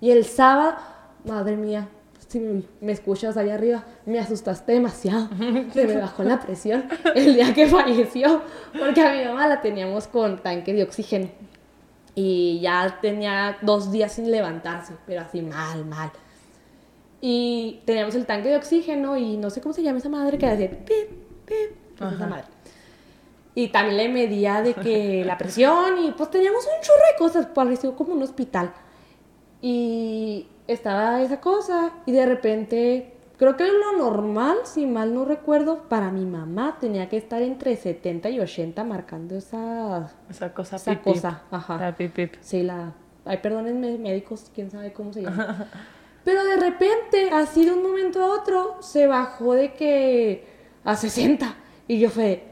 Y 0.00 0.10
el 0.10 0.24
sábado, 0.24 0.76
madre 1.24 1.56
mía, 1.56 1.88
si 2.28 2.40
me, 2.40 2.62
me 2.80 2.92
escuchas 2.92 3.36
allá 3.36 3.54
arriba, 3.54 3.84
me 4.04 4.18
asustaste 4.18 4.72
demasiado, 4.72 5.28
se 5.72 5.86
me 5.86 5.96
bajó 5.96 6.22
la 6.22 6.40
presión 6.40 6.88
el 7.14 7.34
día 7.34 7.54
que 7.54 7.66
falleció, 7.66 8.42
porque 8.78 9.02
a 9.02 9.12
mi 9.12 9.24
mamá 9.24 9.46
la 9.46 9.60
teníamos 9.60 10.06
con 10.08 10.38
tanque 10.42 10.72
de 10.72 10.82
oxígeno 10.82 11.28
y 12.14 12.58
ya 12.60 12.98
tenía 13.00 13.58
dos 13.62 13.92
días 13.92 14.12
sin 14.12 14.30
levantarse, 14.30 14.94
pero 15.06 15.20
así 15.20 15.40
mal, 15.40 15.84
mal. 15.84 16.10
Y 17.20 17.80
teníamos 17.84 18.14
el 18.14 18.26
tanque 18.26 18.48
de 18.48 18.56
oxígeno 18.56 19.16
y 19.16 19.36
no 19.36 19.50
sé 19.50 19.60
cómo 19.60 19.72
se 19.72 19.82
llama 19.82 19.98
esa 19.98 20.08
madre 20.08 20.38
que 20.38 20.46
hacía 20.46 20.70
pip, 20.70 20.86
pip, 21.44 21.70
pues 21.98 22.12
esa 22.12 22.26
madre. 22.26 22.44
Y 23.54 23.68
también 23.68 23.96
le 23.96 24.08
medía 24.08 24.62
de 24.62 24.74
que 24.74 25.24
la 25.26 25.36
presión 25.36 25.98
y 26.04 26.12
pues 26.12 26.30
teníamos 26.30 26.64
un 26.64 26.80
chorro 26.80 27.02
de 27.12 27.18
cosas, 27.18 27.46
pareció 27.46 27.96
como 27.96 28.12
un 28.12 28.22
hospital. 28.22 28.72
Y 29.60 30.46
estaba 30.68 31.20
esa 31.22 31.40
cosa 31.40 31.90
y 32.06 32.12
de 32.12 32.24
repente, 32.24 33.14
creo 33.36 33.56
que 33.56 33.66
lo 33.66 33.98
normal, 33.98 34.58
si 34.62 34.86
mal 34.86 35.12
no 35.12 35.24
recuerdo, 35.24 35.88
para 35.88 36.12
mi 36.12 36.24
mamá 36.24 36.76
tenía 36.80 37.08
que 37.08 37.16
estar 37.16 37.42
entre 37.42 37.74
70 37.74 38.30
y 38.30 38.38
80 38.38 38.84
marcando 38.84 39.36
esa, 39.36 40.12
Esa 40.30 40.54
cosa 40.54 40.76
esa 40.76 40.92
pip, 40.92 41.02
pip. 41.02 41.14
cosa. 41.14 41.42
Ajá. 41.50 41.78
La 41.78 41.96
pip, 41.96 42.14
pip. 42.14 42.34
Sí, 42.40 42.62
la... 42.62 42.92
Ay, 43.24 43.38
perdónenme, 43.38 43.98
médicos, 43.98 44.52
quién 44.54 44.70
sabe 44.70 44.92
cómo 44.92 45.12
se 45.12 45.22
llama. 45.22 45.66
Pero 46.24 46.44
de 46.44 46.56
repente, 46.56 47.30
así 47.32 47.64
de 47.64 47.72
un 47.72 47.82
momento 47.82 48.22
a 48.22 48.34
otro, 48.34 48.76
se 48.80 49.06
bajó 49.06 49.54
de 49.54 49.72
que 49.72 50.44
a 50.84 50.96
60. 50.96 51.56
Y 51.86 51.98
yo 51.98 52.10
fue, 52.10 52.44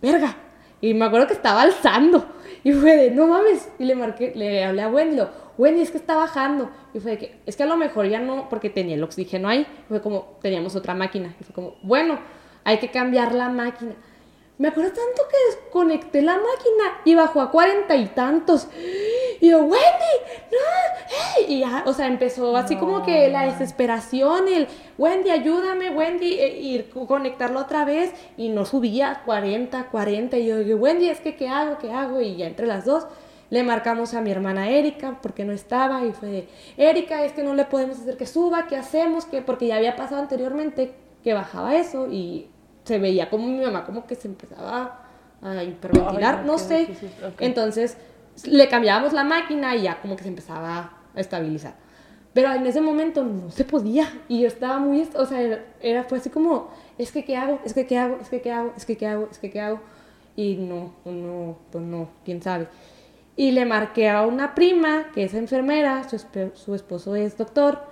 verga. 0.00 0.36
Y 0.80 0.94
me 0.94 1.04
acuerdo 1.04 1.26
que 1.26 1.34
estaba 1.34 1.62
alzando. 1.62 2.26
Y 2.64 2.72
fue 2.72 2.96
de, 2.96 3.10
no 3.10 3.26
mames. 3.26 3.68
Y 3.78 3.84
le 3.84 3.94
marqué, 3.94 4.32
le 4.34 4.64
hablé 4.64 4.82
a 4.82 4.88
Wendy, 4.88 5.22
Wendy, 5.58 5.82
es 5.82 5.90
que 5.90 5.98
está 5.98 6.14
bajando. 6.14 6.70
Y 6.94 7.00
fue 7.00 7.12
de 7.12 7.18
que, 7.18 7.40
es 7.44 7.56
que 7.56 7.62
a 7.62 7.66
lo 7.66 7.76
mejor 7.76 8.06
ya 8.06 8.20
no, 8.20 8.48
porque 8.48 8.70
tenía 8.70 8.94
el 8.94 9.02
oxígeno 9.02 9.48
ahí. 9.48 9.66
Fue 9.88 10.00
como, 10.00 10.38
teníamos 10.40 10.74
otra 10.76 10.94
máquina. 10.94 11.34
Y 11.40 11.44
fue 11.44 11.54
como, 11.54 11.76
bueno, 11.82 12.18
hay 12.64 12.78
que 12.78 12.90
cambiar 12.90 13.34
la 13.34 13.48
máquina. 13.48 13.94
Me 14.60 14.68
acuerdo 14.68 14.90
tanto 14.90 15.22
que 15.30 15.56
desconecté 15.56 16.20
la 16.20 16.34
máquina 16.34 17.00
y 17.06 17.14
bajó 17.14 17.40
a 17.40 17.50
cuarenta 17.50 17.96
y 17.96 18.06
tantos. 18.08 18.68
Y 19.40 19.48
yo, 19.48 19.60
Wendy, 19.60 20.14
no, 20.52 21.38
ey", 21.38 21.46
y 21.54 21.60
ya, 21.60 21.82
o 21.86 21.94
sea, 21.94 22.06
empezó 22.06 22.54
así 22.54 22.76
como 22.76 23.02
que 23.02 23.30
la 23.30 23.46
desesperación, 23.46 24.48
el, 24.48 24.68
Wendy, 24.98 25.30
ayúdame, 25.30 25.88
Wendy, 25.88 26.34
e- 26.38 26.60
y 26.60 26.82
co- 26.92 27.06
conectarlo 27.06 27.58
otra 27.60 27.86
vez, 27.86 28.12
y 28.36 28.50
no 28.50 28.66
subía 28.66 29.10
a 29.12 29.22
40, 29.24 29.88
40, 29.88 30.36
y 30.36 30.46
yo 30.48 30.58
dije, 30.58 30.74
Wendy, 30.74 31.08
es 31.08 31.20
que, 31.20 31.36
¿qué 31.36 31.48
hago, 31.48 31.78
qué 31.78 31.90
hago? 31.90 32.20
Y 32.20 32.36
ya 32.36 32.46
entre 32.46 32.66
las 32.66 32.84
dos, 32.84 33.06
le 33.48 33.62
marcamos 33.62 34.12
a 34.12 34.20
mi 34.20 34.30
hermana 34.30 34.68
Erika, 34.68 35.20
porque 35.22 35.46
no 35.46 35.54
estaba, 35.54 36.04
y 36.04 36.12
fue 36.12 36.28
de, 36.28 36.48
Erika, 36.76 37.24
es 37.24 37.32
que 37.32 37.42
no 37.42 37.54
le 37.54 37.64
podemos 37.64 37.98
hacer 37.98 38.18
que 38.18 38.26
suba, 38.26 38.66
¿qué 38.66 38.76
hacemos? 38.76 39.24
que 39.24 39.40
Porque 39.40 39.68
ya 39.68 39.76
había 39.76 39.96
pasado 39.96 40.20
anteriormente 40.20 40.92
que 41.24 41.32
bajaba 41.32 41.76
eso, 41.76 42.08
y 42.10 42.50
se 42.84 42.98
veía 42.98 43.28
como 43.30 43.46
mi 43.46 43.60
mamá 43.64 43.84
como 43.84 44.06
que 44.06 44.14
se 44.14 44.28
empezaba 44.28 45.00
a 45.42 45.64
hiperventilar, 45.64 46.40
Ay, 46.40 46.46
no 46.46 46.58
sé. 46.58 46.78
difícil, 46.80 47.10
ok. 47.24 47.40
Entonces 47.40 47.96
le 48.44 48.68
cambiábamos 48.68 49.12
la 49.12 49.24
máquina 49.24 49.74
y 49.76 49.82
ya 49.82 50.00
como 50.00 50.16
que 50.16 50.22
se 50.22 50.28
empezaba 50.28 50.92
a 51.14 51.20
estabilizar. 51.20 51.74
Pero 52.32 52.52
en 52.52 52.64
ese 52.66 52.80
momento 52.80 53.24
no 53.24 53.50
se 53.50 53.64
podía 53.64 54.06
y 54.28 54.42
yo 54.42 54.46
estaba 54.48 54.78
muy, 54.78 55.08
o 55.16 55.26
sea, 55.26 55.40
era, 55.40 55.64
era- 55.80 56.04
fue 56.04 56.18
así 56.18 56.30
como, 56.30 56.68
es 56.96 57.10
que 57.10 57.24
qué 57.24 57.36
hago, 57.36 57.58
es 57.64 57.74
que 57.74 57.86
qué 57.86 57.98
hago, 57.98 58.18
es 58.20 58.28
que 58.28 58.40
qué 58.40 58.52
hago, 58.52 58.72
es 58.76 58.84
que 58.86 58.96
qué 58.96 59.06
hago, 59.08 59.28
es 59.30 59.38
que 59.38 59.50
qué 59.50 59.60
hago. 59.60 59.80
Y 60.36 60.54
no, 60.56 60.94
no, 61.04 61.56
pues 61.72 61.84
no, 61.84 62.08
quién 62.24 62.40
sabe. 62.40 62.68
Y 63.36 63.50
le 63.50 63.64
marqué 63.64 64.08
a 64.08 64.24
una 64.26 64.54
prima 64.54 65.06
que 65.12 65.24
es 65.24 65.34
enfermera, 65.34 66.08
su, 66.08 66.16
esp- 66.16 66.54
su 66.54 66.74
esposo 66.74 67.16
es 67.16 67.36
doctor, 67.36 67.82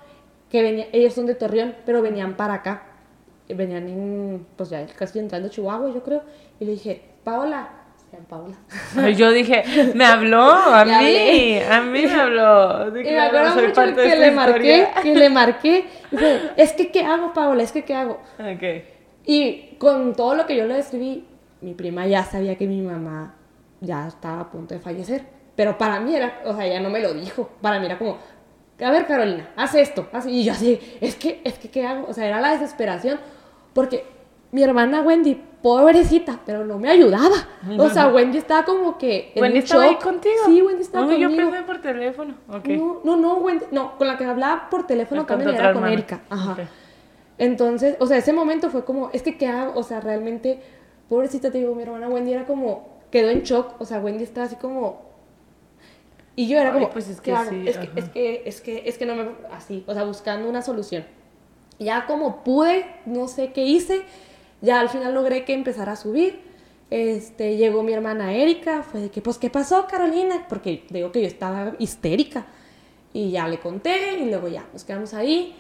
que 0.51 0.63
venía, 0.63 0.87
ellos 0.93 1.15
son 1.15 1.27
de 1.27 1.35
Torreón, 1.35 1.75
pero 1.85 2.01
venían 2.01 2.37
para 2.37 2.55
acá. 2.55 2.83
Venían 3.55 3.89
en, 3.89 4.47
pues 4.57 4.71
ya 4.71 4.87
casi 4.87 5.19
entrando 5.19 5.49
Chihuahua, 5.49 5.93
yo 5.93 6.03
creo. 6.03 6.23
Y 6.61 6.65
le 6.65 6.73
dije, 6.73 7.03
Paola, 7.25 7.69
Paola. 8.29 8.57
Yo 9.17 9.31
dije, 9.31 9.65
me 9.95 10.05
habló 10.05 10.41
a 10.43 10.85
mí, 10.85 10.93
hablé. 10.93 11.65
a 11.67 11.81
mí 11.83 12.03
me 12.07 12.15
habló. 12.15 12.85
Sí, 12.95 13.01
Y 13.01 13.03
me 13.03 13.09
claro, 13.11 13.39
acuerdo 13.39 13.53
soy 13.55 13.67
mucho 13.69 13.97
que 14.03 14.17
le 14.17 14.31
marqué, 14.31 14.77
historia. 14.79 15.03
que 15.03 15.15
le 15.15 15.31
marqué. 15.31 15.85
Y 16.13 16.17
fue, 16.17 16.41
es 16.57 16.73
que, 16.73 16.91
¿qué 16.91 17.05
hago, 17.05 17.33
Paola? 17.35 17.63
Es 17.63 17.73
que, 17.73 17.85
¿qué 17.85 17.95
hago? 17.95 18.21
Ok. 18.39 18.85
Y 19.27 19.77
con 19.79 20.15
todo 20.15 20.35
lo 20.35 20.47
que 20.47 20.57
yo 20.57 20.67
le 20.67 20.75
describí, 20.75 21.27
mi 21.61 21.75
prima 21.75 22.07
ya 22.07 22.25
sabía 22.25 22.57
que 22.57 22.67
mi 22.67 22.81
mamá 22.81 23.35
ya 23.81 24.09
estaba 24.09 24.41
a 24.41 24.51
punto 24.51 24.75
de 24.75 24.81
fallecer. 24.81 25.23
Pero 25.55 25.77
para 25.77 26.01
mí 26.01 26.15
era, 26.15 26.41
o 26.45 26.55
sea, 26.57 26.65
ella 26.67 26.81
no 26.81 26.89
me 26.89 27.01
lo 27.01 27.13
dijo. 27.13 27.51
Para 27.61 27.79
mí 27.79 27.87
era 27.87 27.99
como, 27.99 28.17
a 28.81 28.91
ver, 28.91 29.07
Carolina, 29.07 29.51
haz 29.57 29.75
esto. 29.75 30.09
haz-". 30.13 30.27
Y 30.29 30.45
yo 30.45 30.53
así, 30.53 30.81
es 31.01 31.15
que, 31.17 31.43
es 31.45 31.59
que, 31.59 31.69
¿qué 31.69 31.87
hago? 31.87 32.07
O 32.09 32.15
sea, 32.15 32.27
era 32.27 32.41
la 32.41 32.53
desesperación. 32.53 33.19
Porque 33.79 34.05
mi 34.51 34.65
hermana 34.65 35.03
Wendy, 35.03 35.41
pobrecita, 35.63 36.41
pero 36.45 36.65
no 36.65 36.81
me 36.81 36.91
ayudaba. 36.91 37.37
O 37.79 37.89
sea, 37.89 38.09
Wendy 38.09 38.39
estaba 38.39 38.65
como 38.65 38.99
que. 38.99 39.31
en 39.37 39.41
¿Wendy 39.41 39.59
estaba 39.59 39.85
ahí 39.85 39.95
contigo? 40.03 40.35
Sí, 40.47 40.61
Wendy 40.61 40.83
estaba 40.83 41.07
No, 41.07 41.13
yo 41.17 41.29
conmigo. 41.29 41.49
pensé 41.53 41.65
por 41.65 41.81
teléfono. 41.81 42.35
Ok. 42.49 42.67
No, 42.71 43.01
no, 43.05 43.17
no, 43.17 43.35
Wendy, 43.37 43.67
no, 43.71 43.97
con 43.97 44.09
la 44.09 44.19
que 44.19 44.25
hablaba 44.25 44.69
por 44.69 44.85
teléfono 44.85 45.27
también 45.27 45.51
era 45.51 45.59
con 45.73 45.77
hermana. 45.77 45.93
Erika. 45.93 46.23
Ajá. 46.29 46.57
Entonces, 47.39 47.95
o 48.01 48.07
sea, 48.07 48.17
ese 48.17 48.33
momento 48.33 48.69
fue 48.69 48.85
como, 48.85 49.11
es 49.13 49.23
que 49.23 49.39
qué 49.39 49.47
hago, 49.47 49.79
o 49.79 49.85
sea, 49.85 50.01
realmente, 50.01 50.59
pobrecita, 51.09 51.53
te 51.53 51.59
digo, 51.59 51.77
mi 51.77 51.85
hermana 51.85 52.09
Wendy 52.09 52.33
era 52.33 52.47
como, 52.47 52.99
quedó 53.13 53.31
en 53.31 53.45
shock, 53.45 53.81
o 53.81 53.85
sea, 53.85 54.01
Wendy 54.01 54.25
estaba 54.25 54.49
así 54.49 54.57
como, 54.57 55.03
y 56.35 56.49
yo 56.49 56.59
era 56.59 56.71
Ay, 56.71 56.75
como, 56.75 56.91
pues 56.91 57.09
es 57.09 57.21
¿qué 57.21 57.31
que 57.31 57.45
sí, 57.49 57.69
es, 57.69 57.79
que, 57.79 57.91
es 57.95 58.09
que, 58.09 58.43
es 58.45 58.61
que, 58.61 58.83
es 58.87 58.99
que 58.99 59.07
no 59.07 59.15
me, 59.15 59.29
así, 59.53 59.85
o 59.87 59.95
sea, 59.95 60.03
buscando 60.03 60.49
una 60.49 60.63
solución. 60.63 61.05
Ya 61.79 62.07
como 62.07 62.43
pude, 62.45 62.87
no 63.07 63.29
sé 63.29 63.53
qué 63.53 63.65
hice, 63.65 64.03
ya 64.61 64.81
al 64.81 64.89
final 64.89 65.15
logré 65.15 65.45
que 65.45 65.55
empezara 65.55 65.93
a 65.93 65.97
subir. 65.97 66.41
Este, 66.91 67.57
llegó 67.57 67.83
mi 67.83 67.93
hermana 67.93 68.33
Erika, 68.35 68.83
fue 68.83 69.01
de 69.03 69.11
que, 69.11 69.21
pues, 69.21 69.39
¿qué 69.39 69.51
pasó, 69.51 69.87
Carolina? 69.87 70.47
Porque 70.49 70.85
digo 70.91 71.13
que 71.13 71.21
yo 71.21 71.27
estaba 71.29 71.75
histérica. 71.79 72.47
Y 73.13 73.31
ya 73.31 73.49
le 73.49 73.59
conté, 73.61 74.19
y 74.21 74.27
luego 74.29 74.49
ya 74.49 74.67
nos 74.73 74.85
quedamos 74.85 75.15
ahí. 75.15 75.55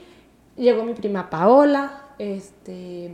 Llegó 0.56 0.84
mi 0.84 0.94
prima 0.94 1.30
Paola, 1.30 2.02
este, 2.18 3.12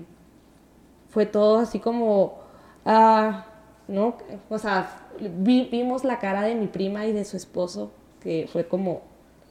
fue 1.11 1.27
todo 1.27 1.59
así 1.59 1.79
como, 1.79 2.39
ah, 2.85 3.47
¿no? 3.89 4.17
O 4.49 4.59
sea, 4.59 5.07
vi- 5.21 5.69
vimos 5.71 6.05
la 6.05 6.19
cara 6.19 6.43
de 6.43 6.55
mi 6.55 6.67
prima 6.67 7.07
y 7.07 7.13
de 7.13 7.25
su 7.25 7.37
esposo, 7.37 7.91
que 8.21 8.49
fue 8.51 8.67
como, 8.67 9.03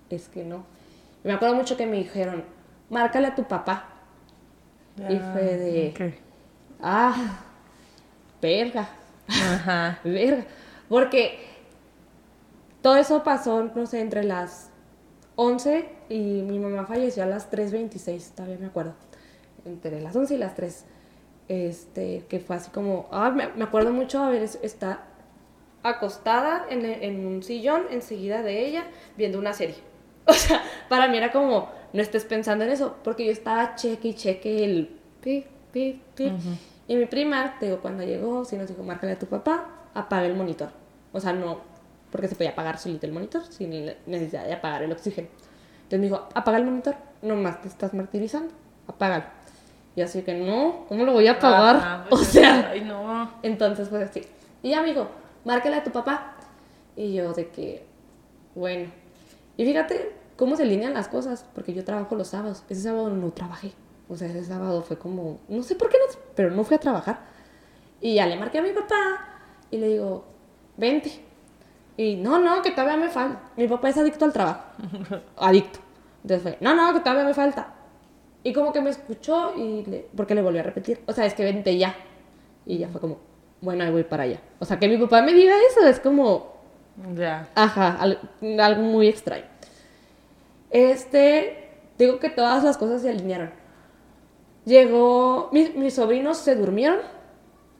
es 0.09 0.27
que 0.27 0.43
no. 0.43 0.63
Me 1.23 1.31
acuerdo 1.33 1.55
mucho 1.55 1.77
que 1.77 1.85
me 1.85 1.97
dijeron, 1.97 2.43
márcale 2.93 3.27
a 3.27 3.35
tu 3.35 3.43
papá. 3.43 3.89
Y 4.97 5.17
fue 5.17 5.41
de- 5.57 5.89
Ok. 5.93 6.13
Ah, 6.81 7.15
verga, 8.41 8.87
Ajá. 9.27 9.99
verga. 10.03 10.45
Porque 10.87 11.39
todo 12.81 12.97
eso 12.97 13.23
pasó, 13.23 13.63
no 13.75 13.85
sé, 13.87 14.01
entre 14.01 14.23
las 14.23 14.69
11 15.35 15.89
y 16.09 16.19
mi 16.43 16.59
mamá 16.59 16.85
falleció 16.85 17.23
a 17.23 17.25
las 17.25 17.49
3.26, 17.49 18.35
todavía 18.35 18.57
me 18.59 18.67
acuerdo. 18.67 18.93
Entre 19.65 19.99
las 20.01 20.15
11 20.15 20.35
y 20.35 20.37
las 20.37 20.55
3. 20.55 20.85
Este, 21.47 22.25
que 22.29 22.39
fue 22.39 22.55
así 22.57 22.69
como, 22.71 23.07
ah, 23.11 23.29
me, 23.29 23.47
me 23.49 23.63
acuerdo 23.63 23.91
mucho 23.91 24.21
a 24.23 24.29
ver, 24.29 24.43
está 24.61 25.03
acostada 25.83 26.65
en, 26.69 26.85
en 26.85 27.25
un 27.25 27.43
sillón 27.43 27.83
enseguida 27.89 28.41
de 28.43 28.65
ella 28.65 28.85
viendo 29.17 29.39
una 29.39 29.53
serie. 29.53 29.75
O 30.25 30.31
sea, 30.33 30.61
para 30.87 31.09
mí 31.09 31.17
era 31.17 31.33
como, 31.33 31.69
no 31.93 32.01
estés 32.01 32.25
pensando 32.25 32.65
en 32.65 32.71
eso, 32.71 32.95
porque 33.03 33.25
yo 33.25 33.31
estaba 33.31 33.75
cheque 33.75 34.09
y 34.09 34.13
cheque 34.15 34.65
el 34.65 34.89
pi, 35.21 35.45
pi, 35.71 36.01
pi. 36.15 36.31
Y 36.87 36.95
mi 36.95 37.05
prima, 37.05 37.55
te 37.59 37.67
digo, 37.67 37.79
cuando 37.79 38.03
llegó, 38.03 38.43
sí 38.43 38.57
nos 38.57 38.67
dijo, 38.67 38.83
márcale 38.83 39.13
a 39.13 39.19
tu 39.19 39.27
papá, 39.27 39.67
apaga 39.93 40.25
el 40.25 40.35
monitor. 40.35 40.69
O 41.13 41.19
sea, 41.19 41.33
no, 41.33 41.59
porque 42.11 42.27
se 42.27 42.35
podía 42.35 42.49
apagar 42.49 42.79
solito 42.79 43.05
el 43.05 43.13
monitor 43.13 43.43
sin 43.45 43.69
necesidad 44.07 44.45
de 44.45 44.53
apagar 44.53 44.81
el 44.83 44.91
oxígeno. 44.91 45.27
Entonces 45.83 45.99
me 45.99 46.05
dijo, 46.07 46.27
apaga 46.33 46.57
el 46.57 46.65
monitor, 46.65 46.95
nomás 47.21 47.61
te 47.61 47.67
estás 47.67 47.93
martirizando, 47.93 48.51
apágalo. 48.87 49.25
Y 49.95 50.01
así 50.01 50.23
que 50.23 50.33
no, 50.33 50.85
¿cómo 50.89 51.05
lo 51.05 51.13
voy 51.13 51.27
a 51.27 51.33
apagar? 51.33 51.75
Ajá, 51.77 52.05
pues, 52.09 52.21
o 52.21 52.25
sea, 52.25 52.69
ay, 52.71 52.81
no. 52.81 53.31
entonces 53.43 53.87
pues 53.89 54.09
así. 54.09 54.23
Y 54.63 54.71
ya, 54.71 54.79
amigo, 54.79 55.07
márcale 55.45 55.75
a 55.75 55.83
tu 55.83 55.91
papá. 55.91 56.37
Y 56.95 57.13
yo 57.13 57.33
de 57.33 57.49
que, 57.49 57.85
bueno. 58.55 58.89
Y 59.57 59.65
fíjate 59.65 60.22
cómo 60.37 60.55
se 60.55 60.63
alinean 60.63 60.93
las 60.93 61.07
cosas, 61.07 61.45
porque 61.53 61.73
yo 61.73 61.83
trabajo 61.83 62.15
los 62.15 62.27
sábados. 62.29 62.63
Ese 62.69 62.81
sábado 62.81 63.09
no 63.09 63.31
trabajé. 63.31 63.73
O 64.09 64.15
sea, 64.17 64.27
ese 64.27 64.43
sábado 64.43 64.81
fue 64.83 64.97
como, 64.97 65.39
no 65.47 65.63
sé 65.63 65.75
por 65.75 65.89
qué 65.89 65.97
no, 65.97 66.19
pero 66.35 66.51
no 66.51 66.63
fui 66.63 66.75
a 66.75 66.79
trabajar. 66.79 67.19
Y 68.01 68.15
ya 68.15 68.25
le 68.27 68.35
marqué 68.35 68.59
a 68.59 68.61
mi 68.61 68.71
papá 68.71 68.95
y 69.71 69.77
le 69.77 69.87
digo, 69.87 70.25
vente. 70.77 71.11
Y 71.95 72.15
no, 72.15 72.39
no, 72.39 72.61
que 72.61 72.71
todavía 72.71 72.97
me 72.97 73.09
falta. 73.09 73.39
Mi 73.55 73.67
papá 73.67 73.89
es 73.89 73.97
adicto 73.97 74.25
al 74.25 74.33
trabajo. 74.33 74.61
adicto. 75.37 75.79
Entonces 76.23 76.41
fue, 76.43 76.57
no, 76.61 76.73
no, 76.75 76.93
que 76.93 76.99
todavía 76.99 77.23
me 77.25 77.33
falta. 77.33 77.73
Y 78.43 78.51
como 78.51 78.73
que 78.73 78.81
me 78.81 78.89
escuchó 78.89 79.53
y 79.55 79.85
le, 79.85 80.07
porque 80.15 80.35
le 80.35 80.41
volví 80.41 80.59
a 80.59 80.63
repetir. 80.63 81.01
O 81.07 81.13
sea, 81.13 81.25
es 81.25 81.33
que 81.33 81.43
vente 81.43 81.77
ya. 81.77 81.95
Y 82.65 82.77
ya 82.79 82.89
fue 82.89 82.99
como, 82.99 83.19
bueno, 83.61 83.83
ahí 83.83 83.91
voy 83.91 84.03
para 84.03 84.23
allá. 84.23 84.41
O 84.59 84.65
sea, 84.65 84.79
que 84.79 84.87
mi 84.89 84.97
papá 84.97 85.21
me 85.21 85.33
diga 85.33 85.53
eso 85.69 85.85
es 85.87 85.99
como, 85.99 86.53
Ya. 87.15 87.47
Ajá, 87.55 87.95
al- 87.99 88.19
algo 88.59 88.81
muy 88.81 89.07
extraño. 89.07 89.45
Este, 90.73 91.69
digo 91.97 92.19
que 92.19 92.29
todas 92.29 92.63
las 92.63 92.77
cosas 92.77 93.03
se 93.03 93.09
alinearon. 93.09 93.51
Llegó, 94.65 95.49
mis, 95.53 95.75
mis 95.75 95.93
sobrinos 95.93 96.37
se 96.37 96.55
durmieron. 96.55 96.99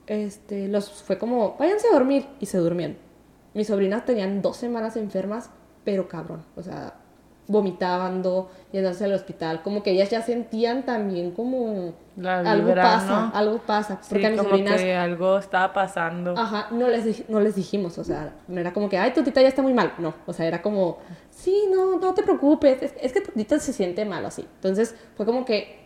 Este, 0.05 0.67
los 0.67 1.03
fue 1.03 1.17
como, 1.17 1.57
váyanse 1.57 1.87
a 1.87 1.93
dormir 1.93 2.27
y 2.39 2.45
se 2.45 2.59
durmieron. 2.59 2.97
Mis 3.53 3.67
sobrinas 3.67 4.05
tenían 4.05 4.41
dos 4.41 4.57
semanas 4.57 4.95
enfermas, 4.95 5.49
pero 5.83 6.07
cabrón, 6.07 6.45
o 6.55 6.61
sea, 6.61 6.99
vomitando, 7.47 8.49
yéndose 8.71 9.05
al 9.05 9.13
hospital, 9.13 9.61
como 9.61 9.83
que 9.83 9.91
ellas 9.91 10.09
ya 10.09 10.21
sentían 10.21 10.83
también 10.83 11.31
como 11.31 11.93
La 12.15 12.39
algo 12.39 12.73
pasa, 12.73 13.31
¿no? 13.31 13.37
algo 13.37 13.57
pasa, 13.59 13.99
Sí, 14.01 14.09
porque 14.09 14.27
a 14.27 14.29
mis 14.29 14.37
como 14.37 14.49
sobrinas 14.49 14.81
que 14.81 14.95
algo 14.95 15.37
estaba 15.37 15.73
pasando. 15.73 16.35
Ajá, 16.37 16.67
no 16.71 16.87
les, 16.87 17.29
no 17.29 17.39
les 17.41 17.55
dijimos, 17.55 17.97
o 17.97 18.03
sea, 18.03 18.33
no 18.47 18.59
era 18.59 18.71
como 18.71 18.89
que, 18.89 18.97
ay, 18.97 19.13
tu 19.13 19.23
tita 19.23 19.41
ya 19.41 19.49
está 19.49 19.61
muy 19.61 19.73
mal, 19.73 19.93
no, 19.97 20.13
o 20.25 20.33
sea, 20.33 20.45
era 20.45 20.61
como, 20.61 20.99
sí, 21.29 21.65
no, 21.69 21.99
no 21.99 22.13
te 22.13 22.23
preocupes, 22.23 22.81
es, 22.81 22.93
es 23.01 23.11
que 23.11 23.21
tu 23.21 23.31
tita 23.31 23.59
se 23.59 23.73
siente 23.73 24.05
mal 24.05 24.25
así. 24.25 24.47
Entonces, 24.55 24.95
fue 25.15 25.25
como 25.25 25.43
que, 25.43 25.79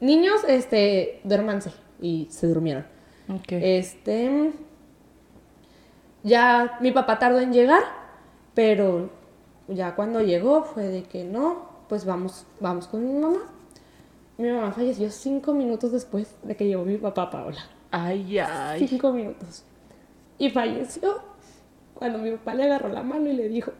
niños, 0.00 0.42
este, 0.48 1.20
duérmanse, 1.22 1.70
y 2.00 2.26
se 2.30 2.46
durmieron. 2.48 2.86
Ok. 3.28 3.52
Este, 3.52 4.52
ya 6.22 6.78
mi 6.80 6.90
papá 6.90 7.18
tardó 7.18 7.40
en 7.40 7.52
llegar, 7.52 7.82
pero 8.54 9.10
ya 9.68 9.94
cuando 9.94 10.20
llegó 10.22 10.62
fue 10.64 10.84
de 10.84 11.02
que 11.04 11.24
no, 11.24 11.68
pues 11.88 12.04
vamos, 12.04 12.46
vamos 12.60 12.86
con 12.86 13.06
mi 13.06 13.18
mamá. 13.18 13.40
Mi 14.38 14.50
mamá 14.50 14.72
falleció 14.72 15.10
cinco 15.10 15.52
minutos 15.52 15.92
después 15.92 16.34
de 16.42 16.56
que 16.56 16.66
llegó 16.66 16.84
mi 16.84 16.96
papá, 16.96 17.30
Paola. 17.30 17.60
Ay, 17.90 18.38
ay. 18.38 18.86
Cinco 18.86 19.12
minutos. 19.12 19.64
Y 20.38 20.50
falleció 20.50 21.20
cuando 21.94 22.18
mi 22.18 22.30
papá 22.32 22.54
le 22.54 22.64
agarró 22.64 22.88
la 22.88 23.02
mano 23.02 23.28
y 23.28 23.32
le 23.32 23.48
dijo, 23.48 23.72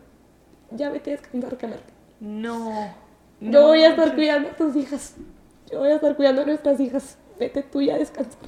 ya 0.73 0.91
vete 0.91 1.13
a 1.13 1.17
descansar, 1.17 1.57
Camargo. 1.57 1.85
No. 2.21 2.95
Yo 3.41 3.51
No, 3.51 3.67
voy 3.69 3.83
a 3.83 3.91
estar 3.91 4.15
cuidando 4.15 4.49
a 4.49 4.57
tus 4.57 4.75
hijas. 4.75 5.15
Yo 5.71 5.79
voy 5.79 5.91
a 5.91 5.95
estar 5.95 6.17
cuidando 6.17 6.43
a 6.43 6.45
nuestras 6.45 6.81
hijas. 6.81 7.19
Vete 7.39 7.63
tú 7.63 7.81
ya 7.81 7.95
a 7.95 7.99
descansar. 7.99 8.41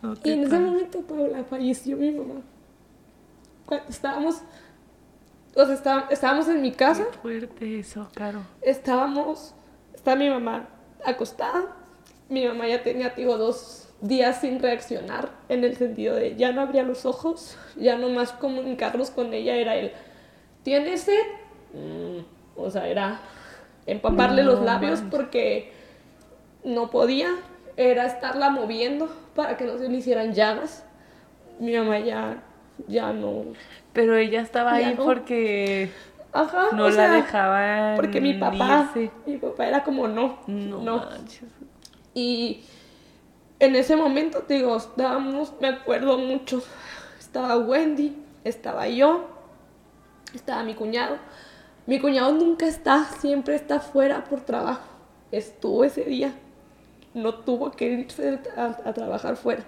no 0.00 0.14
Y 0.24 0.30
en 0.30 0.44
ese 0.44 0.58
momento, 0.58 1.02
Paola, 1.02 1.44
falleció 1.44 1.96
mi 1.98 2.10
mamá. 2.10 2.40
Cuando 3.66 3.88
estábamos, 3.90 4.40
o 5.56 5.64
sea, 5.64 5.74
está- 5.74 6.06
estábamos 6.10 6.48
en 6.48 6.60
mi 6.62 6.72
casa, 6.72 7.04
Qué 7.10 7.18
fuerte 7.18 7.78
eso, 7.78 8.08
Caro. 8.14 8.40
estábamos, 8.62 9.54
está 9.94 10.16
mi 10.16 10.28
mamá 10.28 10.68
acostada. 11.04 11.76
Mi 12.28 12.46
mamá 12.46 12.66
ya 12.66 12.82
tenía, 12.82 13.10
digo, 13.10 13.36
dos 13.36 13.88
días 14.00 14.40
sin 14.40 14.60
reaccionar, 14.60 15.30
en 15.48 15.62
el 15.64 15.76
sentido 15.76 16.14
de 16.16 16.36
ya 16.36 16.52
no 16.52 16.62
abría 16.62 16.82
los 16.82 17.04
ojos, 17.06 17.56
ya 17.76 17.96
no 17.96 18.08
más 18.08 18.32
comunicarnos 18.32 19.10
con 19.10 19.32
ella 19.34 19.54
era 19.56 19.76
el, 19.76 19.92
¿tienes 20.62 21.02
sed? 21.02 21.22
Mm, 21.74 22.20
o 22.56 22.70
sea, 22.70 22.88
era 22.88 23.20
empaparle 23.86 24.42
los 24.42 24.60
labios 24.62 25.02
porque 25.10 25.72
no 26.64 26.90
podía, 26.90 27.28
era 27.76 28.06
estarla 28.06 28.48
moviendo 28.50 29.08
para 29.34 29.56
que 29.56 29.64
no 29.64 29.76
se 29.78 29.88
le 29.88 29.98
hicieran 29.98 30.32
llagas. 30.32 30.84
Mi 31.60 31.76
mamá 31.76 31.98
ya, 32.00 32.42
ya 32.88 33.12
no, 33.12 33.44
Pero 33.92 34.16
ella 34.16 34.40
estaba 34.42 34.78
Ya 34.80 34.88
ahí 34.88 34.94
no. 34.96 35.04
porque 35.04 35.90
ajá, 36.32 36.68
no 36.72 36.84
o 36.84 36.88
la 36.88 36.94
sea, 36.94 37.12
dejaban 37.12 37.96
porque 37.96 38.20
mi 38.20 38.34
papá, 38.34 38.90
irse. 38.94 39.10
mi 39.26 39.36
papá 39.38 39.66
era 39.66 39.84
como 39.84 40.08
no, 40.08 40.38
No, 40.46 40.80
no. 40.82 41.04
Y 42.14 42.64
en 43.60 43.76
ese 43.76 43.96
momento, 43.96 44.40
te 44.42 44.54
digo, 44.54 44.76
estábamos, 44.76 45.52
me 45.60 45.68
acuerdo 45.68 46.18
mucho, 46.18 46.62
estaba 47.18 47.56
Wendy, 47.56 48.16
estaba 48.44 48.88
yo, 48.88 49.28
estaba 50.34 50.62
mi 50.62 50.74
cuñado. 50.74 51.16
Mi 51.86 52.00
cuñado 52.00 52.32
nunca 52.32 52.66
está, 52.66 53.04
siempre 53.04 53.54
está 53.56 53.78
fuera 53.80 54.24
por 54.24 54.40
trabajo. 54.40 54.82
Estuvo 55.32 55.84
ese 55.84 56.04
día, 56.04 56.34
no 57.14 57.34
tuvo 57.34 57.72
que 57.72 57.86
irse 57.86 58.38
a, 58.56 58.76
a 58.84 58.92
trabajar 58.94 59.36
fuera. 59.36 59.64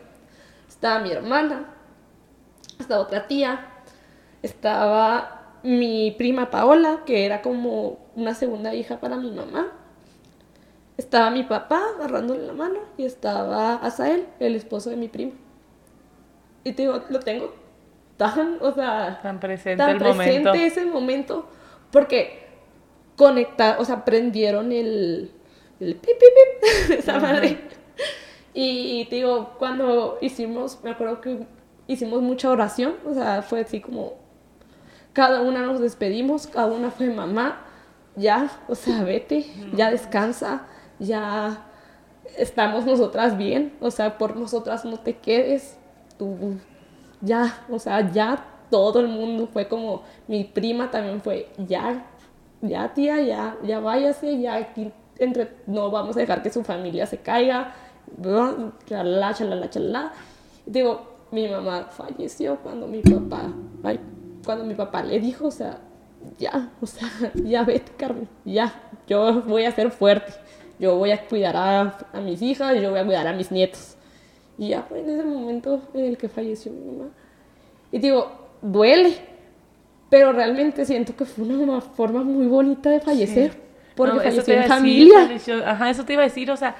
Estaba 0.69 1.01
mi 1.01 1.11
hermana, 1.11 1.67
estaba 2.79 3.03
otra 3.03 3.27
tía, 3.27 3.67
estaba 4.43 5.59
mi 5.63 6.13
prima 6.13 6.51
Paola, 6.51 7.03
que 7.05 7.25
era 7.27 7.43
como 7.43 7.99
una 8.15 8.35
segunda 8.35 8.75
hija 8.75 9.01
para 9.01 9.17
mi 9.17 9.31
mamá. 9.31 9.69
Estaba 10.97 11.31
mi 11.31 11.43
papá 11.43 11.83
agarrándole 11.97 12.47
la 12.47 12.53
mano 12.55 12.81
y 12.97 13.05
estaba 13.05 13.75
Asael, 13.75 14.27
el 14.41 14.55
esposo 14.55 14.91
de 14.91 14.97
mi 14.97 15.09
prima. 15.09 15.33
Y 16.65 16.73
te 16.73 16.83
digo, 16.83 17.03
lo 17.11 17.21
tengo 17.21 17.55
tan, 18.17 18.59
o 18.61 18.73
sea, 18.73 19.21
Tan 19.23 19.39
presente 19.41 19.77
tan 19.77 19.91
el 19.91 19.99
presente 19.99 20.39
momento. 20.41 20.55
ese 20.55 20.87
momento, 20.87 21.47
porque 21.93 22.47
conectar, 23.17 23.77
o 23.79 23.85
sea, 23.85 24.05
prendieron 24.05 24.73
el, 24.73 25.31
el 25.81 25.97
pip, 25.97 26.19
pip, 26.19 26.89
pip, 26.89 26.91
esa 26.99 27.19
madre. 27.19 27.59
Y 28.55 29.05
te 29.11 29.17
digo, 29.17 29.55
cuando 29.59 30.17
hicimos, 30.23 30.79
me 30.83 30.91
acuerdo 30.91 31.21
que 31.21 31.47
hicimos 31.87 32.23
mucha 32.23 32.51
oración, 32.51 32.95
o 33.07 33.15
sea, 33.15 33.43
fue 33.43 33.61
así 33.61 33.81
como, 33.81 34.15
cada 35.13 35.43
una 35.43 35.63
nos 35.63 35.81
despedimos, 35.81 36.47
cada 36.47 36.67
una 36.67 36.91
fue 36.91 37.09
mamá, 37.11 37.63
ya, 38.17 38.51
o 38.69 38.75
sea, 38.75 39.03
vete, 39.03 39.47
ya 39.75 39.91
descansa, 39.91 40.67
ya 40.99 41.67
estamos 42.37 42.85
nosotras 42.87 43.37
bien, 43.37 43.75
o 43.81 43.91
sea, 43.91 44.19
por 44.19 44.37
nosotras 44.37 44.85
no 44.85 44.99
te 44.99 45.17
quedes, 45.17 45.79
tú, 46.19 46.59
ya, 47.21 47.65
o 47.71 47.79
sea, 47.79 48.13
ya 48.13 48.45
todo 48.71 49.01
el 49.01 49.09
mundo 49.09 49.49
fue 49.53 49.69
como, 49.69 50.03
mi 50.27 50.45
prima 50.45 50.91
también 50.91 51.21
fue, 51.21 51.49
ya, 51.57 52.07
ya 52.63 52.93
tía, 52.95 53.21
ya, 53.21 53.57
ya 53.63 53.81
váyase, 53.81 54.41
ya 54.41 54.55
aquí 54.57 54.93
entre, 55.19 55.51
no 55.67 55.91
vamos 55.91 56.17
a 56.17 56.21
dejar 56.21 56.43
que 56.43 56.51
su 56.51 56.63
familia 56.63 57.07
se 57.07 57.19
caiga, 57.19 57.75
chalala, 58.87 59.35
chalala, 59.35 59.71
chalala. 59.71 60.13
Digo, 60.67 61.16
mi 61.37 61.49
mamá 61.49 61.89
falleció 61.91 62.57
cuando 62.57 62.87
mi 62.87 63.03
papá, 63.03 63.43
ay, 63.85 64.01
cuando 64.45 64.65
mi 64.65 64.75
papá 64.75 65.03
le 65.03 65.21
dijo, 65.21 65.49
o 65.49 65.51
sea, 65.51 65.79
ya, 66.39 66.71
o 66.81 66.87
sea, 66.87 67.09
ya 67.45 67.63
vete, 67.63 67.93
Carmen, 67.97 68.29
ya, 68.45 68.73
yo 69.07 69.43
voy 69.43 69.65
a 69.65 69.73
ser 69.73 69.91
fuerte, 69.91 70.33
yo 70.79 70.97
voy 70.97 71.11
a 71.11 71.27
cuidar 71.27 71.57
a, 71.57 71.99
a 72.13 72.21
mis 72.21 72.41
hijas, 72.43 72.81
yo 72.81 72.91
voy 72.91 73.01
a 73.01 73.05
cuidar 73.05 73.27
a 73.27 73.33
mis 73.33 73.51
nietos. 73.53 73.97
Y 74.59 74.69
ya 74.69 74.83
fue 74.83 75.01
en 75.01 75.11
ese 75.11 75.23
momento 75.25 75.83
en 75.93 76.05
el 76.07 76.17
que 76.17 76.29
falleció 76.31 76.73
mi 76.73 76.91
mamá. 76.91 77.11
Y 77.93 77.99
digo, 77.99 78.31
duele, 78.63 79.15
pero 80.09 80.33
realmente 80.33 80.85
siento 80.87 81.15
que 81.15 81.27
fue 81.27 81.45
una 81.45 81.81
forma 81.83 82.23
muy 82.25 82.47
bonita 82.47 82.89
de 82.91 83.01
fallecer, 83.01 83.53
porque 83.95 84.15
No, 84.15 84.21
falleció 84.23 84.55
en 84.55 84.61
decir, 84.61 84.75
familia. 84.75 85.19
falleció- 85.27 85.67
ajá, 85.67 85.91
eso 85.91 86.05
te 86.05 86.15
iba 86.15 86.23
a 86.23 86.25
decir, 86.27 86.51
o 86.51 86.57
sea, 86.57 86.75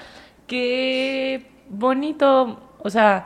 qué 0.47 1.45
bonito, 1.69 2.57
o 2.79 2.89
sea, 2.89 3.25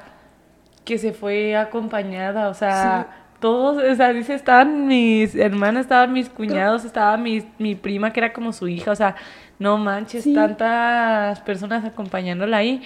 que 0.86 0.98
se 0.98 1.14
fue 1.14 1.56
acompañada, 1.56 2.50
o 2.50 2.54
sea, 2.54 3.26
todos, 3.40 3.82
o 3.84 3.96
sea, 3.96 4.14
dice, 4.14 4.34
estaban 4.36 4.88
mis 4.88 5.36
hermanas, 5.36 5.82
estaban 5.86 6.14
mis 6.14 6.30
cuñados, 6.30 6.86
estaba 6.86 7.18
mi, 7.18 7.44
mi 7.60 7.76
prima 7.76 8.12
que 8.14 8.20
era 8.20 8.34
como 8.34 8.54
su 8.54 8.68
hija, 8.68 8.92
o 8.92 8.96
sea, 8.96 9.16
no 9.60 9.78
manches, 9.78 10.24
Sí. 10.24 10.34
tantas 10.34 11.40
personas 11.42 11.86
acompañándola 11.86 12.58
ahí. 12.58 12.82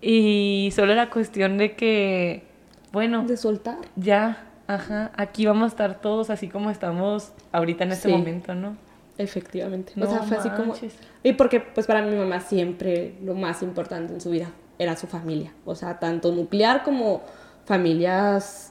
Y 0.00 0.70
solo 0.74 0.92
era 0.92 1.10
cuestión 1.10 1.58
de 1.58 1.74
que, 1.76 2.44
bueno, 2.92 3.24
De 3.24 3.36
soltar. 3.36 3.76
ya, 3.96 4.44
ajá, 4.66 5.12
aquí 5.16 5.46
vamos 5.46 5.64
a 5.64 5.66
estar 5.68 6.00
todos 6.00 6.30
así 6.30 6.48
como 6.48 6.70
estamos 6.70 7.32
ahorita 7.52 7.84
en 7.84 7.92
este 7.92 8.08
Sí. 8.08 8.14
momento, 8.14 8.54
¿no? 8.54 8.76
Efectivamente. 9.18 9.92
No 9.96 10.06
o 10.06 10.10
sea, 10.10 10.22
fue 10.22 10.36
así 10.38 10.48
como... 10.50 10.72
manches. 10.72 10.96
Y 11.22 11.34
porque, 11.34 11.60
pues 11.60 11.86
para 11.86 12.02
mi 12.02 12.16
mamá 12.16 12.40
siempre 12.40 13.14
lo 13.22 13.34
más 13.34 13.62
importante 13.62 14.12
en 14.14 14.20
su 14.20 14.30
vida 14.30 14.48
era 14.82 14.96
su 14.96 15.06
familia. 15.06 15.52
O 15.64 15.74
sea, 15.74 15.98
tanto 15.98 16.32
nuclear 16.32 16.82
como 16.82 17.22
familias... 17.64 18.68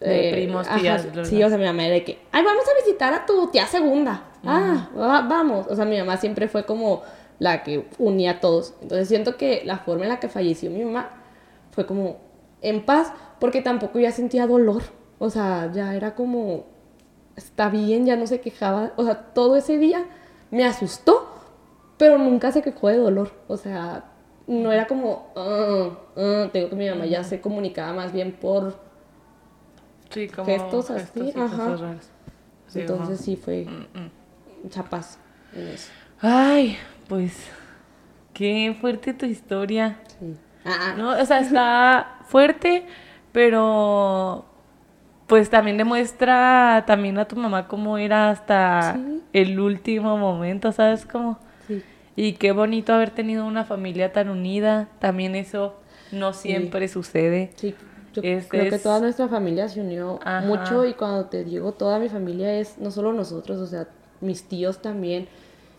De 0.00 0.30
primos, 0.32 0.68
tías, 0.68 1.02
sí, 1.02 1.08
bla, 1.12 1.24
Sí, 1.24 1.42
o 1.42 1.48
sea, 1.48 1.58
mi 1.58 1.64
mamá 1.64 1.84
era 1.84 1.94
de 1.94 2.04
que, 2.04 2.20
ay, 2.30 2.44
vamos 2.44 2.62
a 2.68 2.84
visitar 2.86 3.12
a 3.12 3.26
tu 3.26 3.48
tía 3.48 3.66
segunda. 3.66 4.22
Ah, 4.44 4.88
va- 4.96 5.22
vamos. 5.22 5.66
O 5.68 5.74
sea, 5.74 5.84
mi 5.86 5.98
mamá 5.98 6.16
siempre 6.18 6.46
fue 6.46 6.64
como 6.64 7.02
la 7.40 7.64
que 7.64 7.88
unía 7.98 8.32
a 8.32 8.40
todos. 8.40 8.74
Entonces 8.80 9.08
siento 9.08 9.36
que 9.36 9.62
la 9.64 9.78
forma 9.78 10.04
en 10.04 10.10
la 10.10 10.20
que 10.20 10.28
falleció 10.28 10.70
mi 10.70 10.84
mamá 10.84 11.10
fue 11.72 11.84
como 11.84 12.18
en 12.62 12.86
paz, 12.86 13.12
porque 13.40 13.60
tampoco 13.60 13.98
ya 13.98 14.12
sentía 14.12 14.46
dolor. 14.46 14.82
O 15.18 15.30
sea, 15.30 15.68
ya 15.74 15.92
era 15.96 16.14
como, 16.14 16.66
está 17.34 17.68
bien, 17.68 18.06
ya 18.06 18.14
no 18.14 18.28
se 18.28 18.40
quejaba. 18.40 18.92
O 18.94 19.02
sea, 19.04 19.16
todo 19.34 19.56
ese 19.56 19.78
día 19.78 20.04
me 20.52 20.64
asustó, 20.64 21.26
pero 21.96 22.18
nunca 22.18 22.52
se 22.52 22.62
quejó 22.62 22.86
de 22.86 22.98
dolor. 22.98 23.32
O 23.48 23.56
sea, 23.56 24.04
no 24.48 24.72
era 24.72 24.86
como, 24.86 25.32
"Ah, 25.36 25.90
ah", 26.16 26.48
te 26.52 26.58
digo 26.58 26.70
que 26.70 26.76
mi 26.76 26.88
mamá 26.88 27.06
ya 27.06 27.22
se 27.22 27.40
comunicaba 27.40 27.92
más 27.92 28.12
bien 28.12 28.32
por... 28.32 28.76
Sí, 30.10 30.26
como 30.28 30.46
Gestos 30.46 30.90
así, 30.90 31.32
ajá. 31.36 31.76
raras. 31.76 32.10
Sí, 32.66 32.80
Entonces 32.80 33.16
ajá. 33.16 33.22
sí 33.24 33.36
fue 33.36 33.64
Mm, 33.66 33.98
mm. 33.98 34.10
mucha 34.64 34.82
paz 34.82 35.18
en 35.54 35.68
eso. 35.68 35.90
Ay, 36.20 36.76
pues, 37.08 37.46
qué 38.32 38.74
fuerte 38.80 39.12
tu 39.12 39.26
historia. 39.26 39.98
Sí. 40.18 40.34
Ah, 40.64 40.94
¿no? 40.96 41.10
O 41.10 41.24
sea, 41.24 41.40
está 41.40 42.18
fuerte, 42.26 42.86
pero 43.32 44.44
pues 45.26 45.50
también 45.50 45.76
demuestra 45.76 46.84
también 46.86 47.18
a 47.18 47.26
tu 47.26 47.36
mamá 47.36 47.68
cómo 47.68 47.98
era 47.98 48.30
hasta 48.30 48.94
Sí. 48.94 49.22
el 49.34 49.60
último 49.60 50.16
momento, 50.16 50.72
¿sabes 50.72 51.04
cómo? 51.04 51.38
Y 52.20 52.32
qué 52.32 52.50
bonito 52.50 52.92
haber 52.92 53.10
tenido 53.10 53.46
una 53.46 53.64
familia 53.64 54.12
tan 54.12 54.28
unida, 54.28 54.88
también 54.98 55.36
eso 55.36 55.76
no 56.10 56.32
siempre 56.32 56.88
sucede. 56.88 57.52
Sí, 57.54 57.76
yo 58.12 58.22
creo 58.48 58.70
que 58.70 58.78
toda 58.78 58.98
nuestra 58.98 59.28
familia 59.28 59.68
se 59.68 59.80
unió 59.80 60.18
Ajá. 60.24 60.40
mucho 60.44 60.84
y 60.84 60.94
cuando 60.94 61.26
te 61.26 61.44
digo 61.44 61.70
toda 61.72 62.00
mi 62.00 62.08
familia 62.08 62.58
es 62.58 62.76
no 62.78 62.90
solo 62.90 63.12
nosotros, 63.12 63.60
o 63.60 63.66
sea, 63.68 63.86
mis 64.20 64.42
tíos 64.48 64.82
también 64.82 65.28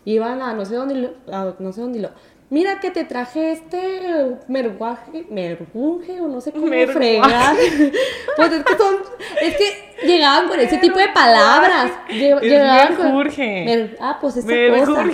iban 0.06 0.40
a 0.40 0.54
no 0.54 0.64
sé 0.64 0.76
dónde, 0.76 0.94
lo- 0.94 1.14
a 1.34 1.54
no 1.58 1.72
sé 1.74 1.82
dónde 1.82 1.98
lo. 2.00 2.08
Mira 2.48 2.80
que 2.80 2.90
te 2.90 3.04
traje 3.04 3.52
este 3.52 4.36
merguaje, 4.48 5.26
merguje 5.30 6.20
o 6.22 6.26
no 6.28 6.40
sé 6.40 6.52
cómo 6.52 6.66
Merguaje. 6.68 6.98
fregar. 6.98 7.54
pues 8.36 8.52
es 8.52 8.64
que 8.64 8.76
son, 8.78 8.96
es 9.42 9.56
que 9.56 10.06
llegaban 10.06 10.48
con 10.48 10.58
ese 10.58 10.78
tipo 10.78 10.98
de 10.98 11.08
palabras. 11.14 11.92
Lle- 12.08 12.36
Es 12.36 12.42
llegaban 12.42 12.96
con- 12.96 13.04
merjurje. 13.04 13.64
mer- 13.66 13.96
ah, 14.00 14.16
pues 14.20 14.38
esa 14.38 14.46
Me 14.46 14.68
cosa. 14.80 15.04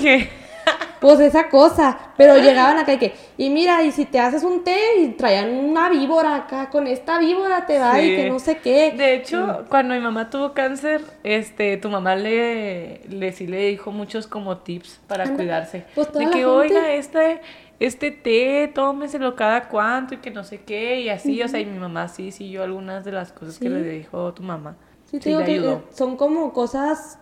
Pues 1.00 1.20
esa 1.20 1.48
cosa, 1.48 1.98
pero 2.16 2.36
llegaban 2.38 2.78
acá 2.78 2.94
y 2.94 2.98
que, 2.98 3.14
y 3.36 3.50
mira, 3.50 3.82
y 3.82 3.92
si 3.92 4.06
te 4.06 4.18
haces 4.18 4.42
un 4.44 4.64
té 4.64 4.76
y 5.00 5.08
traían 5.08 5.50
una 5.54 5.88
víbora 5.90 6.34
acá, 6.34 6.70
con 6.70 6.86
esta 6.86 7.18
víbora 7.18 7.66
te 7.66 7.78
va 7.78 8.00
y 8.00 8.16
que 8.16 8.30
no 8.30 8.38
sé 8.38 8.58
qué. 8.58 8.92
De 8.96 9.14
hecho, 9.14 9.64
cuando 9.68 9.94
mi 9.94 10.00
mamá 10.00 10.30
tuvo 10.30 10.52
cáncer, 10.54 11.02
este, 11.22 11.76
tu 11.76 11.90
mamá 11.90 12.16
le, 12.16 13.02
le 13.08 13.32
sí 13.32 13.46
le 13.46 13.68
dijo 13.68 13.92
muchos 13.92 14.26
como 14.26 14.58
tips 14.58 15.00
para 15.06 15.24
Anda, 15.24 15.36
cuidarse. 15.36 15.84
pues 15.94 16.12
de 16.12 16.20
que, 16.20 16.24
gente- 16.26 16.44
oiga, 16.46 16.92
este, 16.92 17.40
este 17.78 18.10
té, 18.10 18.72
tómeselo 18.74 19.36
cada 19.36 19.68
cuánto 19.68 20.14
y 20.14 20.16
que 20.18 20.30
no 20.30 20.44
sé 20.44 20.62
qué, 20.62 21.00
y 21.02 21.08
así, 21.10 21.42
o 21.42 21.48
sea, 21.48 21.60
y 21.60 21.66
mi 21.66 21.78
mamá 21.78 22.08
sí 22.08 22.32
siguió 22.32 22.62
algunas 22.62 23.04
de 23.04 23.12
las 23.12 23.32
cosas 23.32 23.58
que 23.58 23.68
le 23.68 23.82
dijo 23.82 24.32
tu 24.32 24.42
mamá. 24.42 24.76
Sí, 25.10 25.20
te 25.20 25.28
digo 25.28 25.44
que 25.44 25.52
ayudó. 25.52 25.72
eh, 25.74 25.82
son 25.94 26.16
como 26.16 26.52
cosas 26.52 27.18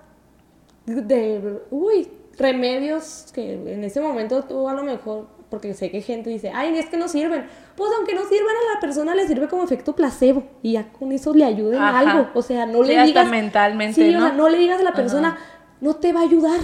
de, 0.87 1.61
uy, 1.71 2.09
remedios 2.39 3.27
que 3.35 3.55
en 3.55 3.85
ese 3.85 4.01
momento 4.01 4.43
tú 4.45 4.69
a 4.69 4.75
lo 4.75 4.83
mejor, 4.83 5.27
porque 5.51 5.75
sé 5.75 5.91
que 5.91 6.01
gente 6.03 6.31
dice, 6.31 6.51
ay, 6.55 6.77
es 6.77 6.87
que 6.87 6.97
no 6.97 7.09
sirven. 7.09 7.47
Pues 7.77 7.91
aunque 7.97 8.15
no 8.15 8.23
sirvan 8.25 8.55
a 8.71 8.75
la 8.75 8.81
persona 8.81 9.15
le 9.15 9.27
sirve 9.27 9.49
como 9.49 9.65
efecto 9.65 9.95
placebo 9.95 10.45
y 10.63 10.73
ya 10.73 10.91
con 10.93 11.13
eso 11.13 11.33
le 11.35 11.45
ayuden 11.45 11.81
Ajá. 11.81 11.99
algo. 11.99 12.31
O 12.35 12.43
sea, 12.43 12.67
no 12.67 12.83
Sí, 12.85 12.93
le 12.95 13.03
digas... 13.05 13.29
mentalmente, 13.31 13.95
Sí, 14.09 14.15
o 14.15 14.19
¿no? 14.19 14.27
sea, 14.27 14.35
no 14.37 14.49
le 14.49 14.59
digas 14.59 14.81
a 14.81 14.85
la 14.85 14.93
persona, 14.93 15.29
Ajá. 15.29 15.39
no 15.81 15.97
te 15.97 16.13
va 16.13 16.21
a 16.21 16.25
ayudar. 16.25 16.61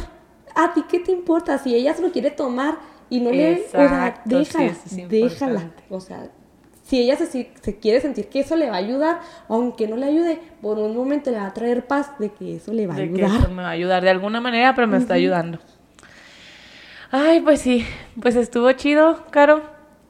¿A 0.55 0.75
ti 0.75 0.85
qué 0.89 0.99
te 0.99 1.13
importa? 1.13 1.59
Si 1.59 1.75
ella 1.75 1.95
se 1.95 2.03
lo 2.03 2.11
quiere 2.11 2.31
tomar 2.31 2.79
y 3.09 3.21
no 3.21 3.31
le... 3.31 3.67
O 3.67 3.71
sea, 3.71 4.23
sí, 4.87 5.05
déjala. 5.09 5.71
O 5.89 6.01
sea, 6.01 6.29
si 6.91 6.99
ella 6.99 7.15
se, 7.15 7.53
se 7.61 7.79
quiere 7.79 8.01
sentir 8.01 8.27
que 8.27 8.41
eso 8.41 8.57
le 8.57 8.69
va 8.69 8.75
a 8.75 8.79
ayudar, 8.81 9.21
aunque 9.49 9.87
no 9.87 9.97
le 9.97 10.07
ayude, 10.07 10.41
por 10.61 10.77
un 10.77 10.97
momento 10.97 11.31
le 11.31 11.37
va 11.37 11.47
a 11.47 11.55
traer 11.55 11.87
paz 11.87 12.19
de 12.19 12.31
que 12.31 12.57
eso 12.57 12.73
le 12.73 12.89
va 12.89 12.95
a 12.95 12.97
de 12.97 13.13
que 13.13 13.23
ayudar. 13.25 13.43
eso 13.43 13.51
me 13.51 13.63
va 13.63 13.69
a 13.69 13.71
ayudar 13.71 14.03
de 14.03 14.11
alguna 14.11 14.41
manera, 14.41 14.75
pero 14.75 14.89
me 14.89 14.97
está 14.97 15.15
ayudando. 15.15 15.61
Ay, 17.13 17.43
pues 17.43 17.61
sí, 17.61 17.87
pues 18.21 18.35
estuvo 18.35 18.73
chido, 18.73 19.25
Caro. 19.31 19.63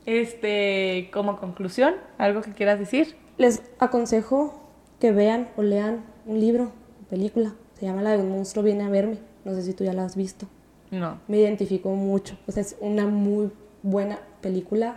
Este, 0.07 1.11
como 1.13 1.39
conclusión, 1.39 1.97
algo 2.17 2.41
que 2.41 2.53
quieras 2.53 2.79
decir. 2.79 3.15
Les 3.37 3.61
aconsejo 3.79 4.67
que 5.01 5.13
vean 5.13 5.51
o 5.59 5.63
lean 5.63 6.03
un 6.25 6.41
libro, 6.41 6.73
película. 7.11 7.53
Se 7.79 7.85
llama 7.85 8.01
La 8.01 8.13
de 8.13 8.23
un 8.23 8.31
monstruo 8.31 8.65
viene 8.65 8.85
a 8.85 8.89
verme. 8.89 9.19
No 9.45 9.53
sé 9.53 9.63
si 9.63 9.75
tú 9.75 9.85
ya 9.85 9.93
la 9.93 10.07
has 10.07 10.17
visto. 10.17 10.47
No. 10.91 11.21
Me 11.29 11.37
identifico 11.41 11.91
mucho. 11.91 12.39
O 12.47 12.53
sea, 12.53 12.63
es 12.63 12.77
una 12.81 13.07
muy 13.07 13.51
buena 13.83 14.19
película 14.41 14.97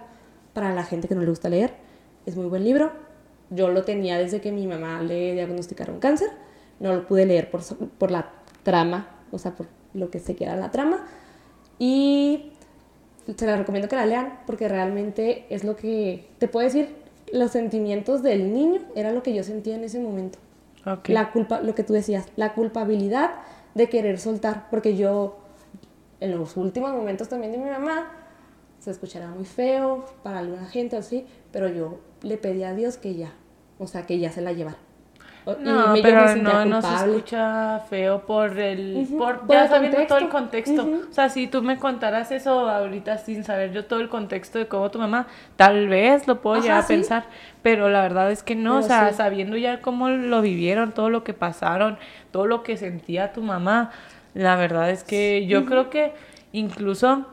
para 0.54 0.74
la 0.74 0.84
gente 0.84 1.08
que 1.08 1.16
no 1.16 1.22
le 1.22 1.30
gusta 1.30 1.50
leer. 1.50 1.74
Es 2.26 2.36
muy 2.36 2.46
buen 2.46 2.64
libro. 2.64 2.92
Yo 3.50 3.70
lo 3.70 3.84
tenía 3.84 4.18
desde 4.18 4.42
que 4.42 4.52
mi 4.52 4.68
mamá 4.68 5.02
le 5.02 5.34
diagnosticaron 5.34 6.00
cáncer. 6.00 6.30
No 6.80 6.94
lo 6.94 7.08
pude 7.08 7.26
leer 7.26 7.52
por, 7.52 7.62
por 7.98 8.12
la 8.12 8.32
trama, 8.64 9.08
o 9.32 9.38
sea, 9.38 9.56
por 9.56 9.68
lo 9.94 10.10
que 10.10 10.20
sé 10.20 10.36
que 10.36 10.46
era 10.46 10.56
la 10.56 10.72
trama. 10.72 11.06
Y 11.80 12.54
se 13.36 13.46
la 13.46 13.58
recomiendo 13.58 13.88
que 13.88 13.96
la 13.96 14.06
lean 14.06 14.40
porque 14.46 14.68
realmente 14.68 15.46
es 15.50 15.64
lo 15.64 15.76
que 15.76 16.28
te 16.40 16.48
puedo 16.48 16.66
decir. 16.66 16.96
Los 17.32 17.52
sentimientos 17.52 18.22
del 18.22 18.54
niño 18.54 18.82
era 18.96 19.12
lo 19.12 19.24
que 19.24 19.34
yo 19.34 19.44
sentía 19.44 19.76
en 19.76 19.84
ese 19.84 20.00
momento. 20.00 20.40
Ok. 20.86 21.10
La 21.10 21.32
culpa, 21.32 21.62
lo 21.62 21.74
que 21.74 21.84
tú 21.84 21.94
decías, 21.94 22.28
la 22.36 22.54
culpabilidad 22.54 23.32
de 23.74 23.90
querer 23.90 24.20
soltar, 24.20 24.68
porque 24.70 24.96
yo 24.96 25.38
en 26.20 26.38
los 26.38 26.58
últimos 26.58 26.92
momentos 26.92 27.30
también 27.30 27.52
de 27.52 27.58
mi 27.58 27.70
mamá 27.70 28.12
se 28.84 28.92
escuchará 28.92 29.28
muy 29.30 29.46
feo 29.46 30.06
para 30.24 30.40
alguna 30.40 30.66
gente 30.68 30.96
o 30.96 31.00
así, 31.00 31.26
pero 31.52 31.70
yo 31.70 32.00
le 32.22 32.38
pedí 32.38 32.64
a 32.64 32.74
Dios 32.74 32.98
que 32.98 33.16
ya, 33.16 33.32
o 33.80 33.88
sea, 33.88 34.06
que 34.06 34.20
ya 34.20 34.32
se 34.32 34.42
la 34.42 34.54
llevara. 34.54 34.78
Y 35.46 35.70
No, 35.70 35.94
me- 35.94 36.02
me 36.02 36.02
pero 36.02 36.36
no, 36.36 36.66
no 36.66 36.82
se 36.82 36.94
escucha 36.94 37.80
feo 37.90 38.26
por 38.26 38.58
el... 38.60 39.04
Ujú, 39.04 39.18
por, 39.18 39.42
por 39.42 39.50
ya 39.50 39.68
sabiendo 39.68 39.98
todo 40.08 40.18
el 40.18 40.30
contexto. 40.30 40.84
O 41.10 41.14
sea, 41.14 41.30
si 41.30 41.48
tú 41.48 41.62
me 41.62 41.78
contaras 41.80 42.32
eso 42.32 42.70
ahorita 42.70 43.18
sin 43.18 43.44
saber 43.44 43.72
yo 43.74 43.86
todo 43.86 44.00
el 44.00 44.10
contexto 44.10 44.58
de 44.60 44.68
cómo 44.68 44.90
tu 44.90 45.00
mamá, 45.00 45.28
tal 45.58 45.88
vez 45.90 46.28
lo 46.28 46.42
puedo 46.42 46.56
Ajá, 46.56 46.64
llegar 46.64 46.78
a 46.80 46.88
sí. 46.88 46.96
pensar, 46.96 47.26
pero 47.62 47.90
la 47.90 48.02
verdad 48.02 48.32
es 48.32 48.42
que 48.44 48.56
no, 48.56 48.78
o 48.80 48.82
sea, 48.82 49.10
sí. 49.10 49.16
sabiendo 49.18 49.58
ya 49.58 49.82
cómo 49.82 50.10
lo 50.10 50.42
vivieron, 50.42 50.92
todo 50.94 51.10
lo 51.10 51.24
que 51.24 51.34
pasaron, 51.34 51.98
todo 52.32 52.48
lo 52.48 52.64
que 52.64 52.78
sentía 52.78 53.34
tu 53.34 53.42
mamá, 53.42 53.92
la 54.34 54.56
verdad 54.56 54.90
es 54.92 55.04
que 55.04 55.46
yo 55.48 55.66
creo 55.66 55.90
que 55.90 56.14
incluso 56.54 57.26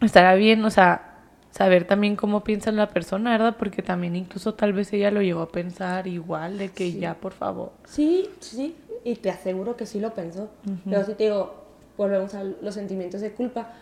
estará 0.00 0.34
bien, 0.34 0.64
o 0.64 0.70
sea, 0.70 1.16
saber 1.50 1.86
también 1.86 2.16
cómo 2.16 2.44
piensa 2.44 2.70
la 2.72 2.88
persona, 2.88 3.30
¿verdad? 3.30 3.56
Porque 3.58 3.82
también 3.82 4.14
incluso 4.14 4.54
tal 4.54 4.72
vez 4.72 4.92
ella 4.92 5.10
lo 5.10 5.22
llegó 5.22 5.40
a 5.40 5.48
pensar 5.48 6.06
igual, 6.06 6.58
de 6.58 6.68
que 6.68 6.92
ya, 6.92 7.14
por 7.14 7.32
favor. 7.32 7.72
Sí, 7.86 8.28
sí, 8.40 8.76
y 9.04 9.16
te 9.16 9.30
aseguro 9.30 9.76
que 9.76 9.86
sí 9.86 10.00
lo 10.00 10.12
pensó. 10.12 10.50
Pero 10.84 11.04
sí 11.04 11.14
te 11.14 11.24
digo, 11.24 11.64
volvemos 11.96 12.34
a 12.34 12.44
los 12.44 12.74
sentimientos 12.74 13.20
de 13.20 13.32
culpa. 13.32 13.72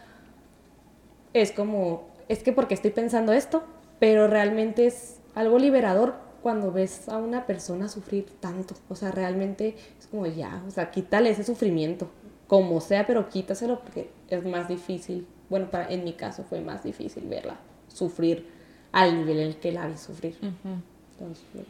Es 1.33 1.51
como, 1.51 2.09
es 2.29 2.43
que 2.43 2.53
porque 2.53 2.75
estoy 2.75 2.93
pensando 2.93 3.33
esto, 3.33 3.65
pero 3.99 4.29
realmente 4.29 4.87
es 4.87 5.19
algo 5.35 5.59
liberador 5.59 6.15
cuando 6.43 6.71
ves 6.71 7.09
a 7.09 7.17
una 7.17 7.47
persona 7.47 7.89
sufrir 7.89 8.27
tanto. 8.39 8.75
O 8.89 8.95
sea, 8.95 9.11
realmente 9.11 9.75
es 9.99 10.07
como 10.07 10.27
ya, 10.27 10.62
o 10.69 10.71
sea, 10.71 10.91
quítale 10.91 11.31
ese 11.31 11.43
sufrimiento, 11.43 12.09
como 12.47 12.81
sea, 12.81 13.07
pero 13.07 13.29
quítaselo 13.29 13.81
porque 13.81 14.11
es 14.29 14.45
más 14.45 14.69
difícil. 14.69 15.27
Bueno, 15.55 15.70
para, 15.70 15.88
en 15.88 16.02
mi 16.02 16.14
caso 16.14 16.42
fue 16.42 16.61
más 16.61 16.82
difícil 16.82 17.28
verla 17.28 17.55
sufrir 17.86 18.44
al 18.90 19.16
nivel 19.16 19.38
en 19.38 19.46
el 19.50 19.57
que 19.57 19.70
la 19.70 19.86
vi 19.86 19.96
sufrir. 19.96 20.34
Entonces, 20.42 21.44
pues, 21.52 21.64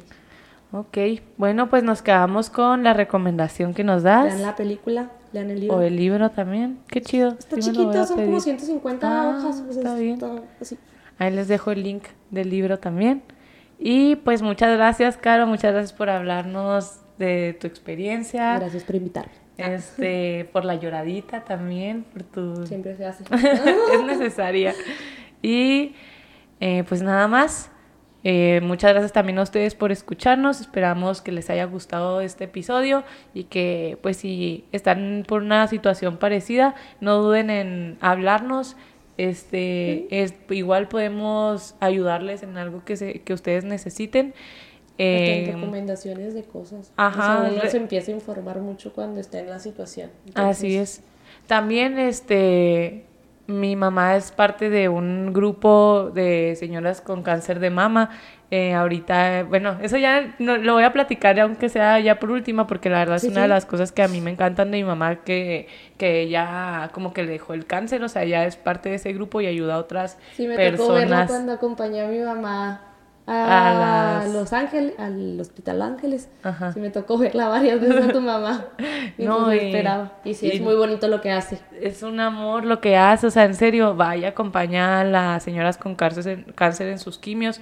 Ok, 0.72 1.22
bueno, 1.36 1.68
pues 1.68 1.82
nos 1.82 2.00
quedamos 2.00 2.48
con 2.48 2.82
la 2.82 2.94
recomendación 2.94 3.74
que 3.74 3.84
nos 3.84 4.02
das. 4.02 4.24
Lean 4.24 4.40
la 4.40 4.56
película, 4.56 5.10
lean 5.34 5.50
el 5.50 5.60
libro. 5.60 5.76
O 5.76 5.82
el 5.82 5.96
libro 5.96 6.30
también. 6.30 6.78
Qué 6.88 7.02
chido. 7.02 7.36
Está 7.38 7.56
sí 7.56 7.60
chiquito, 7.72 7.92
son 8.06 8.16
como 8.16 8.28
pedir. 8.30 8.40
150 8.40 9.06
Ah, 9.06 9.28
hojas. 9.36 9.62
está 9.68 9.94
bien. 9.96 10.18
así. 10.62 10.78
Ahí 11.18 11.30
les 11.30 11.46
dejo 11.48 11.70
el 11.70 11.82
link 11.82 12.04
del 12.30 12.48
libro 12.48 12.78
también. 12.78 13.22
Y 13.78 14.16
pues 14.16 14.40
muchas 14.40 14.74
gracias, 14.78 15.18
Caro, 15.18 15.46
muchas 15.46 15.72
gracias 15.74 15.92
por 15.92 16.08
hablarnos 16.08 17.00
de 17.18 17.54
tu 17.60 17.66
experiencia. 17.66 18.58
Gracias 18.58 18.82
por 18.82 18.94
invitarme. 18.94 19.43
Este, 19.56 20.48
por 20.52 20.64
la 20.64 20.74
lloradita 20.74 21.44
también, 21.44 22.04
por 22.04 22.22
tu... 22.24 22.66
Siempre 22.66 22.96
se 22.96 23.06
hace. 23.06 23.24
es 23.92 24.04
necesaria. 24.04 24.74
Y 25.42 25.94
eh, 26.60 26.84
pues 26.88 27.02
nada 27.02 27.28
más. 27.28 27.70
Eh, 28.26 28.60
muchas 28.62 28.92
gracias 28.92 29.12
también 29.12 29.38
a 29.38 29.42
ustedes 29.42 29.74
por 29.74 29.92
escucharnos. 29.92 30.60
Esperamos 30.60 31.20
que 31.20 31.30
les 31.30 31.50
haya 31.50 31.66
gustado 31.66 32.22
este 32.22 32.44
episodio 32.44 33.04
y 33.34 33.44
que 33.44 33.98
pues 34.02 34.16
si 34.16 34.64
están 34.72 35.24
por 35.28 35.42
una 35.42 35.68
situación 35.68 36.16
parecida, 36.16 36.74
no 37.00 37.16
duden 37.16 37.50
en 37.50 37.98
hablarnos. 38.00 38.76
Este, 39.18 40.22
es, 40.22 40.34
igual 40.50 40.88
podemos 40.88 41.76
ayudarles 41.80 42.42
en 42.42 42.56
algo 42.56 42.84
que, 42.84 42.96
se, 42.96 43.20
que 43.20 43.34
ustedes 43.34 43.64
necesiten. 43.64 44.34
Eh, 44.96 45.50
recomendaciones 45.52 46.34
de 46.34 46.44
cosas. 46.44 46.92
Ajá. 46.96 47.40
O 47.40 47.46
sea, 47.46 47.52
uno 47.52 47.70
se 47.70 47.76
empieza 47.76 48.12
a 48.12 48.14
informar 48.14 48.60
mucho 48.60 48.92
cuando 48.92 49.20
está 49.20 49.40
en 49.40 49.50
la 49.50 49.58
situación. 49.58 50.10
así 50.34 50.76
es. 50.76 51.02
También, 51.46 51.98
este, 51.98 53.04
mi 53.46 53.76
mamá 53.76 54.16
es 54.16 54.30
parte 54.30 54.70
de 54.70 54.88
un 54.88 55.32
grupo 55.32 56.10
de 56.14 56.54
señoras 56.56 57.00
con 57.00 57.22
cáncer 57.22 57.60
de 57.60 57.70
mama. 57.70 58.10
Eh, 58.50 58.72
ahorita, 58.72 59.44
bueno, 59.44 59.78
eso 59.82 59.96
ya 59.96 60.36
no, 60.38 60.56
lo 60.58 60.74
voy 60.74 60.84
a 60.84 60.92
platicar, 60.92 61.38
aunque 61.40 61.68
sea 61.68 61.98
ya 61.98 62.20
por 62.20 62.30
última, 62.30 62.68
porque 62.68 62.88
la 62.88 63.00
verdad 63.00 63.16
es 63.16 63.24
una 63.24 63.42
de 63.42 63.48
las 63.48 63.66
cosas 63.66 63.90
que 63.90 64.02
a 64.02 64.08
mí 64.08 64.20
me 64.20 64.30
encantan 64.30 64.70
de 64.70 64.76
mi 64.76 64.84
mamá, 64.84 65.24
que, 65.24 65.66
que 65.98 66.20
ella 66.20 66.90
como 66.92 67.12
que 67.12 67.24
le 67.24 67.32
dejó 67.32 67.52
el 67.52 67.66
cáncer, 67.66 68.04
o 68.04 68.08
sea, 68.08 68.22
ella 68.22 68.46
es 68.46 68.54
parte 68.54 68.90
de 68.90 68.94
ese 68.94 69.12
grupo 69.12 69.40
y 69.40 69.46
ayuda 69.46 69.74
a 69.74 69.78
otras 69.78 70.18
sí, 70.36 70.46
me 70.46 70.54
personas. 70.54 70.78
Tocó 70.78 70.92
verla 70.94 71.26
cuando 71.26 71.52
acompañé 71.52 72.02
a 72.02 72.06
mi 72.06 72.20
mamá 72.20 72.93
a, 73.26 74.26
Los 74.32 74.52
Ángeles, 74.52 74.94
al 74.98 75.40
Hospital 75.40 75.82
Ángeles. 75.82 76.28
Ajá. 76.42 76.72
Sí, 76.72 76.80
me 76.80 76.90
tocó 76.90 77.16
verla 77.16 77.48
varias 77.48 77.80
veces 77.80 78.08
a 78.08 78.12
tu 78.12 78.20
mamá. 78.22 78.66
Y 79.16 79.24
no, 79.24 79.44
pues, 79.44 79.62
y, 79.62 79.66
esperaba. 79.66 80.12
Y 80.24 80.34
sí, 80.34 80.50
es 80.52 80.60
muy 80.60 80.74
bonito 80.74 81.08
lo 81.08 81.20
que 81.20 81.30
hace. 81.30 81.58
Es 81.80 82.02
un 82.02 82.20
amor 82.20 82.64
lo 82.64 82.80
que 82.80 82.96
hace, 82.96 83.26
o 83.26 83.30
sea, 83.30 83.44
en 83.44 83.54
serio, 83.54 83.94
vaya 83.94 84.28
acompañar 84.28 85.06
a 85.06 85.08
las 85.08 85.42
señoras 85.42 85.78
con 85.78 85.94
cáncer 85.94 86.28
en, 86.28 86.42
cáncer 86.52 86.88
en 86.88 86.98
sus 86.98 87.18
quimios. 87.18 87.60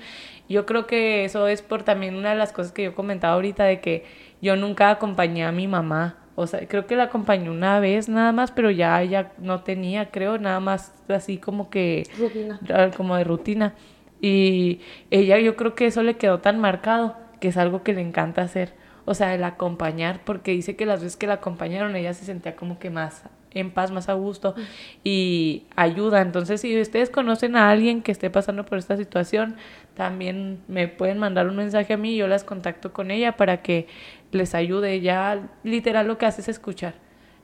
Yo 0.48 0.66
creo 0.66 0.86
que 0.86 1.24
eso 1.24 1.46
es 1.46 1.62
por 1.62 1.82
también 1.84 2.16
una 2.16 2.30
de 2.30 2.36
las 2.36 2.52
cosas 2.52 2.72
que 2.72 2.84
yo 2.84 2.94
comentaba 2.94 3.34
ahorita, 3.34 3.64
de 3.64 3.80
que 3.80 4.04
yo 4.40 4.56
nunca 4.56 4.90
acompañé 4.90 5.44
a 5.44 5.52
mi 5.52 5.68
mamá. 5.68 6.16
O 6.34 6.46
sea, 6.46 6.66
creo 6.66 6.86
que 6.86 6.96
la 6.96 7.04
acompañé 7.04 7.50
una 7.50 7.78
vez 7.78 8.08
nada 8.08 8.32
más, 8.32 8.50
pero 8.50 8.70
ya 8.70 9.00
ella 9.02 9.32
no 9.38 9.62
tenía, 9.62 10.10
creo, 10.10 10.38
nada 10.38 10.60
más 10.60 10.92
así 11.08 11.36
como 11.36 11.68
que... 11.68 12.04
Rutina. 12.18 12.58
Como 12.96 13.16
de 13.16 13.24
rutina. 13.24 13.74
Y 14.22 14.80
ella 15.10 15.38
yo 15.40 15.56
creo 15.56 15.74
que 15.74 15.86
eso 15.86 16.02
le 16.02 16.16
quedó 16.16 16.38
tan 16.38 16.58
marcado 16.60 17.16
que 17.40 17.48
es 17.48 17.56
algo 17.56 17.82
que 17.82 17.92
le 17.92 18.00
encanta 18.00 18.40
hacer. 18.40 18.72
O 19.04 19.14
sea, 19.14 19.34
el 19.34 19.42
acompañar, 19.42 20.20
porque 20.24 20.52
dice 20.52 20.76
que 20.76 20.86
las 20.86 21.02
veces 21.02 21.16
que 21.16 21.26
la 21.26 21.34
acompañaron 21.34 21.96
ella 21.96 22.14
se 22.14 22.24
sentía 22.24 22.54
como 22.54 22.78
que 22.78 22.88
más 22.88 23.24
en 23.50 23.72
paz, 23.72 23.90
más 23.90 24.08
a 24.08 24.12
gusto 24.12 24.54
y 25.02 25.64
ayuda. 25.74 26.20
Entonces, 26.22 26.60
si 26.60 26.80
ustedes 26.80 27.10
conocen 27.10 27.56
a 27.56 27.68
alguien 27.68 28.00
que 28.02 28.12
esté 28.12 28.30
pasando 28.30 28.64
por 28.64 28.78
esta 28.78 28.96
situación, 28.96 29.56
también 29.94 30.60
me 30.68 30.86
pueden 30.86 31.18
mandar 31.18 31.48
un 31.48 31.56
mensaje 31.56 31.92
a 31.92 31.96
mí 31.96 32.14
y 32.14 32.16
yo 32.18 32.28
las 32.28 32.44
contacto 32.44 32.92
con 32.92 33.10
ella 33.10 33.36
para 33.36 33.60
que 33.60 33.88
les 34.30 34.54
ayude. 34.54 35.00
Ya 35.00 35.50
literal 35.64 36.06
lo 36.06 36.16
que 36.16 36.26
hace 36.26 36.42
es 36.42 36.48
escuchar. 36.48 36.94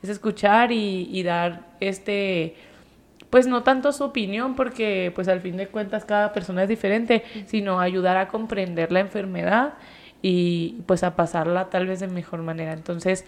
Es 0.00 0.10
escuchar 0.10 0.70
y, 0.70 1.08
y 1.10 1.24
dar 1.24 1.66
este 1.80 2.54
pues 3.30 3.46
no 3.46 3.62
tanto 3.62 3.92
su 3.92 4.04
opinión, 4.04 4.54
porque 4.54 5.12
pues 5.14 5.28
al 5.28 5.40
fin 5.40 5.56
de 5.56 5.68
cuentas 5.68 6.04
cada 6.04 6.32
persona 6.32 6.62
es 6.62 6.68
diferente, 6.68 7.24
sino 7.46 7.80
ayudar 7.80 8.16
a 8.16 8.28
comprender 8.28 8.90
la 8.90 9.00
enfermedad 9.00 9.74
y 10.22 10.82
pues 10.86 11.04
a 11.04 11.14
pasarla 11.14 11.68
tal 11.70 11.86
vez 11.86 12.00
de 12.00 12.08
mejor 12.08 12.42
manera. 12.42 12.72
Entonces, 12.72 13.24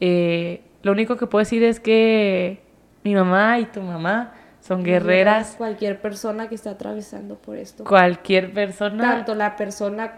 eh, 0.00 0.62
lo 0.82 0.92
único 0.92 1.16
que 1.16 1.26
puedo 1.26 1.40
decir 1.40 1.62
es 1.62 1.80
que 1.80 2.62
mi 3.04 3.14
mamá 3.14 3.58
y 3.58 3.66
tu 3.66 3.80
mamá 3.82 4.34
son 4.60 4.82
guerreras. 4.82 5.54
Cualquier 5.56 6.00
persona 6.00 6.48
que 6.48 6.54
está 6.54 6.70
atravesando 6.70 7.36
por 7.36 7.56
esto. 7.56 7.84
Cualquier 7.84 8.52
persona. 8.52 9.02
Tanto 9.02 9.34
la 9.34 9.56
persona 9.56 10.14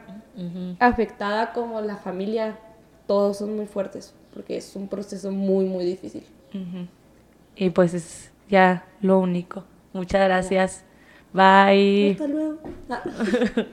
afectada 0.79 1.53
como 1.53 1.81
la 1.81 1.97
familia, 1.97 2.59
todos 3.07 3.39
son 3.39 3.57
muy 3.57 3.67
fuertes, 3.67 4.15
porque 4.35 4.57
es 4.57 4.75
un 4.75 4.89
proceso 4.89 5.31
muy, 5.31 5.67
muy 5.67 5.85
difícil. 5.85 6.25
Y 7.55 7.71
pues 7.71 7.95
es 7.95 8.32
ya 8.53 8.85
lo 9.01 9.19
único. 9.19 9.65
Muchas 9.95 10.23
gracias. 10.29 10.85
Bye. 11.33 12.13
Hasta 12.13 12.27
luego. 12.29 12.61